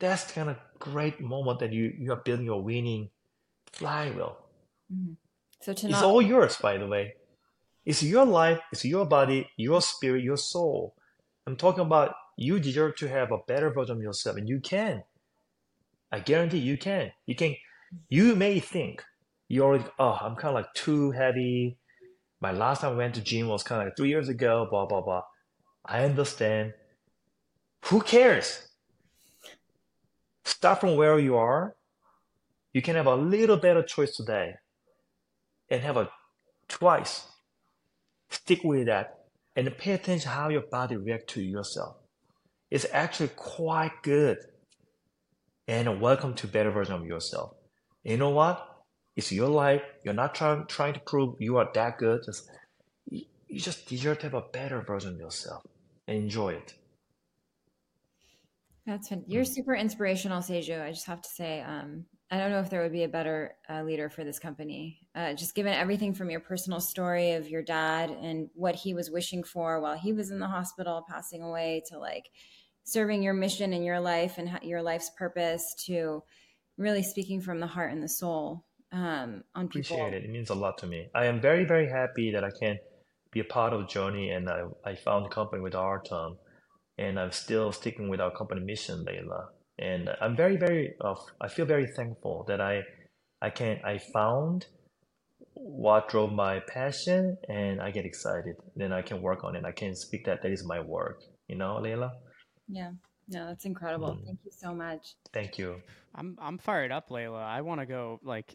That's 0.00 0.32
kind 0.32 0.48
of 0.48 0.56
great 0.78 1.20
moment 1.20 1.60
that 1.60 1.72
you, 1.72 1.92
you 1.98 2.12
are 2.12 2.22
building 2.24 2.46
your 2.46 2.62
winning 2.62 3.10
flywheel. 3.74 4.36
Mm-hmm. 4.92 5.14
So 5.60 5.72
to 5.72 5.86
it's 5.86 6.00
not... 6.00 6.04
all 6.04 6.22
yours, 6.22 6.56
by 6.56 6.78
the 6.78 6.86
way. 6.86 7.14
It's 7.84 8.02
your 8.02 8.24
life, 8.24 8.60
it's 8.72 8.84
your 8.84 9.04
body, 9.04 9.48
your 9.56 9.82
spirit, 9.82 10.24
your 10.24 10.36
soul. 10.36 10.94
I'm 11.46 11.56
talking 11.56 11.84
about 11.84 12.14
you 12.36 12.58
deserve 12.58 12.96
to 12.96 13.08
have 13.08 13.30
a 13.30 13.38
better 13.46 13.70
version 13.70 13.96
of 13.96 14.02
yourself, 14.02 14.36
and 14.36 14.48
you 14.48 14.60
can. 14.60 15.04
I 16.10 16.20
guarantee 16.20 16.58
you 16.58 16.78
can. 16.78 17.12
You 17.26 17.34
can. 17.34 17.56
You 18.08 18.34
may 18.36 18.60
think 18.60 19.02
you're 19.48 19.66
already. 19.66 19.84
Oh, 19.98 20.18
I'm 20.20 20.36
kind 20.36 20.50
of 20.50 20.54
like 20.54 20.72
too 20.74 21.10
heavy. 21.10 21.76
My 22.40 22.52
last 22.52 22.80
time 22.80 22.92
I 22.92 22.96
went 22.96 23.14
to 23.16 23.20
gym 23.20 23.48
was 23.48 23.62
kind 23.62 23.82
of 23.82 23.88
like 23.88 23.96
three 23.96 24.08
years 24.08 24.28
ago. 24.28 24.66
Blah 24.70 24.86
blah 24.86 25.02
blah. 25.02 25.22
I 25.84 26.04
understand. 26.04 26.72
Who 27.86 28.00
cares? 28.00 28.68
Start 30.44 30.80
from 30.80 30.96
where 30.96 31.18
you 31.18 31.36
are. 31.36 31.74
You 32.74 32.82
can 32.82 32.96
have 32.96 33.06
a 33.06 33.14
little 33.14 33.56
better 33.56 33.84
choice 33.84 34.16
today 34.16 34.56
and 35.70 35.80
have 35.82 35.96
a 35.96 36.10
twice. 36.68 37.24
Stick 38.28 38.64
with 38.64 38.86
that 38.86 39.26
and 39.54 39.78
pay 39.78 39.92
attention 39.92 40.32
how 40.32 40.48
your 40.48 40.62
body 40.62 40.96
reacts 40.96 41.34
to 41.34 41.40
yourself. 41.40 41.96
It's 42.72 42.84
actually 42.92 43.28
quite 43.36 43.92
good. 44.02 44.38
And 45.68 46.00
welcome 46.00 46.34
to 46.34 46.48
better 46.48 46.72
version 46.72 46.96
of 46.96 47.06
yourself. 47.06 47.54
You 48.02 48.16
know 48.16 48.30
what? 48.30 48.68
It's 49.14 49.30
your 49.30 49.48
life. 49.48 49.82
You're 50.02 50.12
not 50.12 50.34
trying 50.34 50.66
trying 50.66 50.94
to 50.94 51.00
prove 51.00 51.36
you 51.38 51.58
are 51.58 51.70
that 51.74 51.96
good. 51.98 52.22
Just 52.26 52.50
you, 53.08 53.24
you 53.46 53.60
just 53.60 53.86
deserve 53.86 54.18
to 54.18 54.24
have 54.24 54.34
a 54.34 54.42
better 54.52 54.82
version 54.82 55.14
of 55.14 55.20
yourself 55.20 55.62
and 56.08 56.18
enjoy 56.18 56.54
it. 56.54 56.74
That's 58.84 59.08
fun. 59.08 59.22
You're 59.28 59.44
super 59.44 59.74
inspirational, 59.76 60.42
Saeju. 60.42 60.82
I 60.82 60.90
just 60.90 61.06
have 61.06 61.22
to 61.22 61.28
say, 61.28 61.62
um, 61.62 62.04
I 62.30 62.38
don't 62.38 62.50
know 62.50 62.60
if 62.60 62.70
there 62.70 62.82
would 62.82 62.92
be 62.92 63.04
a 63.04 63.08
better 63.08 63.54
uh, 63.68 63.82
leader 63.82 64.08
for 64.08 64.24
this 64.24 64.38
company. 64.38 64.98
Uh, 65.14 65.34
just 65.34 65.54
given 65.54 65.72
everything 65.72 66.14
from 66.14 66.30
your 66.30 66.40
personal 66.40 66.80
story 66.80 67.32
of 67.32 67.48
your 67.48 67.62
dad 67.62 68.10
and 68.10 68.48
what 68.54 68.74
he 68.74 68.94
was 68.94 69.10
wishing 69.10 69.44
for 69.44 69.80
while 69.80 69.96
he 69.96 70.12
was 70.12 70.30
in 70.30 70.38
the 70.38 70.46
hospital, 70.46 71.04
passing 71.08 71.42
away, 71.42 71.82
to 71.88 71.98
like 71.98 72.30
serving 72.84 73.22
your 73.22 73.34
mission 73.34 73.72
in 73.72 73.82
your 73.82 74.00
life 74.00 74.38
and 74.38 74.58
your 74.62 74.82
life's 74.82 75.10
purpose, 75.16 75.74
to 75.86 76.22
really 76.76 77.02
speaking 77.02 77.40
from 77.40 77.60
the 77.60 77.66
heart 77.66 77.92
and 77.92 78.02
the 78.02 78.08
soul 78.08 78.64
um, 78.90 79.44
on 79.54 79.68
people. 79.68 79.96
Appreciate 79.96 80.14
it. 80.14 80.24
It 80.24 80.30
means 80.30 80.50
a 80.50 80.54
lot 80.54 80.78
to 80.78 80.86
me. 80.86 81.08
I 81.14 81.26
am 81.26 81.40
very, 81.40 81.64
very 81.64 81.88
happy 81.88 82.32
that 82.32 82.42
I 82.42 82.50
can 82.58 82.78
be 83.30 83.40
a 83.40 83.44
part 83.44 83.72
of 83.72 83.80
the 83.80 83.86
journey 83.86 84.30
and 84.30 84.48
I, 84.48 84.62
I 84.84 84.94
found 84.94 85.26
a 85.26 85.28
company 85.28 85.62
with 85.62 85.74
our 85.74 85.98
Artem 85.98 86.38
and 86.96 87.18
I'm 87.18 87.32
still 87.32 87.72
sticking 87.72 88.08
with 88.08 88.20
our 88.20 88.30
company 88.30 88.60
mission, 88.60 89.04
Leila. 89.04 89.48
And 89.78 90.08
I'm 90.20 90.36
very, 90.36 90.56
very, 90.56 90.94
uh, 91.00 91.14
I 91.40 91.48
feel 91.48 91.66
very 91.66 91.86
thankful 91.96 92.44
that 92.48 92.60
I, 92.60 92.82
I 93.42 93.50
can, 93.50 93.80
I 93.84 93.98
found 93.98 94.66
what 95.54 96.08
drove 96.08 96.32
my 96.32 96.60
passion 96.60 97.36
and 97.48 97.80
I 97.80 97.90
get 97.90 98.04
excited. 98.04 98.56
Then 98.76 98.92
I 98.92 99.02
can 99.02 99.20
work 99.20 99.44
on 99.44 99.56
it. 99.56 99.64
I 99.64 99.72
can 99.72 99.94
speak 99.94 100.26
that 100.26 100.42
that 100.42 100.52
is 100.52 100.64
my 100.64 100.80
work. 100.80 101.22
You 101.48 101.56
know, 101.56 101.78
Leila? 101.80 102.12
Yeah. 102.68 102.92
No, 103.28 103.46
that's 103.46 103.64
incredible. 103.64 104.18
Mm. 104.20 104.26
Thank 104.26 104.38
you 104.44 104.50
so 104.52 104.74
much. 104.74 105.14
Thank 105.32 105.58
you. 105.58 105.80
I'm 106.14 106.36
I'm 106.40 106.58
fired 106.58 106.92
up, 106.92 107.10
Leila. 107.10 107.42
I 107.42 107.62
want 107.62 107.80
to 107.80 107.86
go 107.86 108.20
like 108.22 108.54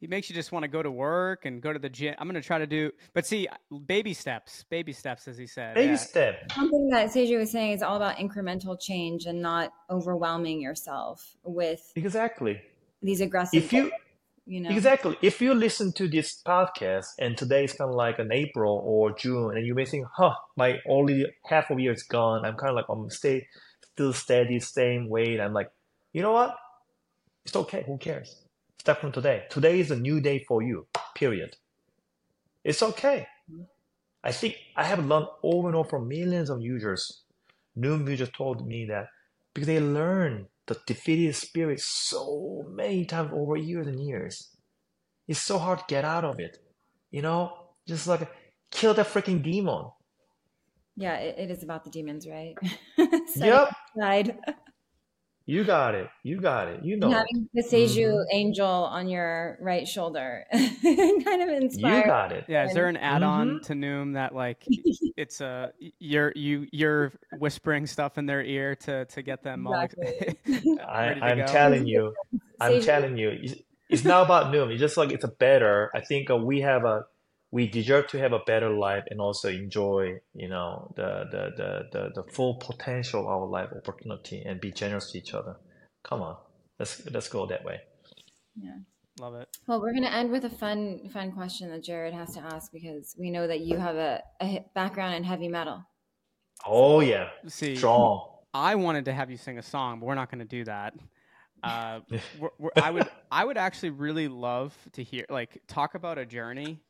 it 0.00 0.10
makes 0.10 0.28
you 0.28 0.34
just 0.34 0.52
want 0.52 0.64
to 0.64 0.68
go 0.68 0.82
to 0.82 0.90
work 0.90 1.46
and 1.46 1.62
go 1.62 1.72
to 1.72 1.78
the 1.78 1.88
gym. 1.88 2.14
I'm 2.18 2.28
going 2.28 2.40
to 2.40 2.46
try 2.46 2.58
to 2.58 2.66
do, 2.66 2.90
but 3.12 3.26
see, 3.26 3.48
baby 3.86 4.12
steps, 4.12 4.64
baby 4.68 4.92
steps, 4.92 5.28
as 5.28 5.38
he 5.38 5.46
said. 5.46 5.74
Baby 5.74 5.92
yeah. 5.92 5.96
step. 5.96 6.52
Something 6.52 6.88
that 6.90 7.08
Saeju 7.10 7.38
was 7.38 7.50
saying 7.50 7.72
is 7.72 7.82
all 7.82 7.96
about 7.96 8.16
incremental 8.16 8.80
change 8.80 9.26
and 9.26 9.40
not 9.40 9.72
overwhelming 9.90 10.60
yourself 10.60 11.36
with 11.44 11.92
exactly 11.96 12.60
these 13.02 13.20
aggressive. 13.20 13.64
If 13.64 13.72
you, 13.72 13.92
you 14.46 14.60
know, 14.60 14.70
exactly, 14.70 15.16
if 15.22 15.40
you 15.40 15.54
listen 15.54 15.92
to 15.94 16.08
this 16.08 16.42
podcast 16.46 17.06
and 17.18 17.36
today 17.36 17.64
is 17.64 17.72
kind 17.72 17.90
of 17.90 17.96
like 17.96 18.18
an 18.18 18.30
April 18.32 18.82
or 18.84 19.12
June, 19.12 19.56
and 19.56 19.66
you 19.66 19.74
may 19.74 19.86
think, 19.86 20.06
"Huh, 20.12 20.34
my 20.56 20.80
only 20.88 21.24
half 21.46 21.70
of 21.70 21.78
year 21.78 21.92
is 21.92 22.02
gone." 22.02 22.44
I'm 22.44 22.56
kind 22.56 22.70
of 22.70 22.76
like 22.76 22.86
I'm 22.88 23.08
stay 23.10 23.46
still 23.94 24.12
steady, 24.12 24.58
same 24.60 25.08
weight. 25.08 25.40
I'm 25.40 25.52
like, 25.52 25.70
you 26.12 26.20
know 26.20 26.32
what? 26.32 26.56
It's 27.44 27.54
okay. 27.56 27.84
Who 27.86 27.96
cares? 27.98 28.43
Start 28.84 29.00
from 29.00 29.12
today. 29.12 29.44
Today 29.48 29.80
is 29.80 29.90
a 29.90 29.96
new 29.96 30.20
day 30.20 30.44
for 30.46 30.60
you, 30.60 30.86
period. 31.14 31.56
It's 32.62 32.82
okay. 32.82 33.26
I 34.22 34.30
think 34.30 34.56
I 34.76 34.84
have 34.84 35.06
learned 35.06 35.28
over 35.42 35.68
and 35.68 35.74
over 35.74 35.88
from 35.88 36.06
millions 36.06 36.50
of 36.50 36.60
users. 36.60 37.22
New 37.74 37.96
users 38.06 38.28
told 38.36 38.68
me 38.68 38.84
that 38.90 39.06
because 39.54 39.68
they 39.68 39.80
learn 39.80 40.48
the 40.66 40.76
defeated 40.86 41.34
spirit 41.34 41.80
so 41.80 42.66
many 42.68 43.06
times 43.06 43.30
over 43.32 43.56
years 43.56 43.86
and 43.86 44.06
years. 44.06 44.54
It's 45.26 45.40
so 45.40 45.56
hard 45.56 45.78
to 45.78 45.84
get 45.88 46.04
out 46.04 46.26
of 46.26 46.38
it. 46.38 46.58
You 47.10 47.22
know, 47.22 47.54
just 47.88 48.06
like 48.06 48.30
kill 48.70 48.92
that 48.92 49.06
freaking 49.06 49.42
demon. 49.42 49.86
Yeah, 50.94 51.14
it, 51.16 51.38
it 51.38 51.50
is 51.50 51.62
about 51.62 51.84
the 51.84 51.90
demons, 51.90 52.28
right? 52.28 52.54
yep. 53.34 53.74
You 55.46 55.62
got 55.62 55.94
it. 55.94 56.08
You 56.22 56.40
got 56.40 56.68
it. 56.68 56.82
You 56.82 56.96
know. 56.96 57.10
Having 57.10 57.50
the 57.52 57.62
Saeju 57.62 57.96
mm-hmm. 57.96 58.22
angel 58.32 58.66
on 58.66 59.08
your 59.08 59.58
right 59.60 59.86
shoulder 59.86 60.46
kind 60.52 61.42
of 61.42 61.48
inspired. 61.50 61.98
You 61.98 62.04
got 62.06 62.32
it. 62.32 62.44
Yeah. 62.48 62.66
Is 62.66 62.72
there 62.72 62.88
an 62.88 62.96
add-on 62.96 63.48
mm-hmm. 63.48 63.64
to 63.64 63.72
Noom 63.74 64.14
that 64.14 64.34
like 64.34 64.64
it's 65.16 65.42
a 65.42 65.72
you're 65.98 66.32
you 66.34 66.66
you're 66.72 67.12
whispering 67.38 67.86
stuff 67.86 68.16
in 68.16 68.24
their 68.24 68.42
ear 68.42 68.74
to 68.76 69.04
to 69.04 69.22
get 69.22 69.42
them 69.42 69.66
exactly. 69.70 70.38
all 70.48 70.88
I, 70.88 71.08
I'm 71.20 71.46
telling 71.46 71.86
you. 71.86 72.14
I'm 72.60 72.80
telling 72.80 73.18
you. 73.18 73.54
It's 73.90 74.04
not 74.04 74.24
about 74.24 74.46
Noom. 74.46 74.70
It's 74.70 74.80
just 74.80 74.96
like 74.96 75.12
it's 75.12 75.24
a 75.24 75.28
better. 75.28 75.90
I 75.94 76.00
think 76.00 76.30
uh, 76.30 76.36
we 76.36 76.62
have 76.62 76.84
a 76.84 77.04
we 77.54 77.68
deserve 77.68 78.08
to 78.08 78.18
have 78.18 78.32
a 78.32 78.40
better 78.40 78.68
life 78.68 79.04
and 79.10 79.20
also 79.20 79.48
enjoy 79.48 80.20
you 80.34 80.48
know 80.48 80.92
the 80.96 81.24
the 81.30 81.42
the 81.56 81.70
the, 81.92 82.22
the 82.22 82.32
full 82.32 82.54
potential 82.56 83.20
of 83.20 83.26
our 83.28 83.46
life 83.46 83.68
opportunity 83.76 84.42
and 84.44 84.60
be 84.60 84.72
generous 84.72 85.12
to 85.12 85.18
each 85.18 85.32
other. 85.32 85.54
Come 86.02 86.20
on. 86.20 86.36
Let's 86.80 87.08
let's 87.12 87.28
go 87.28 87.46
that 87.46 87.64
way. 87.64 87.78
Yeah. 88.56 88.78
Love 89.20 89.36
it. 89.36 89.56
Well 89.68 89.80
we're 89.80 89.92
going 89.92 90.02
to 90.02 90.12
end 90.12 90.32
with 90.32 90.44
a 90.44 90.50
fun 90.50 91.08
fun 91.12 91.30
question 91.30 91.70
that 91.70 91.84
jared 91.84 92.12
has 92.12 92.34
to 92.34 92.40
ask 92.40 92.72
because 92.72 93.14
we 93.16 93.30
know 93.30 93.46
that 93.46 93.60
you 93.60 93.78
have 93.78 93.94
a, 93.94 94.20
a 94.42 94.66
background 94.74 95.14
in 95.14 95.22
heavy 95.22 95.46
metal. 95.46 95.84
Oh 96.66 96.98
yeah. 96.98 97.28
See 97.46 97.76
strong. 97.76 98.30
I 98.52 98.74
wanted 98.74 99.04
to 99.04 99.12
have 99.12 99.30
you 99.30 99.36
sing 99.36 99.58
a 99.58 99.62
song 99.62 100.00
but 100.00 100.06
we're 100.06 100.16
not 100.16 100.28
going 100.28 100.40
to 100.40 100.56
do 100.58 100.64
that. 100.64 100.94
Uh, 101.62 102.00
we're, 102.40 102.50
we're, 102.58 102.70
I 102.82 102.90
would 102.90 103.08
I 103.30 103.44
would 103.44 103.58
actually 103.58 103.90
really 103.90 104.26
love 104.26 104.76
to 104.94 105.04
hear 105.04 105.24
like 105.30 105.62
talk 105.68 105.94
about 105.94 106.18
a 106.18 106.26
journey 106.26 106.80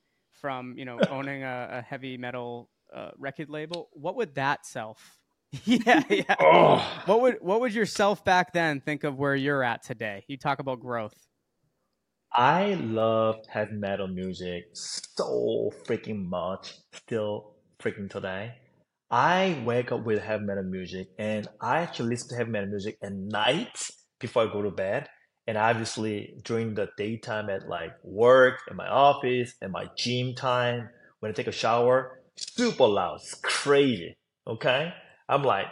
from 0.44 0.76
you 0.76 0.84
know 0.84 0.98
owning 1.10 1.42
a, 1.42 1.68
a 1.78 1.80
heavy 1.80 2.18
metal 2.18 2.68
uh, 2.94 3.12
record 3.16 3.48
label, 3.48 3.88
what 3.94 4.14
would 4.16 4.34
that 4.34 4.66
self? 4.66 5.16
yeah, 5.64 6.02
yeah. 6.10 6.36
Oh. 6.38 7.02
What 7.06 7.22
would 7.22 7.36
what 7.40 7.62
would 7.62 7.72
yourself 7.72 8.22
back 8.26 8.52
then 8.52 8.82
think 8.82 9.04
of 9.04 9.18
where 9.18 9.34
you're 9.34 9.62
at 9.62 9.82
today? 9.82 10.22
You 10.28 10.36
talk 10.36 10.58
about 10.58 10.80
growth. 10.80 11.14
I 12.30 12.74
love 12.74 13.36
heavy 13.48 13.76
metal 13.76 14.08
music 14.08 14.64
so 14.74 15.72
freaking 15.86 16.28
much, 16.28 16.74
still 16.92 17.54
freaking 17.80 18.10
today. 18.10 18.52
I 19.10 19.62
wake 19.64 19.92
up 19.92 20.04
with 20.04 20.20
heavy 20.22 20.44
metal 20.44 20.64
music 20.64 21.08
and 21.18 21.48
I 21.62 21.78
actually 21.78 22.10
listen 22.10 22.28
to 22.30 22.36
heavy 22.36 22.50
metal 22.50 22.68
music 22.68 22.98
at 23.02 23.12
night 23.12 23.88
before 24.20 24.42
I 24.42 24.52
go 24.52 24.60
to 24.60 24.70
bed. 24.70 25.08
And 25.46 25.58
obviously 25.58 26.40
during 26.44 26.74
the 26.74 26.88
daytime 26.96 27.50
at 27.50 27.68
like 27.68 27.92
work, 28.02 28.60
in 28.70 28.76
my 28.76 28.88
office, 28.88 29.54
and 29.60 29.72
my 29.72 29.88
gym 29.96 30.34
time, 30.34 30.88
when 31.20 31.30
I 31.30 31.34
take 31.34 31.46
a 31.46 31.52
shower, 31.52 32.20
super 32.36 32.86
loud. 32.86 33.16
It's 33.16 33.34
crazy. 33.34 34.16
Okay. 34.46 34.92
I'm 35.28 35.42
like, 35.42 35.66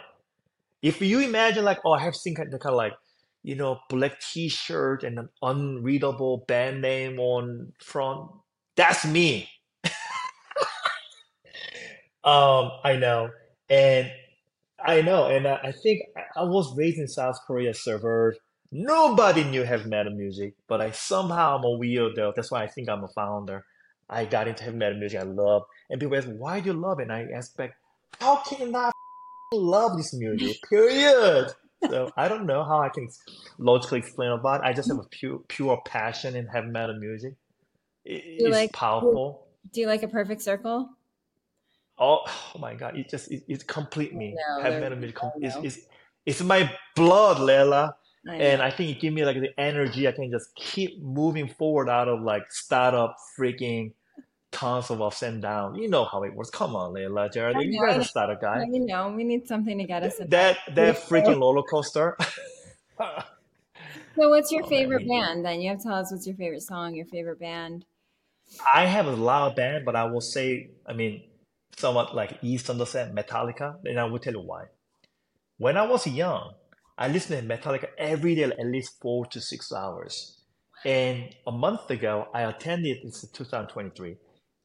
if 0.81 1.01
you 1.01 1.19
imagine 1.19 1.63
like, 1.63 1.79
oh, 1.85 1.93
I 1.93 2.03
have 2.03 2.15
seen 2.15 2.35
kind 2.35 2.53
of, 2.53 2.59
kind 2.59 2.73
of 2.73 2.77
like, 2.77 2.93
you 3.43 3.55
know, 3.55 3.79
black 3.89 4.19
t-shirt 4.19 5.03
and 5.03 5.19
an 5.19 5.29
unreadable 5.41 6.45
band 6.47 6.81
name 6.81 7.19
on 7.19 7.73
front. 7.79 8.31
That's 8.75 9.05
me. 9.05 9.49
um, 12.23 12.71
I 12.83 12.97
know. 12.99 13.29
And 13.69 14.11
I 14.83 15.01
know. 15.01 15.27
And 15.27 15.47
I, 15.47 15.59
I 15.63 15.71
think 15.71 16.01
I 16.35 16.43
was 16.43 16.75
raised 16.77 16.99
in 16.99 17.07
South 17.07 17.37
Korea, 17.45 17.73
server 17.73 18.35
Nobody 18.75 19.43
knew 19.43 19.61
heavy 19.61 19.87
metal 19.87 20.15
music, 20.15 20.55
but 20.67 20.81
I 20.81 20.89
somehow 20.89 21.57
I'm 21.57 21.63
a 21.63 21.77
weirdo. 21.77 22.33
That's 22.33 22.49
why 22.49 22.63
I 22.63 22.67
think 22.67 22.89
I'm 22.89 23.03
a 23.03 23.07
founder. 23.09 23.63
I 24.09 24.25
got 24.25 24.47
into 24.47 24.63
heavy 24.63 24.77
metal 24.77 24.97
music. 24.97 25.19
I 25.19 25.23
love, 25.23 25.61
and 25.91 26.01
people 26.01 26.17
ask, 26.17 26.27
"Why 26.27 26.59
do 26.59 26.71
you 26.71 26.73
love 26.73 26.99
it?" 26.99 27.03
And 27.03 27.11
I 27.11 27.27
ask 27.35 27.55
back, 27.55 27.77
"How 28.19 28.37
can 28.37 28.61
you 28.65 28.71
not 28.71 28.91
love 29.53 29.95
this 29.95 30.11
music?" 30.11 30.57
Period. 30.71 31.51
so 31.87 32.11
I 32.17 32.27
don't 32.27 32.47
know 32.47 32.63
how 32.63 32.79
I 32.79 32.89
can 32.89 33.07
logically 33.59 33.99
explain 33.99 34.31
about 34.31 34.61
it. 34.61 34.65
I 34.65 34.73
just 34.73 34.89
have 34.89 34.97
a 34.97 35.07
pure 35.11 35.37
pure 35.47 35.79
passion 35.85 36.35
in 36.35 36.47
heavy 36.47 36.69
metal 36.69 36.97
music. 36.97 37.35
It, 38.05 38.23
it's 38.25 38.49
like, 38.49 38.73
powerful. 38.73 39.49
Do 39.71 39.81
you 39.81 39.87
like 39.87 40.01
a 40.01 40.07
perfect 40.07 40.41
circle? 40.41 40.89
Oh, 41.99 42.23
oh 42.25 42.57
my 42.57 42.73
god! 42.73 42.97
It 42.97 43.07
just 43.07 43.31
it, 43.31 43.43
it 43.47 43.67
complete 43.67 44.15
me. 44.15 44.35
No, 44.35 44.63
heavy 44.63 44.79
metal 44.81 44.97
music. 44.97 45.19
It's, 45.37 45.57
it's, 45.61 45.77
it's 46.25 46.41
my 46.41 46.75
blood, 46.95 47.39
Leila 47.39 47.97
and 48.25 48.61
I 48.61 48.71
think 48.71 48.95
it 48.95 49.01
gave 49.01 49.13
me 49.13 49.25
like 49.25 49.39
the 49.39 49.57
energy. 49.59 50.07
I 50.07 50.11
can 50.11 50.31
just 50.31 50.55
keep 50.55 51.01
moving 51.01 51.47
forward 51.47 51.89
out 51.89 52.07
of 52.07 52.21
like 52.21 52.51
startup 52.51 53.17
freaking 53.37 53.93
tons 54.51 54.89
of 54.89 55.01
ups 55.01 55.23
and 55.23 55.41
downs. 55.41 55.77
You 55.79 55.89
know 55.89 56.05
how 56.05 56.23
it 56.23 56.33
works. 56.33 56.49
Come 56.49 56.75
on, 56.75 56.93
Leila, 56.93 57.29
Jared. 57.29 57.57
You 57.59 57.81
guys 57.85 57.97
a 57.97 58.03
startup 58.03 58.41
guy. 58.41 58.65
You 58.69 58.85
know, 58.85 59.09
we 59.09 59.23
need 59.23 59.47
something 59.47 59.77
to 59.77 59.83
get 59.83 60.03
us. 60.03 60.15
That 60.27 60.57
that 60.73 60.95
freaking 60.97 61.39
roller 61.39 61.63
coaster. 61.63 62.17
so, 62.97 63.15
what's 64.15 64.51
your 64.51 64.63
oh, 64.63 64.69
favorite 64.69 65.07
band? 65.07 65.45
Then 65.45 65.61
you 65.61 65.69
have 65.69 65.79
to 65.79 65.83
tell 65.83 65.95
us 65.95 66.11
what's 66.11 66.25
your 66.25 66.35
favorite 66.35 66.61
song, 66.61 66.95
your 66.95 67.05
favorite 67.05 67.39
band. 67.39 67.85
I 68.73 68.85
have 68.85 69.07
a 69.07 69.15
lot 69.15 69.49
of 69.49 69.55
band, 69.55 69.83
but 69.83 69.95
I 69.95 70.03
will 70.03 70.21
say, 70.21 70.69
I 70.85 70.93
mean, 70.93 71.23
somewhat 71.77 72.15
like 72.15 72.37
East 72.41 72.69
Understand 72.69 73.17
Metallica, 73.17 73.77
and 73.83 73.99
I 73.99 74.03
will 74.03 74.19
tell 74.19 74.33
you 74.33 74.41
why 74.41 74.65
when 75.57 75.77
I 75.77 75.85
was 75.85 76.05
young, 76.07 76.53
I 76.97 77.07
listen 77.07 77.47
to 77.47 77.55
Metallica 77.57 77.87
every 77.97 78.35
day, 78.35 78.43
at 78.43 78.65
least 78.65 78.99
four 79.01 79.25
to 79.27 79.41
six 79.41 79.71
hours. 79.71 80.39
And 80.85 81.33
a 81.47 81.51
month 81.51 81.89
ago, 81.89 82.27
I 82.33 82.43
attended, 82.43 82.97
it's 83.03 83.27
2023, 83.31 84.15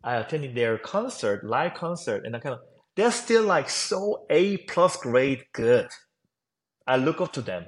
I 0.04 0.16
attended 0.16 0.54
their 0.54 0.78
concert, 0.78 1.44
live 1.44 1.74
concert, 1.74 2.24
and 2.24 2.36
I 2.36 2.40
kind 2.40 2.54
of, 2.54 2.60
they're 2.96 3.12
still 3.12 3.44
like 3.44 3.70
so 3.70 4.26
A 4.30 4.56
plus 4.58 4.96
grade 4.96 5.44
good. 5.52 5.88
I 6.86 6.96
look 6.96 7.20
up 7.20 7.32
to 7.34 7.42
them 7.42 7.66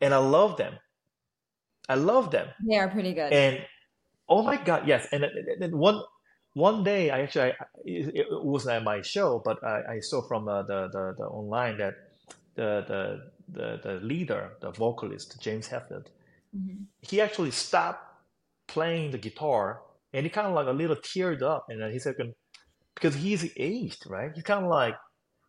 and 0.00 0.12
I 0.12 0.18
love 0.18 0.56
them. 0.58 0.74
I 1.88 1.94
love 1.94 2.30
them. 2.30 2.48
They 2.68 2.76
are 2.76 2.88
pretty 2.88 3.14
good. 3.14 3.32
And 3.32 3.64
oh 4.28 4.42
my 4.42 4.62
God, 4.62 4.86
yes. 4.86 5.08
And 5.10 5.24
then 5.58 5.76
one, 5.76 6.02
one 6.52 6.84
day 6.84 7.10
I 7.10 7.22
actually, 7.22 7.52
I, 7.52 7.54
it, 7.84 8.14
it 8.14 8.26
wasn't 8.30 8.76
at 8.76 8.84
my 8.84 9.00
show, 9.00 9.40
but 9.44 9.64
I, 9.64 9.94
I 9.94 10.00
saw 10.00 10.26
from 10.28 10.48
uh, 10.48 10.62
the, 10.62 10.88
the, 10.92 11.14
the 11.16 11.24
online 11.24 11.78
that 11.78 11.94
the, 12.54 12.84
the, 12.86 13.37
the, 13.50 13.80
the 13.82 13.94
leader, 13.94 14.52
the 14.60 14.70
vocalist, 14.70 15.40
James 15.40 15.68
Hetfield, 15.68 16.06
mm-hmm. 16.56 16.84
he 17.00 17.20
actually 17.20 17.50
stopped 17.50 18.04
playing 18.66 19.10
the 19.10 19.18
guitar 19.18 19.80
and 20.12 20.24
he 20.24 20.30
kind 20.30 20.46
of 20.46 20.54
like 20.54 20.66
a 20.66 20.72
little 20.72 20.96
teared 20.96 21.42
up. 21.42 21.66
And 21.68 21.80
then 21.80 21.92
he 21.92 21.98
said, 21.98 22.14
because 22.94 23.14
he's 23.14 23.50
aged, 23.56 24.04
right? 24.08 24.30
He's 24.34 24.44
kind 24.44 24.64
of 24.64 24.70
like, 24.70 24.94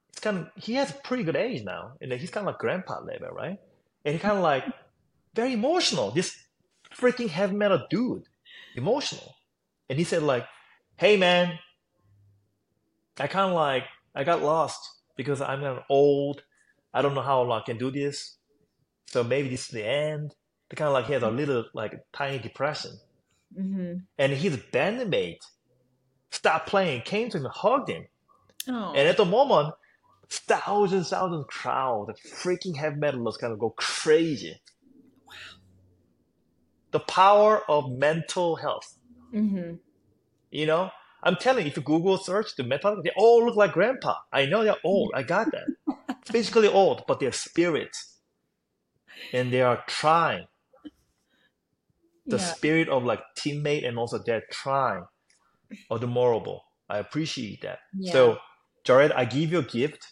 it's 0.10 0.20
kind 0.20 0.38
of, 0.38 0.48
he 0.56 0.74
has 0.76 0.92
a 0.92 0.96
pretty 0.96 1.24
good 1.24 1.36
age 1.36 1.64
now. 1.64 1.94
And 2.02 2.12
he's 2.14 2.30
kind 2.30 2.48
of 2.48 2.54
like 2.54 2.60
grandpa 2.60 3.02
level, 3.02 3.30
right? 3.30 3.58
And 4.06 4.14
he 4.14 4.20
kind 4.20 4.38
of 4.38 4.44
like, 4.44 4.66
very 5.34 5.54
emotional. 5.54 6.12
This 6.12 6.36
freaking 6.96 7.30
heavy 7.30 7.56
metal 7.56 7.86
dude, 7.90 8.24
emotional. 8.76 9.36
And 9.90 9.98
he 9.98 10.04
said 10.04 10.24
like, 10.24 10.46
hey 10.98 11.18
man, 11.18 11.58
I 13.20 13.28
kind 13.28 13.50
of 13.50 13.56
like, 13.56 13.84
I 14.16 14.24
got 14.24 14.42
lost 14.42 14.82
because 15.16 15.42
I'm 15.42 15.64
an 15.64 15.80
old. 15.90 16.44
I 16.94 17.02
don't 17.02 17.16
know 17.16 17.22
how 17.22 17.42
long 17.42 17.62
I 17.62 17.66
can 17.66 17.78
do 17.78 17.92
this. 17.92 18.38
So 19.08 19.24
maybe 19.24 19.50
this 19.50 19.66
is 19.66 19.70
the 19.70 19.88
end. 19.88 20.36
The 20.70 20.76
kind 20.76 20.88
of 20.88 20.94
like 20.94 21.06
he 21.06 21.14
has 21.14 21.24
a 21.24 21.30
little 21.30 21.66
like 21.74 21.94
tiny 22.14 22.40
depression. 22.40 22.92
Mm-hmm. 23.58 23.94
And 24.18 24.32
his 24.34 24.58
bandmate 24.58 25.40
stopped 26.32 26.68
playing, 26.68 27.02
came 27.02 27.30
to 27.30 27.38
him, 27.38 27.48
hugged 27.52 27.90
him. 27.90 28.06
Oh. 28.68 28.94
And 28.96 29.08
at 29.08 29.18
the 29.18 29.26
moment, 29.26 29.74
thousands, 30.30 31.10
thousands 31.10 31.46
crowd, 31.48 32.08
the 32.08 32.30
freaking 32.30 32.76
heavy 32.76 32.98
metalers 32.98 33.40
kind 33.40 33.52
of 33.52 33.60
go 33.60 33.72
crazy. 33.72 34.62
Wow. 35.26 35.34
The 36.92 37.00
power 37.00 37.64
of 37.68 37.92
mental 37.92 38.56
health. 38.56 38.96
Mm-hmm. 39.34 39.76
You 40.52 40.66
know, 40.66 40.92
I'm 41.24 41.36
telling 41.36 41.66
you, 41.66 41.72
if 41.72 41.78
you 41.78 41.84
Google 41.84 42.18
search 42.18 42.56
the 42.56 42.64
metal, 42.64 43.02
they 43.04 43.12
all 43.18 43.46
look 43.46 43.56
like 43.56 43.74
grandpa. 43.74 44.16
I 44.32 44.46
know 44.46 44.64
they're 44.64 44.76
old. 44.84 45.12
I 45.14 45.24
got 45.24 45.48
that. 45.52 46.18
Physically 46.26 46.68
old, 46.68 47.04
but 47.08 47.20
they're 47.20 47.32
spirits. 47.32 48.18
And 49.34 49.52
they 49.52 49.62
are 49.62 49.84
trying 49.88 50.48
the 52.26 52.38
yeah. 52.38 52.44
spirit 52.44 52.90
of 52.90 53.04
like 53.04 53.22
teammate 53.38 53.88
and 53.88 53.98
also 53.98 54.20
they're 54.26 54.44
trying 54.52 55.04
admirable. 55.92 56.64
I 56.90 57.00
appreciate 57.00 57.62
that. 57.62 57.80
Yeah. 57.98 58.12
So, 58.12 58.38
Jared, 58.86 59.12
I 59.12 59.26
give 59.26 59.52
you 59.52 59.60
a 59.60 59.64
gift. 59.64 60.06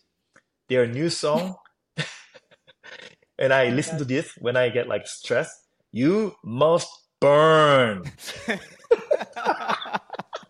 Their 0.70 0.86
new 0.86 1.10
song, 1.10 1.56
and 3.40 3.54
I 3.54 3.68
oh 3.68 3.70
listen 3.70 3.94
God. 3.94 4.00
to 4.00 4.06
this 4.06 4.34
when 4.40 4.58
I 4.58 4.68
get 4.68 4.90
like 4.90 5.08
stressed. 5.08 5.56
You 5.94 6.36
must 6.44 6.90
burn. 7.22 8.04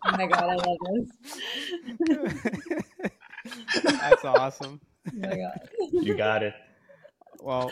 Oh 0.08 0.18
my 0.18 0.28
God, 0.28 0.44
I 0.44 0.56
love 0.56 0.78
this. 0.94 2.82
That's 3.84 4.26
awesome. 4.26 4.80
Oh 5.08 5.12
my 5.16 5.38
God. 5.38 5.70
You 5.92 6.16
got 6.16 6.44
it. 6.44 6.54
Well, 7.40 7.72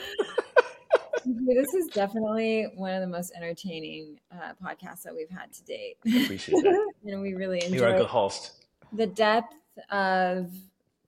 this 1.25 1.73
is 1.73 1.88
definitely 1.88 2.67
one 2.75 2.93
of 2.93 3.01
the 3.01 3.07
most 3.07 3.33
entertaining 3.36 4.19
uh, 4.31 4.53
podcasts 4.63 5.03
that 5.03 5.15
we've 5.15 5.29
had 5.29 5.51
to 5.53 5.63
date. 5.63 5.97
Appreciate 6.05 6.63
that. 6.63 6.91
and 7.05 7.21
we 7.21 7.33
really 7.33 7.63
enjoy 7.63 7.77
You're 7.77 7.95
a 7.95 7.97
good 7.97 8.07
host. 8.07 8.65
The 8.93 9.07
depth 9.07 9.55
of 9.89 10.51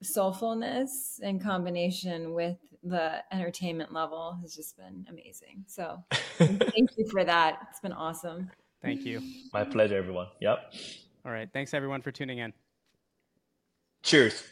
soulfulness 0.02 1.20
in 1.20 1.38
combination 1.38 2.32
with 2.34 2.58
the 2.82 3.22
entertainment 3.32 3.92
level 3.92 4.38
has 4.42 4.54
just 4.54 4.76
been 4.76 5.06
amazing. 5.08 5.64
So 5.66 6.02
thank 6.38 6.90
you 6.96 7.06
for 7.10 7.24
that. 7.24 7.58
It's 7.70 7.80
been 7.80 7.92
awesome. 7.92 8.50
Thank 8.82 9.04
you. 9.04 9.20
My 9.52 9.64
pleasure, 9.64 9.96
everyone. 9.96 10.28
Yep. 10.40 10.74
All 11.24 11.32
right. 11.32 11.48
Thanks, 11.52 11.74
everyone, 11.74 12.02
for 12.02 12.10
tuning 12.12 12.38
in. 12.38 12.52
Cheers. 14.02 14.44